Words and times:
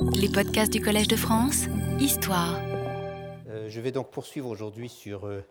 Les 0.00 0.28
podcasts 0.28 0.72
du 0.72 0.80
Collège 0.80 1.08
de 1.08 1.16
France, 1.16 1.66
Histoire. 1.98 2.58
Euh, 3.48 3.68
je 3.68 3.80
vais 3.80 3.90
donc 3.90 4.10
poursuivre 4.10 4.48
aujourd'hui 4.48 4.88
sur 4.88 5.26
euh, 5.26 5.44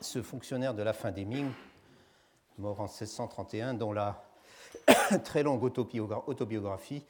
ce 0.00 0.22
fonctionnaire 0.22 0.74
de 0.74 0.82
la 0.82 0.92
fin 0.92 1.12
des 1.12 1.24
Ming, 1.24 1.50
mort 2.58 2.80
en 2.80 2.84
1631, 2.84 3.74
dont 3.74 3.92
la 3.92 4.24
très 5.24 5.42
longue 5.42 5.62
autobiographie, 5.62 7.04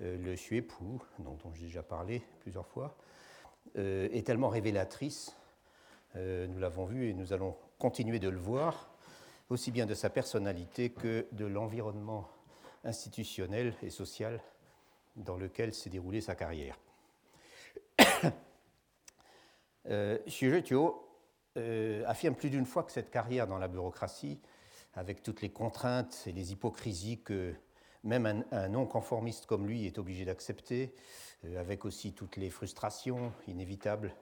euh, 0.00 0.16
Le 0.24 0.34
Xuepou, 0.34 1.02
dont, 1.18 1.36
dont 1.42 1.52
j'ai 1.54 1.66
déjà 1.66 1.82
parlé 1.82 2.22
plusieurs 2.40 2.66
fois, 2.66 2.96
euh, 3.78 4.08
est 4.12 4.26
tellement 4.26 4.48
révélatrice. 4.48 5.34
Nous 6.14 6.58
l'avons 6.58 6.86
vu 6.86 7.10
et 7.10 7.12
nous 7.12 7.34
allons 7.34 7.54
continuer 7.78 8.18
de 8.18 8.30
le 8.30 8.38
voir, 8.38 8.88
aussi 9.50 9.70
bien 9.70 9.84
de 9.84 9.92
sa 9.92 10.08
personnalité 10.08 10.88
que 10.88 11.26
de 11.32 11.44
l'environnement 11.44 12.26
institutionnel 12.84 13.74
et 13.82 13.90
social 13.90 14.40
dans 15.16 15.36
lequel 15.36 15.74
s'est 15.74 15.90
déroulée 15.90 16.20
sa 16.20 16.34
carrière. 16.34 16.78
euh, 19.88 20.18
euh, 21.56 22.02
affirme 22.06 22.34
plus 22.34 22.50
d'une 22.50 22.66
fois 22.66 22.82
que 22.82 22.92
cette 22.92 23.10
carrière 23.10 23.46
dans 23.46 23.56
la 23.56 23.68
bureaucratie, 23.68 24.38
avec 24.94 25.22
toutes 25.22 25.40
les 25.40 25.48
contraintes 25.48 26.24
et 26.26 26.32
les 26.32 26.52
hypocrisies 26.52 27.22
que 27.22 27.54
même 28.04 28.44
un, 28.50 28.68
non-conformiste 28.68 29.46
comme 29.46 29.66
lui 29.66 29.86
est 29.86 29.98
obligé 29.98 30.26
d'accepter, 30.26 30.94
euh, 31.46 31.58
avec 31.58 31.86
aussi 31.86 32.12
toutes 32.12 32.36
les 32.36 32.50
frustrations 32.50 33.32
inévitables 33.48 34.14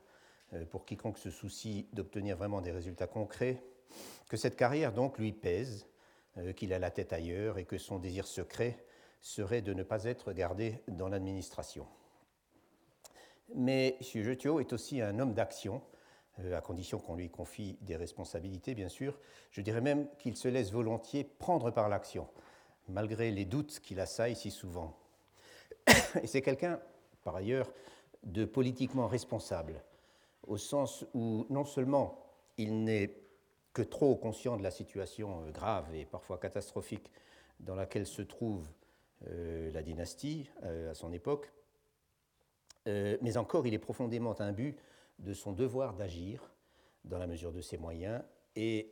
euh, 0.52 0.64
pour 0.64 0.84
quiconque 0.84 1.18
se 1.18 1.30
soucie 1.30 1.88
d'obtenir 1.92 2.36
vraiment 2.36 2.60
des 2.60 2.70
résultats 2.70 3.08
concrets, 3.08 3.64
que 4.28 4.36
cette 4.36 4.56
carrière 4.56 4.92
donc 4.92 5.18
lui 5.18 5.32
pèse, 5.32 5.86
qu'il 6.56 6.72
a 6.72 6.80
la 6.80 6.90
tête 6.90 7.12
ailleurs 7.12 7.58
et 7.58 7.64
que 7.64 7.78
son 7.78 8.00
désir 8.00 8.26
secret 8.26 8.84
serait 9.24 9.62
de 9.62 9.72
ne 9.72 9.82
pas 9.82 10.04
être 10.04 10.32
gardé 10.32 10.82
dans 10.86 11.08
l'administration. 11.08 11.86
Mais 13.54 13.96
M. 13.98 14.22
Jetio 14.22 14.60
est 14.60 14.74
aussi 14.74 15.00
un 15.00 15.18
homme 15.18 15.32
d'action, 15.32 15.80
à 16.52 16.60
condition 16.60 16.98
qu'on 16.98 17.16
lui 17.16 17.30
confie 17.30 17.78
des 17.80 17.96
responsabilités, 17.96 18.74
bien 18.74 18.90
sûr. 18.90 19.18
Je 19.50 19.62
dirais 19.62 19.80
même 19.80 20.08
qu'il 20.18 20.36
se 20.36 20.48
laisse 20.48 20.72
volontiers 20.72 21.24
prendre 21.24 21.70
par 21.70 21.88
l'action 21.88 22.28
malgré 22.88 23.30
les 23.30 23.46
doutes 23.46 23.80
qui 23.80 23.94
l'assaillent 23.94 24.36
si 24.36 24.50
souvent. 24.50 24.94
Et 26.22 26.26
c'est 26.26 26.42
quelqu'un, 26.42 26.78
par 27.22 27.34
ailleurs, 27.36 27.72
de 28.24 28.44
politiquement 28.44 29.06
responsable, 29.06 29.82
au 30.46 30.58
sens 30.58 31.06
où 31.14 31.46
non 31.48 31.64
seulement 31.64 32.26
il 32.58 32.84
n'est 32.84 33.16
que 33.72 33.80
trop 33.80 34.16
conscient 34.16 34.58
de 34.58 34.62
la 34.62 34.70
situation 34.70 35.46
euh, 35.46 35.50
grave 35.50 35.94
et 35.94 36.04
parfois 36.04 36.36
catastrophique 36.36 37.10
dans 37.58 37.74
laquelle 37.74 38.06
se 38.06 38.20
trouve 38.22 38.68
euh, 38.68 38.83
la 39.72 39.82
dynastie 39.82 40.50
euh, 40.64 40.90
à 40.90 40.94
son 40.94 41.12
époque, 41.12 41.52
euh, 42.86 43.16
mais 43.22 43.36
encore 43.36 43.66
il 43.66 43.74
est 43.74 43.78
profondément 43.78 44.38
imbu 44.40 44.76
de 45.18 45.32
son 45.32 45.52
devoir 45.52 45.94
d'agir 45.94 46.52
dans 47.04 47.18
la 47.18 47.26
mesure 47.26 47.52
de 47.52 47.60
ses 47.60 47.78
moyens 47.78 48.22
et, 48.56 48.90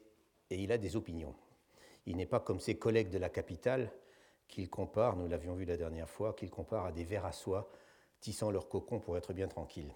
il 0.50 0.70
a 0.70 0.76
des 0.76 0.96
opinions. 0.96 1.34
Il 2.04 2.16
n'est 2.16 2.26
pas 2.26 2.40
comme 2.40 2.60
ses 2.60 2.76
collègues 2.78 3.08
de 3.08 3.16
la 3.16 3.30
capitale 3.30 3.90
qu'il 4.48 4.68
compare, 4.68 5.16
nous 5.16 5.26
l'avions 5.26 5.54
vu 5.54 5.64
la 5.64 5.78
dernière 5.78 6.10
fois, 6.10 6.34
qu'il 6.34 6.50
compare 6.50 6.84
à 6.84 6.92
des 6.92 7.04
vers 7.04 7.24
à 7.24 7.32
soie 7.32 7.70
tissant 8.20 8.50
leur 8.50 8.68
cocon 8.68 9.00
pour 9.00 9.16
être 9.16 9.32
bien 9.32 9.48
tranquille. 9.48 9.90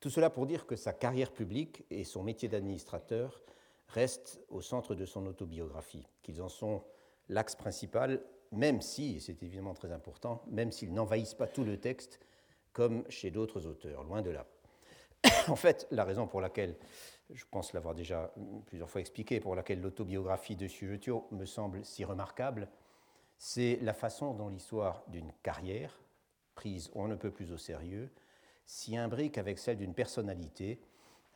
Tout 0.00 0.10
cela 0.10 0.28
pour 0.28 0.46
dire 0.46 0.66
que 0.66 0.76
sa 0.76 0.92
carrière 0.92 1.32
publique 1.32 1.84
et 1.88 2.04
son 2.04 2.22
métier 2.22 2.46
d'administrateur 2.46 3.40
restent 3.88 4.38
au 4.50 4.60
centre 4.60 4.94
de 4.94 5.06
son 5.06 5.24
autobiographie, 5.24 6.06
qu'ils 6.22 6.42
en 6.42 6.50
sont 6.50 6.84
l'axe 7.30 7.56
principal, 7.56 8.22
même 8.54 8.80
si, 8.80 9.16
et 9.16 9.20
c'est 9.20 9.42
évidemment 9.42 9.74
très 9.74 9.92
important, 9.92 10.42
même 10.50 10.72
s'ils 10.72 10.92
n'envahissent 10.92 11.34
pas 11.34 11.46
tout 11.46 11.64
le 11.64 11.78
texte 11.78 12.20
comme 12.72 13.04
chez 13.08 13.30
d'autres 13.30 13.66
auteurs, 13.66 14.02
loin 14.04 14.22
de 14.22 14.30
là. 14.30 14.46
en 15.48 15.56
fait, 15.56 15.86
la 15.90 16.04
raison 16.04 16.26
pour 16.26 16.40
laquelle 16.40 16.76
je 17.30 17.44
pense 17.50 17.72
l'avoir 17.72 17.94
déjà 17.94 18.32
plusieurs 18.66 18.90
fois 18.90 19.00
expliqué, 19.00 19.40
pour 19.40 19.54
laquelle 19.54 19.80
l'autobiographie 19.80 20.56
de 20.56 20.68
Sujetio 20.68 21.26
me 21.30 21.46
semble 21.46 21.84
si 21.84 22.04
remarquable, 22.04 22.68
c'est 23.38 23.78
la 23.82 23.94
façon 23.94 24.34
dont 24.34 24.48
l'histoire 24.48 25.04
d'une 25.08 25.32
carrière, 25.42 25.98
prise 26.54 26.90
on 26.94 27.08
ne 27.08 27.16
peut 27.16 27.30
plus 27.30 27.52
au 27.52 27.58
sérieux, 27.58 28.10
s'y 28.66 28.96
imbrique 28.96 29.38
avec 29.38 29.58
celle 29.58 29.78
d'une 29.78 29.94
personnalité, 29.94 30.80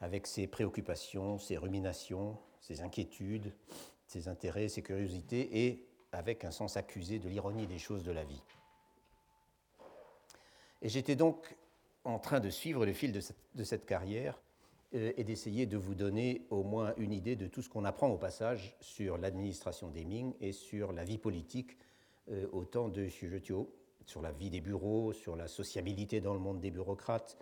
avec 0.01 0.27
ses 0.27 0.47
préoccupations, 0.47 1.39
ses 1.39 1.57
ruminations, 1.57 2.39
ses 2.61 2.83
inquiétudes, 2.83 3.53
ses 4.07 4.29
intérêts, 4.29 4.69
ses 4.69 4.83
curiosités, 4.83 5.67
et 5.67 5.88
avec 6.13 6.45
un 6.45 6.51
sens 6.51 6.77
accusé 6.77 7.19
de 7.19 7.29
l'ironie 7.29 7.67
des 7.67 7.79
choses 7.79 8.05
de 8.05 8.13
la 8.13 8.25
vie. 8.25 8.43
Et 10.83 10.89
j'étais 10.89 11.17
donc 11.17 11.57
en 12.05 12.19
train 12.19 12.41
de 12.41 12.51
suivre 12.51 12.87
le 12.87 12.93
fil 12.93 13.13
de 13.13 13.65
cette, 13.65 13.87
carrière 13.87 14.41
euh, 14.95 15.13
et 15.17 15.25
d'essayer 15.25 15.67
de 15.67 15.77
vous 15.77 15.95
donner 15.95 16.47
au 16.51 16.63
moins 16.63 16.95
une 16.97 17.13
idée 17.13 17.37
de 17.37 17.47
tout 17.47 17.63
ce 17.63 17.69
qu'on 17.69 17.85
apprend 17.85 18.09
au 18.09 18.17
passage 18.17 18.77
sur 18.81 19.19
l'administration 19.19 19.89
des 19.89 20.05
Ming 20.05 20.35
et 20.41 20.53
sur 20.53 20.93
la 20.93 21.05
vie 21.05 21.19
politique 21.19 21.77
euh, 22.31 22.47
au 22.53 22.65
temps 22.65 22.89
de 22.89 23.07
Xujetio, 23.07 23.75
sur 24.07 24.23
la 24.23 24.33
vie 24.33 24.51
des 24.51 24.61
bureaux, 24.61 25.13
sur 25.13 25.37
la 25.37 25.49
sociabilité 25.49 26.21
dans 26.21 26.33
le 26.33 26.41
monde 26.41 26.61
des 26.61 26.71
bureaucrates, 26.71 27.37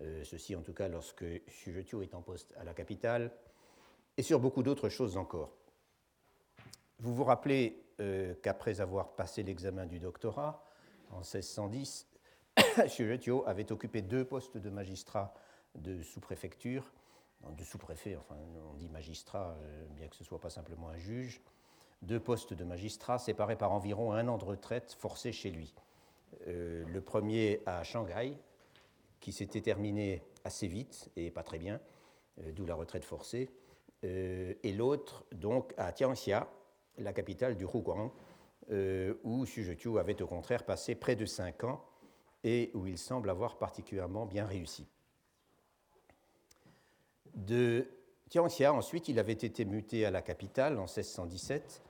euh, 0.00 0.24
ceci 0.24 0.56
en 0.56 0.62
tout 0.62 0.72
cas 0.72 0.88
lorsque 0.88 1.24
Xujetio 1.46 2.02
est 2.02 2.14
en 2.14 2.22
poste 2.22 2.54
à 2.58 2.64
la 2.64 2.74
capitale, 2.74 3.30
et 4.16 4.22
sur 4.22 4.40
beaucoup 4.40 4.62
d'autres 4.62 4.88
choses 4.88 5.16
encore. 5.16 5.52
Vous 6.98 7.14
vous 7.14 7.24
rappelez 7.24 7.82
qu'après 8.42 8.80
avoir 8.80 9.10
passé 9.10 9.42
l'examen 9.42 9.86
du 9.86 9.98
doctorat 9.98 10.64
en 11.10 11.18
1610, 11.18 12.06
Xujetio 12.86 13.44
avait 13.46 13.70
occupé 13.72 14.02
deux 14.02 14.24
postes 14.24 14.56
de 14.56 14.70
magistrat 14.70 15.34
de 15.74 16.02
sous-préfecture, 16.02 16.92
de 17.48 17.64
sous-préfet, 17.64 18.16
enfin 18.16 18.36
on 18.70 18.74
dit 18.74 18.88
magistrat, 18.88 19.56
euh, 19.62 19.86
bien 19.90 20.08
que 20.08 20.16
ce 20.16 20.22
ne 20.22 20.26
soit 20.26 20.40
pas 20.40 20.50
simplement 20.50 20.88
un 20.88 20.98
juge, 20.98 21.40
deux 22.02 22.20
postes 22.20 22.54
de 22.54 22.64
magistrat 22.64 23.18
séparés 23.18 23.56
par 23.56 23.72
environ 23.72 24.12
un 24.12 24.28
an 24.28 24.38
de 24.38 24.44
retraite 24.44 24.92
forcée 24.98 25.32
chez 25.32 25.50
lui. 25.50 25.74
Euh, 26.46 26.84
le 26.86 27.00
premier 27.00 27.60
à 27.66 27.82
Shanghai, 27.82 28.36
qui 29.20 29.32
s'était 29.32 29.60
terminé 29.60 30.22
assez 30.44 30.66
vite 30.66 31.10
et 31.16 31.30
pas 31.30 31.42
très 31.42 31.58
bien, 31.58 31.80
euh, 32.40 32.52
d'où 32.52 32.66
la 32.66 32.74
retraite 32.74 33.04
forcée, 33.04 33.50
et 34.02 34.72
l'autre 34.72 35.26
donc 35.30 35.74
à 35.76 35.92
Tianxia, 35.92 36.48
la 37.00 37.12
capitale 37.12 37.56
du 37.56 37.64
Huguang, 37.64 38.10
où 39.24 39.44
Xu 39.44 39.64
Zheqiu 39.64 39.98
avait 39.98 40.22
au 40.22 40.26
contraire 40.26 40.64
passé 40.64 40.94
près 40.94 41.16
de 41.16 41.26
cinq 41.26 41.64
ans 41.64 41.82
et 42.44 42.70
où 42.74 42.86
il 42.86 42.98
semble 42.98 43.30
avoir 43.30 43.58
particulièrement 43.58 44.26
bien 44.26 44.46
réussi. 44.46 44.86
De 47.34 47.86
Tianxia, 48.28 48.72
ensuite, 48.72 49.08
il 49.08 49.18
avait 49.18 49.32
été 49.32 49.64
muté 49.64 50.04
à 50.04 50.10
la 50.10 50.22
capitale 50.22 50.78
en 50.78 50.82
1617, 50.82 51.82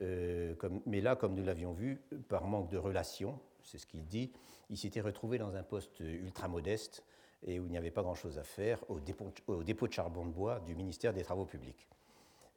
euh, 0.00 0.54
mais 0.86 1.00
là, 1.00 1.16
comme 1.16 1.34
nous 1.34 1.44
l'avions 1.44 1.72
vu, 1.72 2.00
par 2.28 2.46
manque 2.46 2.70
de 2.70 2.78
relations, 2.78 3.38
c'est 3.62 3.78
ce 3.78 3.86
qu'il 3.86 4.06
dit, 4.06 4.32
il 4.70 4.78
s'était 4.78 5.00
retrouvé 5.00 5.38
dans 5.38 5.56
un 5.56 5.62
poste 5.62 6.00
ultra 6.00 6.46
modeste 6.46 7.04
et 7.46 7.58
où 7.58 7.64
il 7.64 7.70
n'y 7.70 7.78
avait 7.78 7.90
pas 7.90 8.02
grand-chose 8.02 8.38
à 8.38 8.44
faire, 8.44 8.84
au 8.90 9.00
dépôt, 9.00 9.86
de 9.86 9.92
charbon 9.92 10.26
de 10.26 10.30
bois 10.30 10.60
du 10.60 10.74
ministère 10.74 11.12
des 11.12 11.22
Travaux 11.22 11.44
publics. 11.44 11.88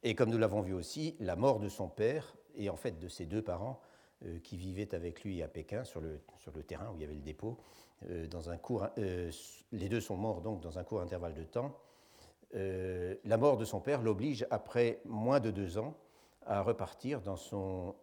Et 0.03 0.15
comme 0.15 0.29
nous 0.29 0.37
l'avons 0.37 0.61
vu 0.61 0.73
aussi, 0.73 1.15
la 1.19 1.35
mort 1.35 1.59
de 1.59 1.69
son 1.69 1.87
père 1.87 2.35
et 2.55 2.69
en 2.69 2.75
fait 2.75 2.99
de 2.99 3.07
ses 3.07 3.25
deux 3.25 3.41
parents 3.41 3.79
euh, 4.25 4.39
qui 4.39 4.57
vivaient 4.57 4.93
avec 4.95 5.23
lui 5.23 5.43
à 5.43 5.47
Pékin 5.47 5.83
sur 5.83 6.01
le, 6.01 6.19
terrain 6.67 6.89
où 6.91 6.95
il 6.95 7.01
y 7.01 7.03
avait 7.03 7.13
le 7.13 7.21
dépôt, 7.21 7.57
euh, 8.09 8.27
euh, 8.97 9.31
les 9.71 9.89
deux 9.89 10.01
sont 10.01 10.17
morts 10.17 10.41
donc 10.41 10.61
dans 10.61 10.79
un 10.79 10.83
court 10.83 11.01
intervalle 11.01 11.33
de 11.33 11.43
temps. 11.43 11.77
La 12.53 13.37
mort 13.37 13.57
de 13.57 13.63
son 13.63 13.79
père 13.79 14.01
l'oblige, 14.01 14.45
après 14.49 14.99
moins 15.05 15.39
de 15.39 15.51
deux 15.51 15.77
ans, 15.77 15.95
à 16.45 16.61
repartir 16.61 17.21
dans 17.21 17.37
son 17.37 17.95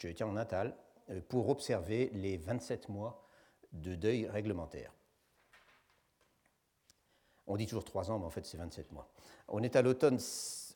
Zhejiang 0.00 0.32
natal 0.32 0.76
pour 1.28 1.48
observer 1.48 2.08
les 2.14 2.36
27 2.36 2.90
mois 2.90 3.26
de 3.72 3.96
deuil 3.96 4.28
réglementaire. 4.28 4.92
On 7.48 7.56
dit 7.56 7.66
toujours 7.66 7.84
trois 7.84 8.10
ans, 8.12 8.20
mais 8.20 8.26
en 8.26 8.30
fait 8.30 8.46
c'est 8.46 8.58
27 8.58 8.92
mois. 8.92 9.08
On 9.48 9.64
est 9.64 9.74
à 9.74 9.82
l'automne, 9.82 10.18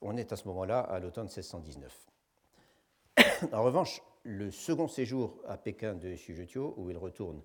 on 0.02 0.16
est 0.16 0.32
à 0.32 0.36
ce 0.36 0.46
moment-là 0.48 0.80
à 0.80 0.98
l'automne 0.98 1.26
1619. 1.26 2.06
en 3.52 3.62
revanche, 3.62 4.02
le 4.24 4.50
second 4.50 4.88
séjour 4.88 5.36
à 5.46 5.56
Pékin 5.56 5.94
de 5.94 6.14
Xu 6.14 6.34
Zhetio, 6.34 6.74
où 6.76 6.90
il 6.90 6.96
retourne 6.96 7.42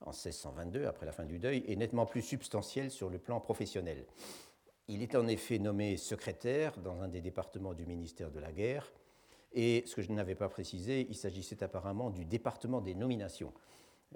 en 0.00 0.10
1622, 0.10 0.86
après 0.86 1.06
la 1.06 1.12
fin 1.12 1.24
du 1.24 1.38
deuil, 1.38 1.64
est 1.66 1.76
nettement 1.76 2.06
plus 2.06 2.22
substantiel 2.22 2.90
sur 2.90 3.08
le 3.08 3.18
plan 3.18 3.40
professionnel. 3.40 4.04
Il 4.88 5.02
est 5.02 5.14
en 5.14 5.28
effet 5.28 5.58
nommé 5.58 5.96
secrétaire 5.96 6.76
dans 6.78 7.02
un 7.02 7.08
des 7.08 7.20
départements 7.20 7.74
du 7.74 7.86
ministère 7.86 8.30
de 8.30 8.40
la 8.40 8.52
Guerre. 8.52 8.92
Et 9.52 9.84
ce 9.86 9.96
que 9.96 10.02
je 10.02 10.12
n'avais 10.12 10.34
pas 10.34 10.48
précisé, 10.48 11.06
il 11.08 11.14
s'agissait 11.14 11.62
apparemment 11.62 12.10
du 12.10 12.24
département 12.24 12.80
des 12.80 12.94
nominations, 12.94 13.52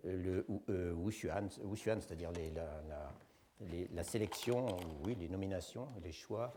le 0.05 0.47
euh, 0.69 0.93
Wushuan, 0.93 1.49
c'est-à-dire 2.01 2.33
la, 2.33 3.13
la, 3.93 4.05
sélection, 4.05 4.67
oui, 5.05 5.17
les 5.19 5.29
nominations, 5.29 5.89
les 6.03 6.13
choix 6.13 6.53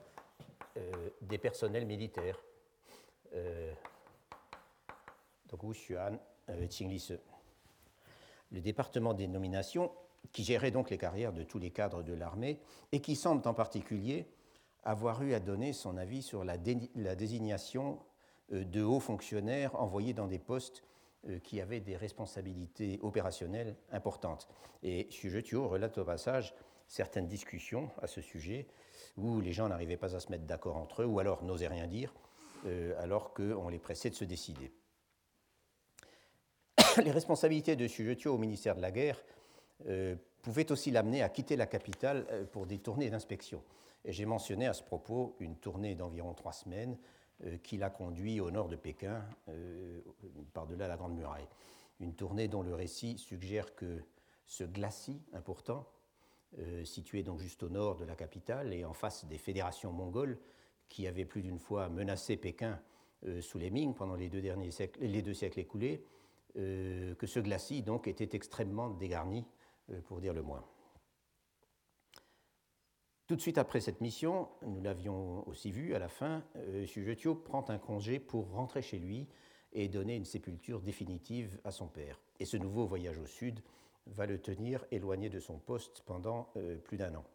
euh, 0.77 1.09
des 1.21 1.37
personnels 1.37 1.85
militaires. 1.85 2.39
Euh, 3.33 3.73
donc 5.49 5.63
Wushuan, 5.63 6.17
euh, 6.49 6.67
Qinglise. 6.67 7.19
le 8.51 8.61
département 8.61 9.13
des 9.13 9.27
nominations, 9.27 9.91
qui 10.31 10.43
gérait 10.43 10.71
donc 10.71 10.89
les 10.89 10.97
carrières 10.97 11.33
de 11.33 11.43
tous 11.43 11.59
les 11.59 11.71
cadres 11.71 12.03
de 12.03 12.13
l'armée 12.13 12.59
et 12.91 13.01
qui 13.01 13.15
semble 13.15 13.47
en 13.47 13.53
particulier 13.53 14.27
avoir 14.83 15.21
eu 15.23 15.33
à 15.33 15.39
donner 15.39 15.73
son 15.73 15.97
avis 15.97 16.21
sur 16.21 16.43
la, 16.43 16.57
désignation 16.57 17.99
euh, 18.53 18.63
de 18.63 18.83
hauts 18.83 18.99
fonctionnaires 18.99 19.79
envoyés 19.79 20.13
dans 20.13 20.27
des 20.27 20.39
postes 20.39 20.83
euh, 21.27 21.39
qui 21.39 21.61
avaient 21.61 21.79
des 21.79 21.97
responsabilités 21.97 22.99
opérationnelles 23.01 23.75
importantes. 23.91 24.47
Et 24.83 25.07
Sujetio 25.09 25.67
relate 25.67 25.97
au 25.97 26.05
passage 26.05 26.53
certaines 26.87 27.27
discussions 27.27 27.89
à 28.01 28.07
ce 28.07 28.21
sujet 28.21 28.67
où 29.17 29.41
les 29.41 29.53
gens 29.53 29.67
n'arrivaient 29.69 29.97
pas 29.97 30.15
à 30.15 30.19
se 30.19 30.29
mettre 30.29 30.45
d'accord 30.45 30.77
entre 30.77 31.03
eux 31.03 31.05
ou 31.05 31.19
alors 31.19 31.43
n'osaient 31.43 31.67
rien 31.67 31.87
dire 31.87 32.13
euh, 32.65 32.93
alors 33.01 33.33
qu'on 33.33 33.69
les 33.69 33.79
pressait 33.79 34.09
de 34.09 34.15
se 34.15 34.25
décider. 34.25 34.71
les 37.03 37.11
responsabilités 37.11 37.75
de 37.75 37.87
Sujetio 37.87 38.33
au 38.33 38.37
ministère 38.37 38.75
de 38.75 38.81
la 38.81 38.91
Guerre 38.91 39.21
pouvaient 40.41 40.71
aussi 40.73 40.91
l'amener 40.91 41.23
à 41.23 41.29
quitter 41.29 41.55
la 41.55 41.65
capitale 41.65 42.47
pour 42.51 42.65
des 42.65 42.79
tournées 42.79 43.09
d'inspection. 43.09 43.63
J'ai 44.05 44.25
mentionné 44.25 44.67
à 44.67 44.73
ce 44.73 44.83
propos 44.83 45.35
une 45.39 45.55
tournée 45.55 45.95
d'environ 45.95 46.33
trois 46.33 46.53
semaines 46.53 46.97
euh, 47.45 47.57
qui 47.57 47.77
l'a 47.77 47.89
conduit 47.89 48.41
au 48.41 48.51
nord 48.51 48.67
de 48.67 48.75
Pékin, 48.75 49.23
euh, 49.47 50.01
par-delà 50.53 50.87
la 50.87 50.97
Grande 50.97 51.15
Muraille. 51.15 51.47
Une 52.01 52.13
tournée 52.13 52.49
dont 52.49 52.63
le 52.63 52.73
récit 52.73 53.17
suggère 53.17 53.75
que 53.75 54.01
ce 54.45 54.65
glacis 54.65 55.21
important, 55.31 55.85
euh, 55.85 55.98
situé 56.83 57.23
donc 57.23 57.39
juste 57.39 57.63
au 57.63 57.69
nord 57.69 57.95
de 57.95 58.05
la 58.05 58.15
capitale 58.15 58.73
et 58.73 58.83
en 58.83 58.93
face 58.93 59.25
des 59.25 59.37
fédérations 59.37 59.91
mongoles 59.91 60.39
qui 60.89 61.07
avaient 61.07 61.25
plus 61.25 61.41
d'une 61.41 61.59
fois 61.59 61.89
menacé 61.89 62.37
Pékin 62.37 62.79
sous 63.41 63.59
les 63.59 63.69
Ming 63.69 63.93
pendant 63.93 64.15
les 64.15 64.29
deux, 64.29 64.41
derniers 64.41 64.71
siècles, 64.71 64.99
les 65.05 65.21
deux 65.21 65.33
siècles 65.33 65.59
écoulés, 65.59 66.03
que 66.55 67.27
ce 67.27 67.39
glacis 67.39 67.83
donc 67.83 68.07
était 68.07 68.35
extrêmement 68.35 68.89
dégarni, 68.89 69.45
pour 70.05 70.19
dire 70.21 70.33
le 70.33 70.41
moins. 70.41 70.65
Tout 73.29 73.35
de 73.35 73.41
suite 73.41 73.59
après 73.59 73.79
cette 73.79 74.01
mission, 74.01 74.49
nous 74.65 74.81
l'avions 74.81 75.47
aussi 75.47 75.69
vu 75.69 75.93
à 75.93 75.99
la 75.99 76.07
fin, 76.07 76.43
euh, 76.55 77.35
prend 77.45 77.63
un 77.69 77.77
congé 77.77 78.17
pour 78.17 78.49
rentrer 78.49 78.81
chez 78.81 78.97
lui 78.97 79.27
et 79.71 79.87
donner 79.87 80.15
une 80.15 80.25
sépulture 80.25 80.81
définitive 80.81 81.59
à 81.63 81.69
son 81.69 81.87
père. 81.87 82.19
Et 82.39 82.45
ce 82.45 82.57
nouveau 82.57 82.87
voyage 82.87 83.19
au 83.19 83.27
sud 83.27 83.59
va 84.09 84.25
le 84.25 84.39
tenir 84.39 84.85
éloigné 84.91 85.29
de 85.29 85.39
son 85.39 85.57
poste 85.57 86.01
pendant 86.05 86.49
euh, 86.55 86.77
plus 86.77 86.97
d'un 86.97 87.15
an. 87.15 87.25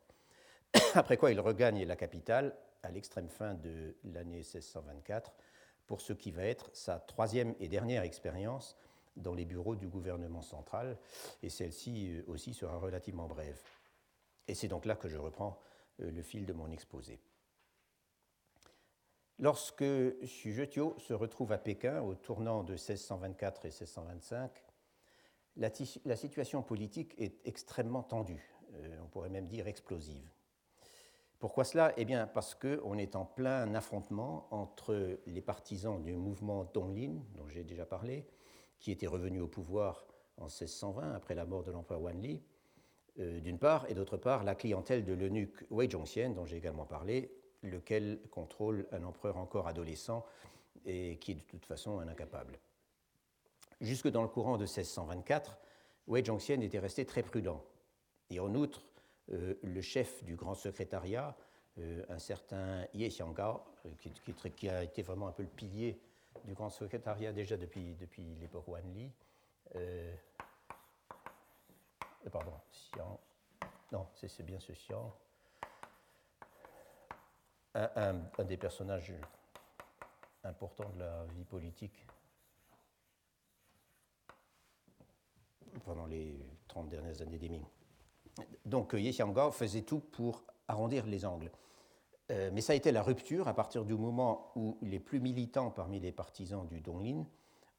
Après 0.95 1.17
quoi, 1.17 1.31
il 1.31 1.41
regagne 1.41 1.85
la 1.85 1.97
capitale 1.97 2.57
à 2.83 2.91
l'extrême 2.91 3.29
fin 3.29 3.55
de 3.55 3.97
l'année 4.05 4.39
1624 4.39 5.35
pour 5.87 6.01
ce 6.01 6.13
qui 6.13 6.31
va 6.31 6.45
être 6.45 6.71
sa 6.73 6.99
troisième 6.99 7.55
et 7.61 7.69
dernière 7.69 8.03
expérience 8.03 8.77
dans 9.17 9.35
les 9.35 9.45
bureaux 9.45 9.77
du 9.77 9.87
gouvernement 9.87 10.43
central, 10.43 10.99
et 11.43 11.49
celle-ci 11.49 12.11
euh, 12.11 12.25
aussi 12.27 12.53
sera 12.53 12.77
relativement 12.79 13.29
brève. 13.29 13.61
Et 14.49 14.55
c'est 14.55 14.69
donc 14.69 14.85
là 14.85 14.97
que 14.97 15.09
je 15.09 15.17
reprends 15.17 15.61
euh, 16.01 16.11
le 16.11 16.23
fil 16.23 16.47
de 16.47 16.53
mon 16.53 16.71
exposé. 16.71 17.21
Lorsque 19.39 19.85
Xu 20.23 20.55
se 20.55 21.13
retrouve 21.13 21.53
à 21.53 21.59
Pékin 21.59 22.01
au 22.03 22.15
tournant 22.15 22.63
de 22.63 22.73
1624 22.73 23.65
et 23.65 23.69
1625, 23.69 24.51
la, 25.57 26.17
situation 26.17 26.63
politique 26.63 27.15
est 27.19 27.47
extrêmement 27.47 28.03
tendue, 28.03 28.55
euh, 28.75 28.97
on 29.03 29.07
pourrait 29.07 29.29
même 29.29 29.47
dire 29.47 29.67
explosive. 29.67 30.29
Pourquoi 31.39 31.65
cela? 31.65 31.93
Eh 31.97 32.05
bien 32.05 32.27
parce 32.27 32.55
qu'on 32.55 32.97
est 32.97 33.17
en 33.17 33.25
plein 33.25 33.75
affrontement 33.75 34.49
entre 34.51 35.19
les 35.27 35.43
partisans 35.43 36.03
du 36.03 36.15
mouvement 36.15 36.65
Donglin, 36.65 37.17
dont 37.37 37.47
j'ai 37.49 37.65
déjà 37.65 37.85
parlé, 37.85 38.27
qui 38.81 38.91
était 38.91 39.07
revenu 39.07 39.41
au 39.41 39.49
pouvoir 39.49 40.07
en 40.39 40.45
1620 40.45 41.13
après 41.13 41.35
la 41.35 41.45
mort 41.45 41.63
de 41.63 41.71
l'empereur 41.71 42.03
Wanli, 42.03 42.43
euh, 43.21 43.41
d'une 43.41 43.59
part, 43.59 43.89
et 43.89 43.95
d'autre 43.95 44.17
part, 44.17 44.43
la 44.43 44.55
clientèle 44.55 45.05
de 45.05 45.13
l'eunuque 45.13 45.65
Wei 45.71 45.89
Zhongxian, 45.89 46.31
dont 46.31 46.47
j'ai 46.47 46.57
également 46.57 46.87
parlé, 46.87 47.31
lequel 47.63 48.21
contrôle 48.31 48.87
un 48.93 49.05
empereur 49.05 49.37
encore 49.37 49.69
adolescent 49.69 50.25
et 50.85 51.19
qui 51.19 51.33
est 51.33 51.37
de 51.37 51.43
toute 51.43 51.65
façon 51.65 51.99
un 52.01 52.09
incapable. 52.09 52.59
Jusque 53.81 54.09
dans 54.09 54.23
le 54.23 54.29
courant 54.29 54.57
de 54.57 54.65
1624, 54.65 55.59
Wei 56.07 56.25
Zhongxian 56.25 56.61
était 56.61 56.79
resté 56.79 57.05
très 57.05 57.23
prudent. 57.23 57.65
Et 58.31 58.41
en 58.41 58.55
outre, 58.55 58.83
euh, 59.33 59.55
le 59.63 59.81
chef 59.81 60.23
du 60.25 60.37
grand 60.37 60.55
secrétariat, 60.55 61.37
euh, 61.79 62.05
un 62.09 62.19
certain 62.19 62.87
Ye 62.95 63.09
Xianggao, 63.09 63.63
qui, 63.99 64.13
qui, 64.51 64.69
a 64.69 64.83
été 64.83 65.03
vraiment 65.03 65.29
un 65.29 65.33
peu 65.33 65.43
le 65.43 65.49
pilier 65.49 66.01
du 66.45 66.55
grand 66.55 66.71
secrétariat 66.71 67.33
déjà 67.33 67.57
depuis, 67.57 67.97
l'époque 68.41 68.69
Wanli, 68.69 69.11
euh, 69.77 70.15
pardon, 72.31 72.53
Xian. 72.71 73.21
Non, 73.93 74.07
c'est 74.15 74.45
bien 74.45 74.61
ce 74.61 74.73
Xian. 74.73 75.13
Un, 77.75 78.15
des 78.45 78.57
personnages 78.57 79.13
importants 80.45 80.89
de 80.91 81.01
la 81.01 81.25
vie 81.35 81.45
politique 81.45 82.07
pendant 85.85 86.07
les 86.07 86.39
30 86.69 86.89
dernières 86.89 87.21
années 87.23 87.39
des 87.39 87.49
Ming. 87.49 87.65
Donc 88.65 88.93
Ye 88.95 89.11
Xianggao 89.11 89.51
faisait 89.51 89.83
tout 89.83 90.01
pour 90.01 90.45
arrondir 90.69 91.07
les 91.07 91.25
angles. 91.25 91.51
Euh, 92.31 92.51
mais 92.53 92.63
ça 92.63 92.73
a 92.73 92.77
été 92.77 92.91
la 92.91 93.03
rupture 93.03 93.49
à 93.49 93.55
partir 93.55 93.85
du 93.85 93.95
moment 93.95 94.51
où 94.57 94.79
les 94.81 94.99
plus 94.99 95.21
militants 95.21 95.71
parmi 95.71 96.01
les 96.01 96.11
partisans 96.11 96.67
du 96.67 96.81
Donglin 96.81 97.27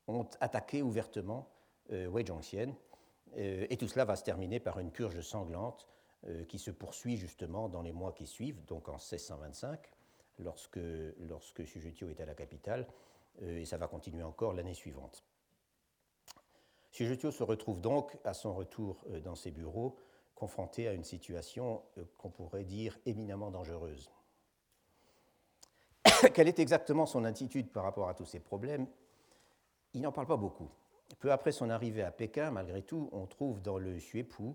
ont 0.07 0.27
attaqué 0.39 0.83
ouvertement 0.83 1.50
euh, 1.92 2.07
Wei 2.07 2.25
Zhongxian 2.25 2.75
euh, 3.38 3.65
et 3.69 3.77
tout 3.77 3.88
cela 3.88 4.06
va 4.06 4.15
se 4.15 4.24
terminer 4.24 4.59
par 4.59 4.80
une 4.80 4.91
purge 4.91 5.19
sanglante 5.21 5.88
euh, 6.27 6.45
qui 6.45 6.59
se 6.59 6.71
poursuit 6.71 7.18
justement 7.18 7.69
dans 7.69 7.81
les 7.81 7.91
mois 7.91 8.13
qui 8.13 8.27
suivent, 8.27 8.63
donc 8.65 8.88
en 8.88 8.94
1625, 8.94 9.80
lorsque, 10.39 10.80
lorsque 11.19 11.62
est 11.62 12.21
à 12.21 12.25
la 12.25 12.36
capitale, 12.36 12.88
euh, 13.41 13.59
et 13.59 13.65
ça 13.65 13.77
va 13.77 13.88
continuer 13.88 14.24
encore 14.24 14.53
l'année 14.53 14.74
suivante. 14.74 15.25
Sujetio 16.95 17.30
se 17.30 17.44
retrouve 17.44 17.81
donc, 17.81 18.18
à 18.24 18.33
son 18.33 18.53
retour 18.53 19.03
dans 19.21 19.36
ses 19.36 19.51
bureaux, 19.51 19.97
confronté 20.33 20.88
à 20.88 20.94
une 20.94 21.03
situation 21.03 21.81
qu'on 22.18 22.30
pourrait 22.30 22.63
dire 22.63 22.97
éminemment 23.06 23.51
dangereuse. 23.51 24.09
Quelle 26.33 26.47
est 26.47 26.59
exactement 26.59 27.06
son 27.06 27.25
attitude 27.25 27.69
par 27.69 27.83
rapport 27.83 28.07
à 28.07 28.13
tous 28.13 28.24
ces 28.24 28.39
problèmes? 28.39 28.88
Il 29.94 30.03
n'en 30.03 30.13
parle 30.13 30.27
pas 30.27 30.38
beaucoup. 30.38 30.69
Peu 31.19 31.33
après 31.33 31.51
son 31.51 31.69
arrivée 31.69 32.01
à 32.01 32.12
Pékin, 32.12 32.50
malgré 32.50 32.81
tout, 32.81 33.09
on 33.12 33.25
trouve 33.25 33.62
dans 33.62 33.77
le 33.77 33.98
Xuepu 33.98 34.53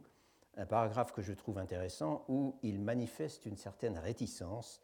un 0.56 0.64
paragraphe 0.64 1.12
que 1.12 1.20
je 1.20 1.34
trouve 1.34 1.58
intéressant 1.58 2.24
où 2.28 2.56
il 2.62 2.80
manifeste 2.80 3.44
une 3.44 3.58
certaine 3.58 3.98
réticence 3.98 4.80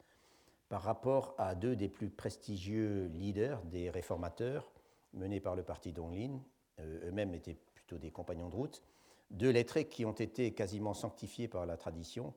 par 0.69 0.83
rapport 0.83 1.35
à 1.38 1.54
deux 1.54 1.75
des 1.75 1.88
plus 1.88 2.11
prestigieux 2.11 3.07
leaders 3.14 3.62
des 3.62 3.88
réformateurs 3.88 4.71
menés 5.14 5.40
par 5.40 5.57
le 5.57 5.62
parti 5.62 5.95
Donglin, 5.95 6.33
euh, 6.35 6.56
eux-mêmes 6.80 7.35
étaient 7.35 7.56
plutôt 7.75 7.99
des 7.99 8.11
compagnons 8.11 8.49
de 8.49 8.56
route, 8.56 8.83
deux 9.30 9.50
lettrés 9.50 9.87
qui 9.87 10.04
ont 10.04 10.12
été 10.12 10.52
quasiment 10.52 10.95
sanctifiés 10.95 11.49
par 11.49 11.66
la 11.66 11.76
tradition 11.76 12.35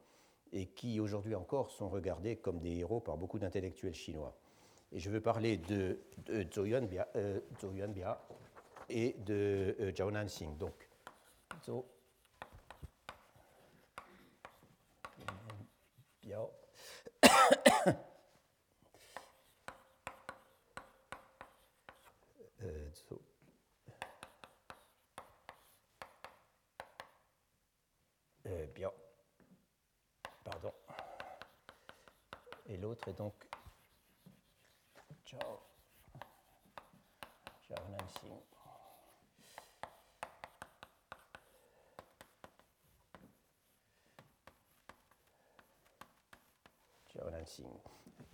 et 0.52 0.66
qui 0.66 1.00
aujourd'hui 1.00 1.36
encore 1.36 1.70
sont 1.70 1.90
regardés 1.90 2.36
comme 2.36 2.60
des 2.60 2.78
héros 2.78 3.00
par 3.00 3.18
beaucoup 3.18 3.40
d'intellectuels 3.40 3.94
chinois. 3.94 4.36
Et 4.92 5.00
je 5.00 5.10
veux 5.10 5.22
parler 5.22 5.58
de, 5.58 6.00
Zhou 6.52 6.66
Yuanbia, 6.66 7.08
euh, 7.16 7.40
et 8.90 9.16
de 9.20 9.76
euh, 9.80 9.92
Zhao 9.96 10.12
Nanxing. 10.12 10.58
Donc, 10.58 10.90
Zhou 11.64 11.86
Biao. 16.24 16.52
euh, 22.64 22.90
Zhou. 22.94 23.22
Euh, 28.48 28.66
Biao. 28.74 28.92
Pardon. 30.44 30.74
Et 33.08 33.08
l'autre 33.08 33.08
est 33.08 33.14
donc 33.14 33.34
Zhao. 35.30 35.60
Zhao 37.68 37.90
Nanxing. 47.32 47.68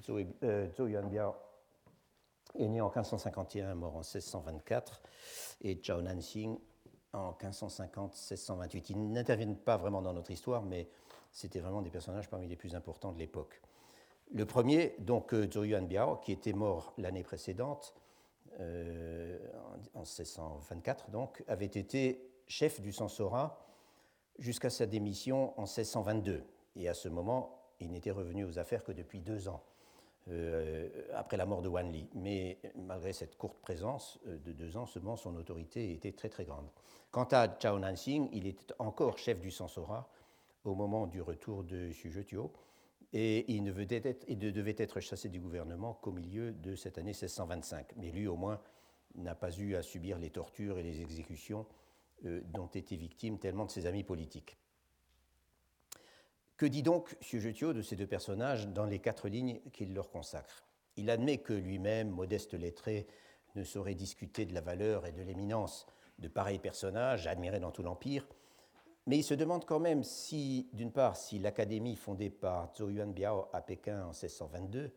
Zhou, 0.02 0.20
euh, 0.44 0.70
Yuanbiao 0.78 1.36
est 2.56 2.68
né 2.68 2.82
en 2.82 2.90
1551, 2.90 3.76
mort 3.76 3.96
en 3.96 4.00
1624, 4.00 5.02
et 5.62 5.82
Zhao 5.84 6.02
Nanxing 6.02 6.58
en 7.14 7.32
1550-1628. 7.34 8.86
Ils 8.90 9.12
n'interviennent 9.12 9.58
pas 9.58 9.78
vraiment 9.78 10.02
dans 10.02 10.14
notre 10.14 10.32
histoire, 10.32 10.64
mais 10.64 10.90
c'était 11.32 11.60
vraiment 11.60 11.82
des 11.82 11.90
personnages 11.90 12.30
parmi 12.30 12.48
les 12.48 12.56
plus 12.56 12.76
importants 12.76 13.12
de 13.12 13.20
l'époque. 13.20 13.62
Le 14.34 14.46
premier, 14.46 14.96
donc 15.00 15.34
euh, 15.34 15.50
Zhou 15.50 15.64
Yuanbiao, 15.64 16.18
qui 16.18 16.32
était 16.32 16.54
mort 16.54 16.94
l'année 16.98 17.24
précédente, 17.24 17.94
euh, 18.60 19.38
en 19.94 20.02
1624 20.02 21.10
donc, 21.10 21.44
avait 21.48 21.66
été 21.66 22.32
chef 22.48 22.82
du 22.82 22.92
Sansora 22.92 23.60
jusqu'à 24.40 24.70
sa 24.70 24.86
démission 24.86 25.54
en 25.60 25.64
1622. 25.64 26.44
Et 26.76 26.90
à 26.90 26.94
ce 26.94 27.08
moment, 27.08 27.62
il 27.80 27.92
n'était 27.92 28.12
revenu 28.12 28.46
aux 28.46 28.58
affaires 28.58 28.84
que 28.84 28.92
depuis 28.92 29.20
deux 29.20 29.48
ans, 29.48 29.64
euh, 30.30 30.90
après 31.14 31.38
la 31.38 31.46
mort 31.46 31.62
de 31.62 31.70
Wanli. 31.70 32.10
Mais 32.16 32.58
malgré 32.76 33.14
cette 33.14 33.38
courte 33.38 33.60
présence 33.60 34.20
de 34.26 34.52
deux 34.52 34.76
ans 34.76 34.86
seulement, 34.86 35.16
son 35.16 35.36
autorité 35.36 35.94
était 35.94 36.14
très 36.14 36.30
très 36.30 36.46
grande. 36.46 36.68
Quant 37.12 37.28
à 37.32 37.48
Chao 37.60 37.78
Nansing, 37.78 38.30
il 38.34 38.48
était 38.48 38.74
encore 38.80 39.18
chef 39.18 39.40
du 39.40 39.52
Sansora 39.52 40.10
au 40.64 40.74
moment 40.74 41.08
du 41.08 41.22
retour 41.22 41.64
de 41.64 41.92
Xu 41.92 42.10
et 43.18 43.50
il 43.54 43.64
ne, 43.64 43.72
devait 43.72 44.76
être 44.78 45.00
chassé 45.00 45.30
du 45.30 45.40
gouvernement 45.40 45.94
qu'au 45.94 46.12
milieu 46.12 46.52
de 46.52 46.76
cette 46.76 46.98
année 46.98 47.12
1625. 47.12 47.94
Mais 47.96 48.12
lui, 48.12 48.28
au 48.28 48.36
moins, 48.36 48.60
n'a 49.16 49.36
pas 49.36 49.56
eu 49.56 49.76
à 49.76 49.82
subir 49.82 50.20
les 50.20 50.30
tortures 50.30 50.78
et 50.80 50.84
les 50.84 51.00
exécutions 51.00 51.66
euh, 52.26 52.42
dont 52.44 52.68
étaient 52.68 52.98
victimes 52.98 53.40
tellement 53.40 53.64
de 53.64 53.72
ses 53.72 53.86
amis 53.86 54.04
politiques. 54.04 54.58
Que 56.58 56.66
dit 56.66 56.84
donc 56.84 57.16
Sujetio 57.22 57.72
de 57.72 57.82
ces 57.82 57.96
deux 57.96 58.06
personnages 58.06 58.68
dans 58.68 58.86
les 58.86 59.00
quatre 59.00 59.30
lignes 59.30 59.62
qu'il 59.72 59.94
leur 59.94 60.10
consacre? 60.10 60.66
Il 60.98 61.10
admet 61.10 61.38
que 61.38 61.54
lui-même, 61.54 62.10
modeste 62.10 62.54
lettré, 62.54 63.08
ne 63.56 63.64
saurait 63.64 63.96
discuter 63.96 64.46
de 64.46 64.54
la 64.54 64.62
valeur 64.62 65.06
et 65.06 65.14
de 65.14 65.22
l'éminence 65.22 65.88
de 66.20 66.28
pareils 66.28 66.60
personnages 66.60 67.28
admirés 67.28 67.62
dans 67.62 67.72
tout 67.72 67.84
l'Empire, 67.84 68.28
mais 69.08 69.18
il 69.18 69.24
se 69.24 69.34
demande 69.34 69.66
quand 69.66 69.80
même 69.80 70.04
si, 70.04 70.68
d'une 70.74 70.92
part, 70.92 71.16
si 71.16 71.40
l'académie 71.40 71.96
fondée 71.96 72.30
par 72.30 72.74
Zhou 72.76 72.90
Yuanbiao 72.90 73.48
à 73.54 73.62
Pékin 73.62 74.02
en 74.04 74.10
1622, 74.10 74.92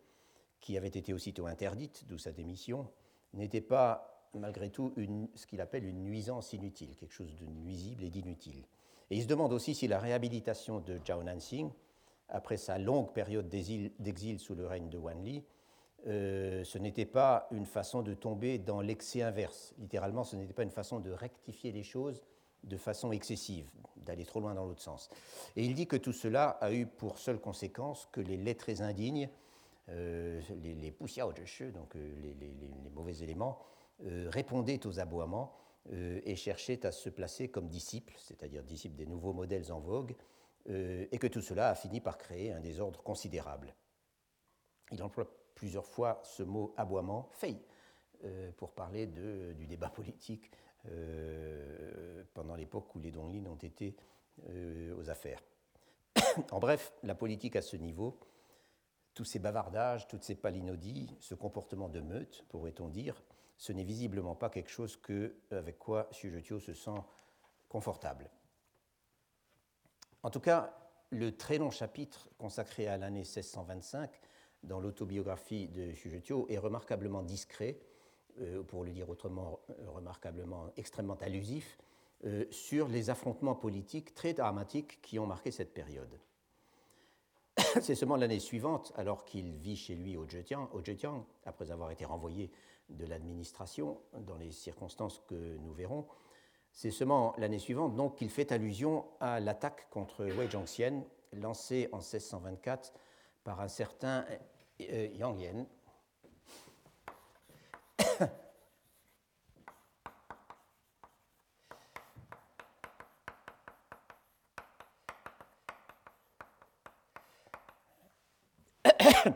qui 0.61 0.77
avait 0.77 0.89
été 0.89 1.13
aussitôt 1.13 1.47
interdite, 1.47 2.05
d'où 2.09 2.19
sa 2.19 2.33
démission, 2.33 2.89
n'était 3.35 3.61
pas 3.61 4.29
malgré 4.35 4.71
tout 4.71 4.93
ce 5.35 5.47
qu'il 5.47 5.61
appelle 5.61 5.85
une 5.85 6.05
nuisance 6.05 6.53
inutile, 6.53 6.97
quelque 6.97 7.13
chose 7.13 7.35
de 7.37 7.47
nuisible 7.47 8.05
et 8.05 8.11
d'inutile. 8.11 8.65
Et 9.11 9.17
il 9.17 9.23
se 9.23 9.29
demande 9.29 9.53
aussi 9.53 9.75
si 9.75 9.89
la 9.89 9.99
réhabilitation 9.99 10.81
de 10.81 10.99
Zhao 11.07 11.23
Nanxing, 11.23 11.71
après 12.29 12.59
sa 12.59 12.79
longue 12.79 13.13
période 13.13 13.49
d'exil 13.49 14.39
sous 14.39 14.55
le 14.55 14.67
règne 14.67 14.91
de 14.91 14.99
Wanli, 14.99 15.45
euh, 16.07 16.63
ce 16.63 16.79
n'était 16.79 17.07
pas 17.07 17.49
une 17.51 17.67
façon 17.67 18.03
de 18.03 18.15
tomber 18.15 18.59
dans 18.59 18.81
l'excès 18.81 19.23
inverse. 19.23 19.75
Littéralement, 19.79 20.25
ce 20.25 20.37
n'était 20.37 20.53
pas 20.53 20.63
une 20.63 20.71
façon 20.71 21.01
de 21.01 21.11
rectifier 21.11 21.73
les 21.73 21.83
choses 21.83 22.23
de 22.65 22.77
façon 22.77 23.13
excessive, 23.13 23.69
d'aller 23.97 24.25
trop 24.25 24.41
loin 24.41 24.55
dans 24.55 24.65
l'autre 24.65 24.83
sens. 24.83 25.11
Et 25.57 25.65
il 25.65 25.75
dit 25.75 25.87
que 25.87 25.97
tout 25.97 26.13
cela 26.13 26.51
a 26.61 26.73
eu 26.73 26.87
pour 26.87 27.19
seule 27.19 27.41
conséquence 27.41 28.09
que 28.13 28.21
les 28.21 28.37
lettrés 28.37 28.81
indignes, 28.81 29.29
euh, 29.91 30.41
les, 30.63 30.75
les 30.75 30.91
de 30.91 31.71
donc 31.71 31.97
euh, 31.97 32.35
les, 32.41 32.91
mauvais 32.95 33.19
éléments, 33.23 33.59
euh, 34.05 34.29
répondaient 34.31 34.87
aux 34.87 35.01
aboiements 35.01 35.55
et 35.91 36.37
cherchaient 36.37 36.85
à 36.85 36.93
se 36.93 37.09
placer 37.09 37.49
comme 37.49 37.71
disciples, 37.71 38.15
c'est-à-dire 38.19 38.63
disciples 38.63 38.97
des 38.97 39.07
nouveaux 39.07 39.33
modèles 39.33 39.73
en 39.73 39.81
vogue, 39.81 40.15
et 40.69 41.19
que 41.19 41.27
tout 41.27 41.41
cela 41.41 41.71
a 41.71 41.75
fini 41.75 42.03
par 42.03 42.19
créer 42.19 42.53
un 42.53 42.61
désordre 42.61 43.03
considérable. 43.03 43.75
Il 44.93 45.03
emploie 45.03 45.27
plusieurs 45.55 45.87
fois 45.87 46.21
ce 46.25 46.43
mot 46.43 46.75
aboiement, 46.77 47.31
fei, 47.33 47.57
pour 48.59 48.73
parler 48.73 49.07
de, 49.07 49.55
du 49.55 49.67
débat 49.67 49.89
politique 49.89 50.51
euh, 50.53 50.68
pendant 52.35 52.55
l'époque 52.55 52.95
où 52.95 53.01
les 53.01 53.11
Donglin 53.11 53.47
ont 53.47 53.57
été 53.57 53.97
euh, 54.49 54.95
aux 54.97 55.11
affaires. 55.11 55.43
en 56.53 56.61
bref, 56.61 56.93
la 57.03 57.15
politique 57.15 57.57
à 57.57 57.63
ce 57.63 57.77
niveau, 57.77 58.21
tous 59.15 59.25
ces 59.25 59.41
bavardages, 59.41 60.07
toutes 60.07 60.23
ces 60.23 60.37
palinodies, 60.37 61.17
ce 61.19 61.35
comportement 61.35 61.89
de 61.89 62.01
meute, 62.01 62.45
pourrait-on 62.49 62.89
dire, 62.89 63.23
ce 63.57 63.73
n'est 63.73 63.85
visiblement 63.85 64.37
pas 64.37 64.51
quelque 64.51 64.71
chose 64.71 65.01
avec 65.51 65.79
quoi 65.79 66.09
Sujetio 66.13 66.61
se 66.61 66.75
sent 66.75 67.03
confortable. 67.69 68.31
En 70.23 70.31
tout 70.31 70.41
cas, 70.41 70.79
le 71.11 71.37
très 71.37 71.59
long 71.59 71.71
chapitre 71.71 72.29
consacré 72.39 72.87
à 72.87 72.97
l'année 72.97 73.21
1625 73.21 74.11
dans 74.63 74.79
l'autobiographie 74.79 75.69
de 75.69 75.93
Sujetio 75.95 76.47
est 76.49 76.59
remarquablement 76.59 77.23
discret 77.23 77.81
euh, 77.81 77.88
pour 78.67 78.85
le 78.85 78.91
dire 78.91 79.09
autrement, 79.09 79.61
euh, 79.71 79.91
remarquablement 79.91 80.71
extrêmement 80.77 81.17
allusif, 81.21 81.79
euh, 82.25 82.45
sur 82.51 82.89
les 82.89 83.11
affrontements 83.11 83.55
politiques 83.55 84.15
très 84.15 84.33
dramatiques 84.33 85.01
qui 85.03 85.19
ont 85.19 85.27
marqué 85.27 85.51
cette 85.51 85.73
période. 85.73 86.19
C'est 87.81 87.95
seulement 87.95 88.17
l'année 88.17 88.41
suivante, 88.41 88.93
alors 88.97 89.25
qu'il 89.25 89.57
vit 89.57 89.77
chez 89.77 89.95
lui 89.95 90.17
au 90.17 90.27
Zhejiang, 90.27 91.25
après 91.45 91.71
avoir 91.71 91.91
été 91.91 92.05
renvoyé 92.05 92.51
de 92.89 93.07
l'administration, 93.07 94.01
dans 94.27 94.37
les 94.37 94.51
circonstances 94.51 95.23
que 95.29 95.57
nous 95.59 95.73
verrons, 95.73 96.07
c'est 96.73 96.91
seulement 96.91 97.35
l'année 97.39 97.59
suivante 97.59 97.97
donc 97.97 98.17
qu'il 98.17 98.31
fait 98.31 98.53
allusion 98.53 99.05
à 99.21 99.41
l'attaque 99.41 99.89
contre 99.91 100.25
Wei 100.25 100.49
Zhongxian 100.49 101.05
lancée 101.33 101.89
en 101.93 101.99
1624 101.99 102.95
par 103.43 103.61
un 103.61 103.69
certain 103.69 104.25
Yang 104.79 105.41
Yan, 105.41 105.67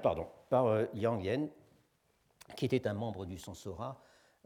Pardon, 0.01 0.27
par 0.49 0.67
euh, 0.67 0.87
Yang 0.95 1.25
Yen, 1.25 1.49
qui 2.57 2.65
était 2.65 2.87
un 2.87 2.95
membre 2.95 3.27
du 3.27 3.39
Sansora, 3.39 4.01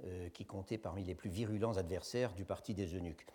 euh, 0.04 0.28
qui 0.30 0.44
comptait 0.44 0.78
parmi 0.78 1.04
les 1.04 1.14
plus 1.14 1.30
virulents 1.30 1.76
adversaires 1.76 2.32
du 2.34 2.44
parti 2.44 2.74
des 2.74 2.94
eunuques. 2.94 3.26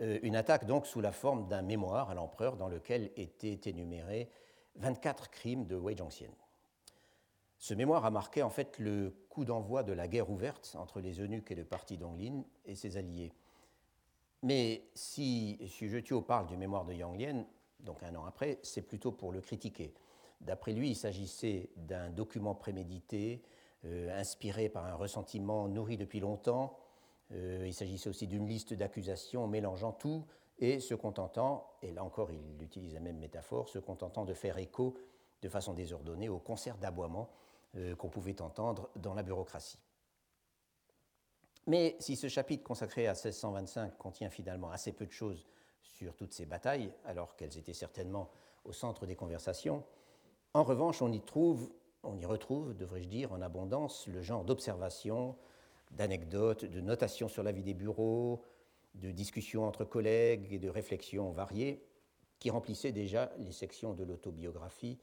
Euh, 0.00 0.18
une 0.22 0.36
attaque 0.36 0.66
donc 0.66 0.86
sous 0.86 1.00
la 1.00 1.12
forme 1.12 1.48
d'un 1.48 1.62
mémoire 1.62 2.10
à 2.10 2.14
l'empereur 2.14 2.56
dans 2.56 2.68
lequel 2.68 3.10
étaient 3.16 3.60
énumérés 3.68 4.30
24 4.76 5.30
crimes 5.30 5.66
de 5.66 5.76
Wei 5.76 5.96
Zhongxian. 5.96 6.30
Ce 7.58 7.74
mémoire 7.74 8.06
a 8.06 8.10
marqué 8.10 8.42
en 8.42 8.50
fait 8.50 8.78
le 8.78 9.14
coup 9.28 9.44
d'envoi 9.44 9.82
de 9.82 9.92
la 9.92 10.08
guerre 10.08 10.30
ouverte 10.30 10.74
entre 10.78 11.00
les 11.00 11.20
eunuques 11.20 11.50
et 11.50 11.54
le 11.54 11.64
parti 11.64 11.98
d'Onglin 11.98 12.42
et 12.64 12.74
ses 12.74 12.96
alliés. 12.96 13.32
Mais 14.42 14.88
si 14.94 15.58
Xu 15.62 16.22
parle 16.22 16.46
du 16.46 16.56
mémoire 16.56 16.86
de 16.86 16.94
Yang 16.94 17.20
Lian, 17.20 17.44
donc 17.80 18.02
un 18.02 18.14
an 18.14 18.24
après, 18.24 18.58
c'est 18.62 18.82
plutôt 18.82 19.12
pour 19.12 19.32
le 19.32 19.42
critiquer. 19.42 19.92
D'après 20.40 20.72
lui, 20.72 20.90
il 20.90 20.96
s'agissait 20.96 21.70
d'un 21.76 22.10
document 22.10 22.54
prémédité, 22.54 23.42
euh, 23.84 24.18
inspiré 24.18 24.68
par 24.68 24.84
un 24.86 24.94
ressentiment 24.94 25.68
nourri 25.68 25.96
depuis 25.96 26.20
longtemps. 26.20 26.78
Euh, 27.32 27.64
il 27.66 27.74
s'agissait 27.74 28.08
aussi 28.08 28.26
d'une 28.26 28.46
liste 28.46 28.74
d'accusations 28.74 29.46
mélangeant 29.46 29.92
tout 29.92 30.26
et 30.58 30.80
se 30.80 30.94
contentant, 30.94 31.72
et 31.82 31.92
là 31.92 32.04
encore 32.04 32.30
il 32.30 32.62
utilise 32.62 32.92
la 32.92 33.00
même 33.00 33.18
métaphore, 33.18 33.68
se 33.68 33.78
contentant 33.78 34.24
de 34.24 34.34
faire 34.34 34.58
écho 34.58 34.94
de 35.40 35.48
façon 35.48 35.72
désordonnée 35.72 36.28
au 36.28 36.38
concert 36.38 36.76
d'aboiements 36.76 37.30
euh, 37.76 37.94
qu'on 37.94 38.10
pouvait 38.10 38.42
entendre 38.42 38.90
dans 38.96 39.14
la 39.14 39.22
bureaucratie. 39.22 39.78
Mais 41.66 41.96
si 42.00 42.16
ce 42.16 42.28
chapitre 42.28 42.64
consacré 42.64 43.06
à 43.06 43.12
1625 43.12 43.96
contient 43.96 44.28
finalement 44.28 44.70
assez 44.70 44.92
peu 44.92 45.06
de 45.06 45.12
choses 45.12 45.46
sur 45.82 46.14
toutes 46.16 46.32
ces 46.32 46.46
batailles, 46.46 46.92
alors 47.04 47.36
qu'elles 47.36 47.56
étaient 47.56 47.72
certainement 47.72 48.30
au 48.64 48.72
centre 48.72 49.06
des 49.06 49.16
conversations, 49.16 49.84
en 50.54 50.62
revanche, 50.64 51.02
on 51.02 51.12
y 51.12 52.24
retrouve, 52.24 52.76
devrais-je 52.76 53.08
dire, 53.08 53.32
en 53.32 53.40
abondance 53.40 54.06
le 54.08 54.22
genre 54.22 54.44
d'observations, 54.44 55.36
d'anecdotes, 55.92 56.64
de 56.64 56.80
notations 56.80 57.28
sur 57.28 57.42
la 57.42 57.52
vie 57.52 57.62
des 57.62 57.74
bureaux, 57.74 58.44
de 58.94 59.10
discussions 59.10 59.64
entre 59.64 59.84
collègues 59.84 60.52
et 60.52 60.58
de 60.58 60.68
réflexions 60.68 61.30
variées 61.30 61.84
qui 62.38 62.50
remplissaient 62.50 62.92
déjà 62.92 63.30
les 63.38 63.52
sections 63.52 63.92
de 63.92 64.02
l'autobiographie 64.02 64.98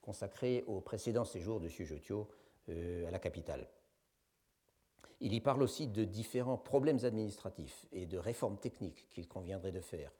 consacré 0.00 0.64
au 0.66 0.80
précédent 0.80 1.24
séjour 1.24 1.60
de 1.60 1.68
Sujotio 1.68 2.28
euh, 2.70 3.06
à 3.06 3.10
la 3.10 3.18
capitale. 3.18 3.68
Il 5.20 5.34
y 5.34 5.40
parle 5.40 5.62
aussi 5.62 5.86
de 5.86 6.04
différents 6.04 6.56
problèmes 6.56 7.04
administratifs 7.04 7.86
et 7.92 8.06
de 8.06 8.18
réformes 8.18 8.56
techniques 8.56 9.06
qu'il 9.10 9.28
conviendrait 9.28 9.72
de 9.72 9.80
faire. 9.80 10.12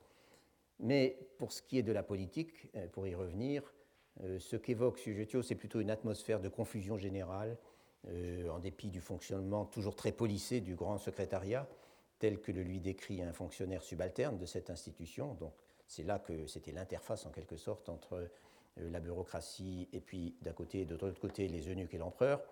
Mais 0.80 1.18
pour 1.38 1.52
ce 1.52 1.62
qui 1.62 1.78
est 1.78 1.82
de 1.82 1.92
la 1.92 2.02
politique, 2.02 2.68
euh, 2.76 2.86
pour 2.88 3.06
y 3.06 3.14
revenir, 3.14 3.72
ce 4.38 4.56
qu'évoque 4.56 4.98
Sujetio, 4.98 5.42
c'est 5.42 5.54
plutôt 5.54 5.80
une 5.80 5.90
atmosphère 5.90 6.40
de 6.40 6.48
confusion 6.48 6.96
générale, 6.96 7.56
en 8.06 8.58
dépit 8.58 8.88
du 8.88 9.00
fonctionnement 9.00 9.64
toujours 9.64 9.94
très 9.94 10.12
policé 10.12 10.60
du 10.60 10.74
grand 10.74 10.98
secrétariat, 10.98 11.68
tel 12.18 12.40
que 12.40 12.52
le 12.52 12.62
lui 12.62 12.80
décrit 12.80 13.22
un 13.22 13.32
fonctionnaire 13.32 13.82
subalterne 13.82 14.38
de 14.38 14.46
cette 14.46 14.70
institution. 14.70 15.34
Donc 15.34 15.52
c'est 15.86 16.02
là 16.02 16.18
que 16.18 16.46
c'était 16.46 16.72
l'interface 16.72 17.26
en 17.26 17.30
quelque 17.30 17.56
sorte 17.56 17.88
entre 17.88 18.14
euh, 18.14 18.90
la 18.90 19.00
bureaucratie, 19.00 19.88
et 19.92 20.00
puis 20.00 20.36
d'un 20.42 20.52
côté, 20.52 20.84
de 20.84 20.94
l'autre 20.94 21.20
côté, 21.20 21.48
les 21.48 21.68
eunuques 21.68 21.94
et 21.94 21.98
l'empereur. 21.98 22.42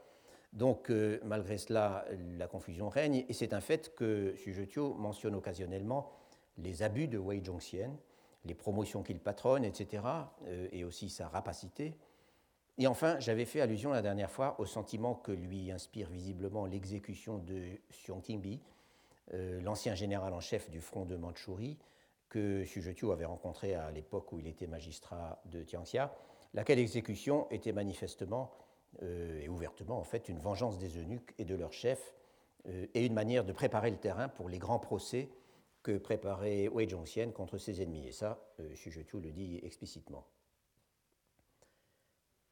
Donc, 0.53 0.91
euh, 0.91 1.21
malgré 1.25 1.59
cela, 1.59 2.07
la 2.39 2.49
confusion 2.49 2.89
règne, 2.89 3.25
et 3.29 3.33
c'est 3.33 3.53
un 3.53 3.61
fait 3.61 3.95
que 3.95 4.35
Sujetio 4.37 4.95
mentionne 4.95 5.35
occasionnellement 5.35 6.11
les 6.59 6.83
abus 6.83 7.09
de 7.09 7.19
Wei 7.19 7.43
Zhongxian, 7.45 7.95
les 8.47 8.55
promotions 8.55 9.03
qu'il 9.03 9.19
patronne, 9.19 9.65
etc., 9.65 10.03
euh, 10.47 10.69
et 10.73 10.85
aussi 10.85 11.09
sa 11.11 11.29
rapacité. 11.29 11.95
Et 12.79 12.87
enfin, 12.87 13.19
j'avais 13.21 13.45
fait 13.45 13.61
allusion 13.61 13.91
la 13.91 14.03
dernière 14.03 14.31
fois 14.31 14.57
au 14.59 14.67
sentiment 14.67 15.15
que 15.15 15.33
lui 15.33 15.71
inspire 15.71 16.11
visiblement 16.11 16.67
l'exécution 16.67 17.39
de 17.39 17.79
Xiong 17.91 18.21
Tingbi, 18.23 18.61
l'ancien 19.33 19.95
général 19.95 20.35
en 20.35 20.41
chef 20.41 20.71
du 20.71 20.81
front 20.81 21.07
de 21.07 21.17
Mandchourie, 21.17 21.79
que 22.29 22.65
Xu 22.65 23.11
avait 23.11 23.25
rencontré 23.25 23.75
à 23.75 23.91
l'époque 23.91 24.31
où 24.33 24.39
il 24.39 24.47
était 24.47 24.67
magistrat 24.67 25.41
de 25.47 25.63
Tianxia, 25.63 26.15
laquelle 26.53 26.79
exécution 26.79 27.51
était 27.51 27.73
manifestement 27.73 28.53
et 29.01 29.49
ouvertement 29.49 29.99
en 29.99 30.05
fait 30.05 30.29
une 30.29 30.39
vengeance 30.39 30.79
des 30.79 30.99
eunuques 30.99 31.35
et 31.39 31.47
de 31.47 31.55
leurs 31.55 31.73
chefs 31.73 32.13
et 32.69 33.07
une 33.07 33.15
manière 33.15 33.45
de 33.45 33.53
préparer 33.53 33.91
le 33.91 33.97
terrain 33.97 34.29
pour 34.29 34.51
les 34.51 34.59
grands 34.59 34.79
procès 34.79 35.31
que 35.87 35.99
préparait 35.99 36.67
Wei 36.67 36.89
Zhongxian 36.89 37.31
contre 37.31 37.59
ses 37.59 37.81
ennemis. 37.81 38.09
Et 38.09 38.13
ça, 38.13 38.45
Xu 38.75 38.91
le 39.21 39.31
dit 39.31 39.61
explicitement. 39.63 40.27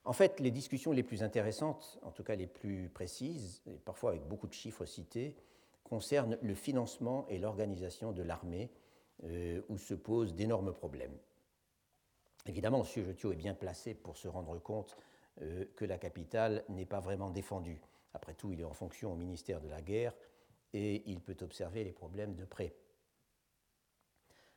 En 0.04 0.12
fait, 0.12 0.38
les 0.38 0.52
discussions 0.52 0.92
les 0.92 1.02
plus 1.02 1.24
intéressantes, 1.24 1.98
en 2.02 2.12
tout 2.12 2.22
cas 2.22 2.36
les 2.36 2.46
plus 2.46 2.90
précises, 2.90 3.60
et 3.66 3.80
parfois 3.80 4.10
avec 4.10 4.22
beaucoup 4.28 4.46
de 4.46 4.52
chiffres 4.52 4.84
cités, 4.84 5.34
concernent 5.82 6.38
le 6.42 6.54
financement 6.54 7.26
et 7.28 7.38
l'organisation 7.38 8.12
de 8.12 8.22
l'armée, 8.22 8.70
euh, 9.24 9.60
où 9.68 9.78
se 9.78 9.94
posent 9.94 10.36
d'énormes 10.36 10.72
problèmes. 10.72 11.18
Évidemment, 12.46 12.84
M. 12.84 13.04
Jotio 13.04 13.32
est 13.32 13.36
bien 13.36 13.54
placé 13.54 13.94
pour 13.94 14.16
se 14.16 14.28
rendre 14.28 14.60
compte 14.60 14.96
euh, 15.42 15.64
que 15.74 15.84
la 15.84 15.98
capitale 15.98 16.64
n'est 16.68 16.86
pas 16.86 17.00
vraiment 17.00 17.30
défendue. 17.30 17.80
Après 18.12 18.34
tout, 18.34 18.52
il 18.52 18.60
est 18.60 18.64
en 18.64 18.74
fonction 18.74 19.12
au 19.12 19.16
ministère 19.16 19.60
de 19.60 19.68
la 19.68 19.82
Guerre 19.82 20.14
et 20.72 21.02
il 21.10 21.20
peut 21.20 21.36
observer 21.40 21.82
les 21.82 21.92
problèmes 21.92 22.36
de 22.36 22.44
près. 22.44 22.76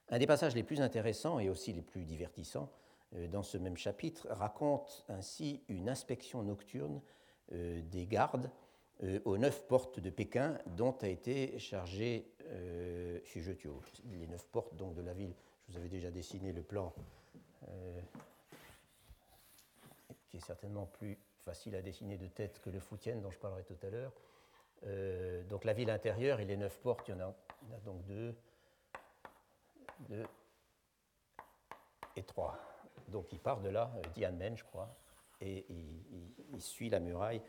Un 0.09 0.19
des 0.19 0.27
passages 0.27 0.55
les 0.55 0.63
plus 0.63 0.81
intéressants 0.81 1.39
et 1.39 1.49
aussi 1.49 1.73
les 1.73 1.81
plus 1.81 2.05
divertissants 2.05 2.69
euh, 3.15 3.27
dans 3.27 3.43
ce 3.43 3.57
même 3.57 3.77
chapitre, 3.77 4.27
raconte 4.29 5.05
ainsi 5.09 5.61
une 5.67 5.89
inspection 5.89 6.43
nocturne 6.43 7.01
euh, 7.53 7.81
des 7.81 8.05
gardes 8.05 8.51
euh, 9.03 9.21
aux 9.23 9.37
neuf 9.37 9.65
portes 9.67 10.01
de 10.01 10.09
Pékin 10.09 10.57
dont 10.75 10.97
a 11.01 11.07
été 11.07 11.57
chargé 11.59 12.29
euh, 12.47 13.19
Les 14.11 14.27
neuf 14.27 14.45
portes 14.47 14.75
donc, 14.75 14.95
de 14.95 15.01
la 15.01 15.13
ville, 15.13 15.33
je 15.67 15.71
vous 15.71 15.79
avais 15.79 15.87
déjà 15.87 16.11
dessiné 16.11 16.51
le 16.51 16.61
plan, 16.61 16.93
qui 20.27 20.37
est 20.37 20.45
certainement 20.45 20.85
plus 20.85 21.17
facile 21.45 21.75
à 21.75 21.81
dessiner 21.81 22.17
de 22.17 22.27
tête 22.27 22.59
que 22.59 22.69
le 22.69 22.79
Foutienne 22.79 23.21
dont 23.21 23.31
je 23.31 23.39
parlerai 23.39 23.63
tout 23.63 23.77
à 23.83 23.89
l'heure. 23.89 24.13
donc 25.49 25.63
la 25.63 25.73
ville 25.73 25.89
intérieure 25.89 26.39
et 26.39 26.45
les 26.45 26.57
neuf 26.57 26.79
portes, 26.79 27.07
il 27.07 27.11
y 27.11 27.13
en 27.13 27.21
a 27.21 27.33
donc 27.85 28.05
deux, 28.05 28.35
deux 30.09 30.25
et 32.15 32.23
trois. 32.23 32.57
Donc 33.07 33.31
il 33.31 33.39
part 33.39 33.61
de 33.61 33.69
là, 33.69 33.91
euh, 33.95 34.01
Tianmen, 34.13 34.57
je 34.57 34.63
crois, 34.63 34.97
et 35.39 35.65
il, 35.69 36.61
suit 36.61 36.89
la 36.89 36.99
muraille 36.99 37.41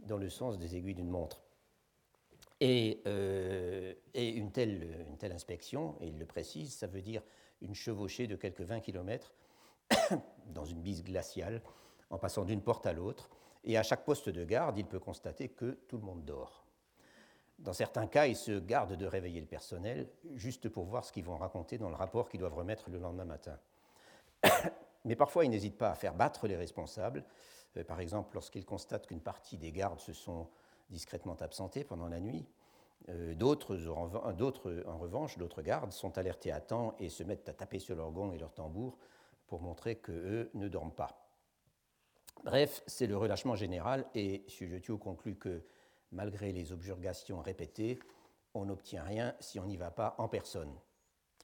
dans 0.00 0.18
le 0.18 0.28
sens 0.28 0.58
des 0.58 0.76
aiguilles 0.76 0.94
d'une 0.94 1.08
montre. 1.08 1.42
Et, 2.60 3.00
euh, 3.06 3.94
une, 4.14 4.52
telle, 4.52 5.06
une, 5.08 5.16
telle, 5.16 5.32
inspection, 5.32 5.96
et 6.00 6.08
il 6.08 6.18
le 6.18 6.26
précise, 6.26 6.74
ça 6.74 6.86
veut 6.86 7.00
dire 7.00 7.22
une 7.62 7.74
chevauchée 7.74 8.26
de 8.26 8.36
quelques 8.36 8.60
20 8.60 8.80
km 8.80 9.34
dans 10.46 10.66
une 10.66 10.82
bise 10.82 11.02
glaciale, 11.02 11.62
en 12.10 12.18
passant 12.18 12.44
d'une 12.44 12.60
porte 12.60 12.86
à 12.86 12.92
l'autre. 12.92 13.30
Et 13.64 13.78
à 13.78 13.82
chaque 13.82 14.04
poste 14.04 14.28
de 14.28 14.44
garde, 14.44 14.76
il 14.78 14.86
peut 14.86 14.98
constater 14.98 15.48
que 15.48 15.78
tout 15.88 15.96
le 15.96 16.04
monde 16.04 16.24
dort. 16.24 16.66
Dans 17.60 17.74
certains 17.74 18.06
cas, 18.06 18.26
il 18.26 18.36
se 18.36 18.58
garde 18.58 18.94
de 18.94 19.06
réveiller 19.06 19.40
le 19.40 19.46
personnel, 19.46 20.08
juste 20.34 20.70
pour 20.70 20.84
voir 20.86 21.04
ce 21.04 21.12
qu'ils 21.12 21.24
vont 21.24 21.36
raconter 21.36 21.76
dans 21.76 21.90
le 21.90 21.94
rapport 21.94 22.28
qu'ils 22.28 22.40
doivent 22.40 22.54
remettre 22.54 22.88
le 22.88 22.98
lendemain 22.98 23.26
matin. 23.26 23.58
Mais 25.04 25.14
parfois, 25.14 25.44
il 25.44 25.50
n'hésite 25.50 25.76
pas 25.76 25.90
à 25.90 25.94
faire 25.94 26.14
battre 26.14 26.46
les 26.46 26.56
responsables. 26.56 27.24
Euh, 27.76 27.84
par 27.84 28.00
exemple, 28.00 28.34
lorsqu'il 28.34 28.64
constate 28.64 29.06
qu'une 29.06 29.20
partie 29.20 29.58
des 29.58 29.72
gardes 29.72 30.00
se 30.00 30.14
sont 30.14 30.48
discrètement 30.88 31.36
absentés 31.36 31.84
pendant 31.84 32.08
la 32.08 32.20
nuit. 32.20 32.46
Euh, 33.10 33.34
d'autres, 33.34 33.76
en 33.88 34.98
revanche, 34.98 35.36
d'autres 35.36 35.62
gardes 35.62 35.92
sont 35.92 36.16
alertés 36.16 36.52
à 36.52 36.60
temps 36.60 36.94
et 36.98 37.10
se 37.10 37.22
mettent 37.22 37.48
à 37.48 37.54
taper 37.54 37.78
sur 37.78 37.94
leur 37.94 38.10
gong 38.10 38.32
et 38.32 38.38
leur 38.38 38.54
tambour 38.54 38.98
pour 39.46 39.60
montrer 39.60 39.96
qu'eux 39.96 40.50
ne 40.54 40.68
dorment 40.68 40.94
pas. 40.94 41.26
Bref, 42.44 42.82
c'est 42.86 43.06
le 43.06 43.18
relâchement 43.18 43.54
général 43.54 44.06
et 44.14 44.44
Sujetio 44.48 44.96
conclut 44.96 45.36
que 45.36 45.62
malgré 46.12 46.52
les 46.52 46.72
objurgations 46.72 47.40
répétées, 47.40 47.98
on 48.54 48.64
n'obtient 48.64 49.04
rien 49.04 49.34
si 49.40 49.58
on 49.60 49.66
n'y 49.66 49.76
va 49.76 49.90
pas 49.90 50.14
en 50.18 50.28
personne. 50.28 50.72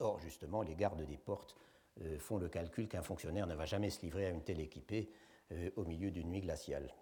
Or, 0.01 0.19
justement, 0.21 0.63
les 0.63 0.75
gardes 0.75 1.03
des 1.03 1.17
portes 1.17 1.57
euh, 2.03 2.19
font 2.19 2.39
le 2.39 2.49
calcul 2.49 2.89
qu'un 2.89 3.03
fonctionnaire 3.03 3.47
ne 3.47 3.55
va 3.55 3.65
jamais 3.65 3.91
se 3.91 4.03
livrer 4.03 4.27
à 4.27 4.31
une 4.31 4.43
telle 4.43 4.61
équipée 4.61 5.11
euh, 5.53 5.71
au 5.77 5.85
milieu 5.85 6.11
d'une 6.11 6.29
nuit 6.29 6.41
glaciale. 6.41 6.93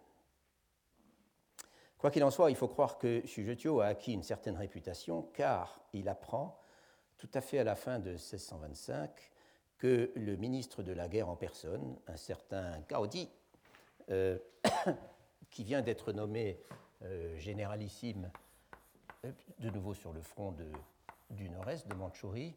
Quoi 1.98 2.10
qu'il 2.10 2.22
en 2.22 2.30
soit, 2.30 2.50
il 2.50 2.56
faut 2.56 2.68
croire 2.68 2.98
que 2.98 3.26
Sujetio 3.26 3.80
a 3.80 3.86
acquis 3.86 4.12
une 4.12 4.22
certaine 4.22 4.56
réputation 4.56 5.22
car 5.32 5.80
il 5.94 6.08
apprend, 6.08 6.60
tout 7.16 7.30
à 7.32 7.40
fait 7.40 7.58
à 7.58 7.64
la 7.64 7.76
fin 7.76 7.98
de 7.98 8.10
1625, 8.10 9.10
que 9.78 10.12
le 10.14 10.36
ministre 10.36 10.82
de 10.82 10.92
la 10.92 11.08
guerre 11.08 11.28
en 11.28 11.36
personne, 11.36 11.98
un 12.06 12.16
certain 12.16 12.78
Gaudi, 12.88 13.30
euh, 14.10 14.38
qui 15.50 15.64
vient 15.64 15.82
d'être 15.82 16.12
nommé 16.12 16.60
généralissime 17.36 18.30
de 19.58 19.70
nouveau 19.70 19.94
sur 19.94 20.12
le 20.12 20.22
front 20.22 20.54
du 21.30 21.48
nord-est 21.50 21.88
de 21.88 21.94
Mandchourie, 21.94 22.54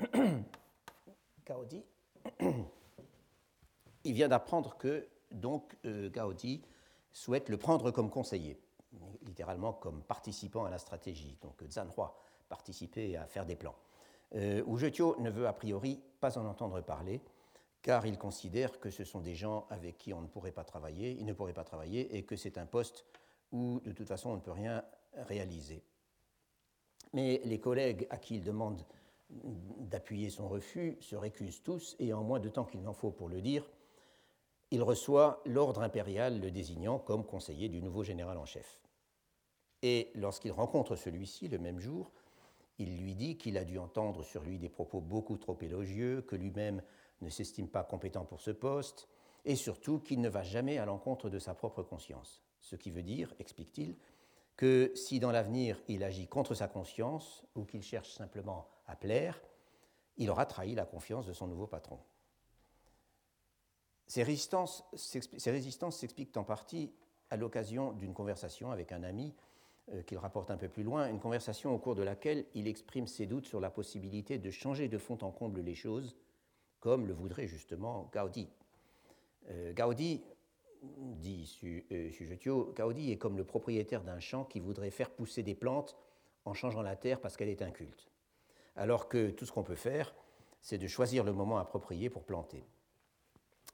Gaudi, 1.46 1.84
il 4.04 4.12
vient 4.12 4.28
d'apprendre 4.28 4.76
que 4.76 5.08
donc 5.30 5.76
euh, 5.84 6.10
Gaudi 6.10 6.62
souhaite 7.12 7.48
le 7.48 7.56
prendre 7.56 7.90
comme 7.90 8.10
conseiller, 8.10 8.60
littéralement 9.22 9.72
comme 9.72 10.02
participant 10.02 10.64
à 10.64 10.70
la 10.70 10.78
stratégie. 10.78 11.38
Donc 11.40 11.62
Zanhua 11.68 12.16
participer 12.48 13.16
à 13.16 13.26
faire 13.26 13.46
des 13.46 13.56
plans. 13.56 13.74
Euh, 14.34 14.62
ne 14.66 15.30
veut 15.30 15.46
a 15.46 15.52
priori 15.52 16.02
pas 16.20 16.38
en 16.38 16.46
entendre 16.46 16.80
parler, 16.80 17.20
car 17.86 18.04
il 18.04 18.18
considère 18.18 18.80
que 18.80 18.90
ce 18.90 19.04
sont 19.04 19.20
des 19.20 19.36
gens 19.36 19.64
avec 19.70 19.96
qui 19.96 20.12
on 20.12 20.20
ne 20.20 20.26
pourrait 20.26 20.50
pas 20.50 20.64
travailler, 20.64 21.16
il 21.20 21.24
ne 21.24 21.32
pourrait 21.32 21.52
pas 21.52 21.62
travailler, 21.62 22.16
et 22.16 22.24
que 22.24 22.34
c'est 22.34 22.58
un 22.58 22.66
poste 22.66 23.06
où 23.52 23.80
de 23.84 23.92
toute 23.92 24.08
façon 24.08 24.30
on 24.30 24.34
ne 24.34 24.40
peut 24.40 24.50
rien 24.50 24.84
réaliser. 25.14 25.84
Mais 27.12 27.40
les 27.44 27.60
collègues 27.60 28.08
à 28.10 28.16
qui 28.16 28.34
il 28.34 28.42
demande 28.42 28.84
d'appuyer 29.30 30.30
son 30.30 30.48
refus 30.48 30.96
se 30.98 31.14
récusent 31.14 31.62
tous, 31.62 31.94
et 32.00 32.12
en 32.12 32.24
moins 32.24 32.40
de 32.40 32.48
temps 32.48 32.64
qu'il 32.64 32.82
n'en 32.82 32.92
faut 32.92 33.12
pour 33.12 33.28
le 33.28 33.40
dire, 33.40 33.70
il 34.72 34.82
reçoit 34.82 35.40
l'ordre 35.46 35.82
impérial 35.82 36.40
le 36.40 36.50
désignant 36.50 36.98
comme 36.98 37.24
conseiller 37.24 37.68
du 37.68 37.80
nouveau 37.80 38.02
général 38.02 38.36
en 38.36 38.46
chef. 38.46 38.80
Et 39.82 40.10
lorsqu'il 40.16 40.50
rencontre 40.50 40.96
celui-ci 40.96 41.46
le 41.46 41.60
même 41.60 41.78
jour, 41.78 42.10
il 42.78 42.98
lui 42.98 43.14
dit 43.14 43.38
qu'il 43.38 43.56
a 43.56 43.64
dû 43.64 43.78
entendre 43.78 44.24
sur 44.24 44.42
lui 44.42 44.58
des 44.58 44.68
propos 44.68 45.00
beaucoup 45.00 45.36
trop 45.36 45.56
élogieux, 45.60 46.22
que 46.22 46.34
lui-même 46.34 46.82
ne 47.20 47.30
s'estime 47.30 47.68
pas 47.68 47.84
compétent 47.84 48.24
pour 48.24 48.40
ce 48.40 48.50
poste, 48.50 49.08
et 49.44 49.56
surtout 49.56 50.00
qu'il 50.00 50.20
ne 50.20 50.28
va 50.28 50.42
jamais 50.42 50.78
à 50.78 50.84
l'encontre 50.84 51.30
de 51.30 51.38
sa 51.38 51.54
propre 51.54 51.82
conscience. 51.82 52.42
Ce 52.60 52.76
qui 52.76 52.90
veut 52.90 53.02
dire, 53.02 53.32
explique-t-il, 53.38 53.96
que 54.56 54.90
si 54.94 55.20
dans 55.20 55.30
l'avenir 55.30 55.80
il 55.88 56.02
agit 56.02 56.26
contre 56.26 56.54
sa 56.54 56.66
conscience 56.66 57.44
ou 57.54 57.64
qu'il 57.64 57.82
cherche 57.82 58.12
simplement 58.12 58.68
à 58.86 58.96
plaire, 58.96 59.40
il 60.16 60.30
aura 60.30 60.46
trahi 60.46 60.74
la 60.74 60.86
confiance 60.86 61.26
de 61.26 61.32
son 61.32 61.46
nouveau 61.46 61.66
patron. 61.66 61.98
Ces 64.06 64.22
résistances 64.22 64.84
s'expliquent 64.94 66.36
en 66.36 66.44
partie 66.44 66.92
à 67.30 67.36
l'occasion 67.36 67.92
d'une 67.92 68.14
conversation 68.14 68.70
avec 68.70 68.92
un 68.92 69.02
ami 69.02 69.34
euh, 69.92 70.02
qu'il 70.02 70.18
rapporte 70.18 70.50
un 70.50 70.56
peu 70.56 70.68
plus 70.68 70.84
loin, 70.84 71.08
une 71.08 71.18
conversation 71.18 71.74
au 71.74 71.78
cours 71.78 71.94
de 71.94 72.02
laquelle 72.02 72.46
il 72.54 72.68
exprime 72.68 73.06
ses 73.06 73.26
doutes 73.26 73.46
sur 73.46 73.60
la 73.60 73.70
possibilité 73.70 74.38
de 74.38 74.50
changer 74.50 74.88
de 74.88 74.98
fond 74.98 75.18
en 75.22 75.30
comble 75.30 75.60
les 75.60 75.74
choses, 75.74 76.16
comme 76.80 77.06
le 77.06 77.12
voudrait 77.12 77.46
justement 77.46 78.10
Gaudi. 78.12 78.48
Euh, 79.50 79.72
Gaudi, 79.72 80.22
dit 80.82 81.58
euh, 81.92 82.10
Sujetio, 82.10 82.72
Gaudi 82.76 83.12
est 83.12 83.18
comme 83.18 83.36
le 83.36 83.44
propriétaire 83.44 84.02
d'un 84.02 84.20
champ 84.20 84.44
qui 84.44 84.60
voudrait 84.60 84.90
faire 84.90 85.10
pousser 85.10 85.42
des 85.42 85.54
plantes 85.54 85.96
en 86.44 86.54
changeant 86.54 86.82
la 86.82 86.96
terre 86.96 87.20
parce 87.20 87.36
qu'elle 87.36 87.48
est 87.48 87.62
inculte 87.62 88.08
alors 88.76 89.08
que 89.08 89.30
tout 89.30 89.46
ce 89.46 89.52
qu'on 89.52 89.62
peut 89.62 89.74
faire, 89.74 90.14
c'est 90.60 90.78
de 90.78 90.86
choisir 90.86 91.24
le 91.24 91.32
moment 91.32 91.58
approprié 91.58 92.10
pour 92.10 92.24
planter. 92.24 92.64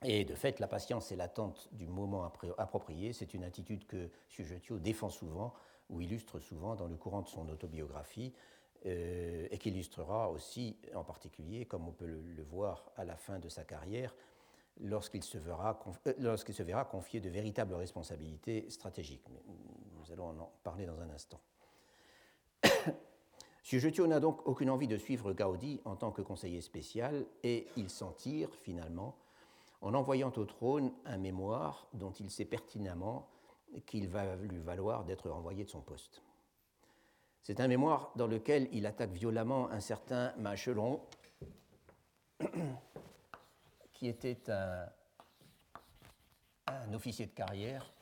Et 0.04 0.24
de 0.24 0.34
fait, 0.34 0.58
la 0.58 0.66
patience 0.66 1.12
et 1.12 1.16
l'attente 1.16 1.68
du 1.72 1.86
moment 1.86 2.24
approprié, 2.58 3.12
c'est 3.12 3.34
une 3.34 3.44
attitude 3.44 3.86
que 3.86 4.10
Sujetio 4.28 4.78
défend 4.78 5.10
souvent 5.10 5.54
ou 5.90 6.00
illustre 6.00 6.40
souvent 6.40 6.74
dans 6.74 6.88
le 6.88 6.96
courant 6.96 7.22
de 7.22 7.28
son 7.28 7.48
autobiographie, 7.48 8.32
euh, 8.86 9.46
et 9.50 9.58
qu'il 9.58 9.74
illustrera 9.74 10.28
aussi 10.30 10.76
en 10.94 11.04
particulier, 11.04 11.66
comme 11.66 11.86
on 11.86 11.92
peut 11.92 12.06
le, 12.06 12.42
voir 12.42 12.90
à 12.96 13.04
la 13.04 13.16
fin 13.16 13.38
de 13.38 13.48
sa 13.48 13.64
carrière, 13.64 14.14
lorsqu'il 14.80 15.22
se, 15.22 15.38
euh, 15.38 16.36
se, 16.36 16.62
verra 16.62 16.84
confier 16.84 17.20
de 17.20 17.28
véritables 17.28 17.74
responsabilités 17.74 18.68
stratégiques. 18.70 19.26
Mais 19.30 19.42
nous 19.98 20.12
allons 20.12 20.30
en 20.30 20.52
parler 20.64 20.86
dans 20.86 21.00
un 21.00 21.10
instant. 21.10 21.40
Sujetio 23.62 24.06
n'a 24.08 24.18
donc 24.18 24.46
aucune 24.46 24.70
envie 24.70 24.88
de 24.88 24.96
suivre 24.96 25.32
Gaudi 25.32 25.80
en 25.84 25.94
tant 25.94 26.10
que 26.10 26.22
conseiller 26.22 26.60
spécial 26.60 27.24
et 27.44 27.68
il 27.76 27.88
s'en 27.88 28.10
tire 28.12 28.52
finalement 28.56 29.16
en 29.80 29.94
envoyant 29.94 30.32
au 30.36 30.44
trône 30.44 30.92
un 31.04 31.18
mémoire 31.18 31.86
dont 31.92 32.12
il 32.12 32.30
sait 32.30 32.44
pertinemment 32.44 33.28
qu'il 33.86 34.08
va 34.08 34.36
lui 34.36 34.58
valoir 34.58 35.04
d'être 35.04 35.30
renvoyé 35.30 35.64
de 35.64 35.70
son 35.70 35.80
poste. 35.80 36.22
C'est 37.42 37.58
un 37.58 37.66
mémoire 37.66 38.12
dans 38.14 38.28
lequel 38.28 38.68
il 38.70 38.86
attaque 38.86 39.10
violemment 39.10 39.68
un 39.70 39.80
certain 39.80 40.32
Machelon, 40.36 41.00
qui 43.92 44.06
était 44.06 44.48
un, 44.48 44.86
officier 46.94 47.26
de 47.26 47.32
carrière. 47.32 47.92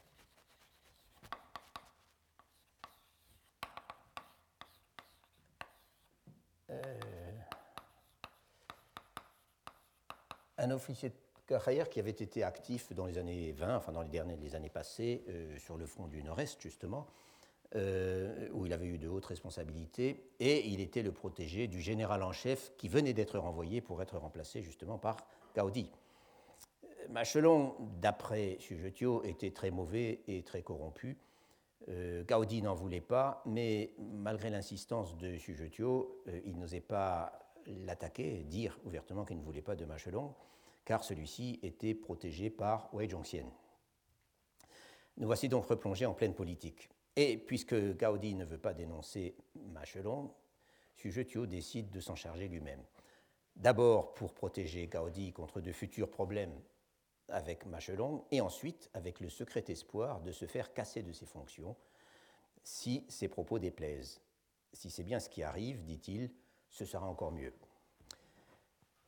Euh, 6.69 6.83
un 10.59 10.71
officier 10.71 11.09
de 11.09 11.15
carrière 11.47 11.89
qui 11.89 11.99
avait 11.99 12.11
été 12.11 12.45
actif 12.45 12.93
dans 12.93 13.07
les 13.07 13.17
années 13.17 13.53
20, 13.53 13.77
enfin 13.77 13.93
dans 13.93 14.03
les 14.03 14.11
dernières 14.11 14.55
années 14.55 14.69
passées, 14.69 15.25
euh, 15.29 15.59
sur 15.59 15.79
le 15.79 15.87
front 15.87 16.07
du 16.09 16.23
Nord-Est 16.23 16.61
justement, 16.61 17.07
euh, 17.77 18.49
où 18.53 18.67
il 18.67 18.73
avait 18.73 18.87
eu 18.87 18.99
de 18.99 19.09
hautes 19.09 19.27
responsabilités, 19.27 20.25
et 20.41 20.67
il 20.69 20.81
était 20.81 21.03
le 21.03 21.13
protégé 21.13 21.69
du 21.69 21.81
général 21.81 22.23
en 22.23 22.33
chef 22.33 22.73
qui 22.77 22.89
venait 22.89 23.13
d'être 23.13 23.39
renvoyé 23.39 23.81
pour 23.81 24.03
être 24.03 24.19
remplacé 24.19 24.63
justement 24.63 24.99
par 24.99 25.17
Gaudi. 25.55 25.91
Machelon, 27.11 27.75
d'après 28.01 28.57
Sujetio, 28.61 29.23
était 29.25 29.51
très 29.51 29.71
mauvais 29.71 30.21
et 30.29 30.43
très 30.43 30.63
corrompu. 30.63 31.17
Euh, 31.89 32.25
Gaudi 32.25 32.63
n'en 32.63 32.75
voulait 32.75 33.01
pas, 33.01 33.43
mais 33.47 33.95
malgré 33.99 34.51
l'insistance 34.51 35.17
de 35.17 35.39
Sujetio, 35.39 36.23
euh, 36.29 36.41
il 36.45 36.59
n'osait 36.59 36.81
pas 36.81 37.33
l'attaquer, 37.67 38.45
dire 38.45 38.79
ouvertement 38.85 39.25
qu'il 39.25 39.39
ne 39.39 39.43
voulait 39.43 39.63
pas 39.63 39.77
de 39.77 39.85
Machelon, 39.85 40.35
car 40.85 41.05
celui-ci 41.05 41.59
était 41.63 41.95
protégé 41.95 42.51
par 42.51 42.93
Wei 42.95 43.09
Zhongxian. 43.09 43.51
Nous 45.17 45.27
voici 45.27 45.49
donc 45.49 45.67
replongés 45.67 46.07
en 46.07 46.15
pleine 46.15 46.35
politique. 46.35 46.91
Et 47.17 47.37
puisque 47.37 47.75
Gaudi 47.97 48.35
ne 48.35 48.45
veut 48.45 48.59
pas 48.59 48.75
dénoncer 48.75 49.37
Machelon, 49.55 50.33
Sujetio 50.97 51.47
décide 51.47 51.91
de 51.91 52.01
s'en 52.01 52.15
charger 52.15 52.49
lui-même. 52.49 52.83
D'abord 53.57 54.15
pour 54.15 54.33
protéger 54.33 54.87
Gaudi 54.87 55.33
contre 55.33 55.61
de 55.61 55.73
futurs 55.73 56.11
problèmes 56.11 56.59
avec 57.29 57.67
Machelon, 57.67 58.25
et 58.31 58.41
ensuite 58.41 58.91
avec 58.95 59.21
le 59.21 59.29
secret 59.29 59.65
espoir 59.69 60.21
de 60.21 60.33
se 60.33 60.47
faire 60.47 60.73
casser 60.73 61.03
de 61.03 61.13
ses 61.13 61.27
fonctions 61.27 61.77
si 62.63 63.07
ses 63.09 63.29
propos 63.29 63.59
déplaisent. 63.59 64.21
Si 64.73 64.91
c'est 64.91 65.05
bien 65.05 65.21
ce 65.21 65.29
qui 65.29 65.43
arrive, 65.43 65.85
dit-il, 65.85 66.31
ce 66.69 66.85
sera 66.85 67.07
encore 67.07 67.33
mieux. 67.33 67.53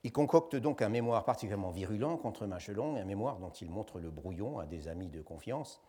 Il 0.04 0.12
concocte 0.12 0.56
donc 0.56 0.82
un 0.82 0.88
mémoire 0.88 1.24
particulièrement 1.24 1.70
virulent 1.70 2.16
contre 2.16 2.46
Machelon, 2.46 2.96
un 2.96 3.04
mémoire 3.04 3.38
dont 3.38 3.50
il 3.50 3.70
montre 3.70 4.00
le 4.00 4.10
brouillon 4.10 4.58
à 4.58 4.66
des 4.66 4.88
amis 4.88 5.08
de 5.08 5.22
confiance, 5.22 5.80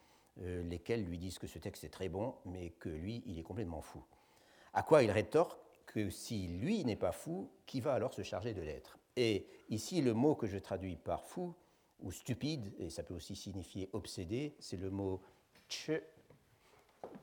euh, 0.41 0.63
lesquels 0.63 1.05
lui 1.05 1.17
disent 1.17 1.37
que 1.37 1.47
ce 1.47 1.59
texte 1.59 1.83
est 1.83 1.89
très 1.89 2.09
bon, 2.09 2.35
mais 2.45 2.71
que 2.71 2.89
lui, 2.89 3.21
il 3.25 3.37
est 3.37 3.43
complètement 3.43 3.81
fou. 3.81 4.03
À 4.73 4.81
quoi 4.81 5.03
il 5.03 5.11
rétorque 5.11 5.59
que 5.85 6.09
si 6.09 6.47
lui 6.47 6.83
n'est 6.85 6.95
pas 6.95 7.11
fou, 7.11 7.51
qui 7.65 7.81
va 7.81 7.93
alors 7.93 8.13
se 8.13 8.23
charger 8.23 8.53
de 8.53 8.61
l'être? 8.61 8.97
Et 9.15 9.47
ici, 9.69 10.01
le 10.01 10.13
mot 10.13 10.33
que 10.33 10.47
je 10.47 10.57
traduis 10.57 10.95
par 10.95 11.23
fou 11.23 11.53
ou 11.99 12.11
stupide, 12.11 12.73
et 12.79 12.89
ça 12.89 13.03
peut 13.03 13.13
aussi 13.13 13.35
signifier 13.35 13.89
obsédé, 13.93 14.55
c'est 14.59 14.77
le 14.77 14.89
mot 14.89 15.21
tche, 15.69 15.91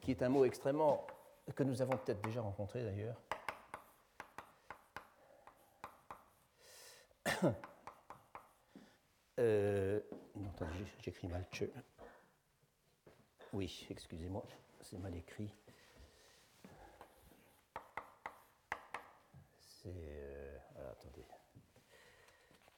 qui 0.01 0.13
est 0.13 0.23
un 0.23 0.29
mot 0.29 0.45
extrêmement. 0.45 1.07
que 1.57 1.65
nous 1.65 1.83
avons 1.83 1.97
peut-être 1.97 2.23
déjà 2.23 2.41
rencontré 2.43 2.85
d'ailleurs. 2.85 3.21
Euh, 9.39 10.01
j'écris 11.03 11.27
mal 11.27 11.47
tche. 11.51 11.65
Oui, 13.53 13.87
excusez-moi, 13.91 14.45
c'est 14.81 14.99
mal 14.99 15.15
écrit. 15.17 15.53
C'est. 19.61 19.89
Euh, 19.89 20.59
attendez. 20.93 21.27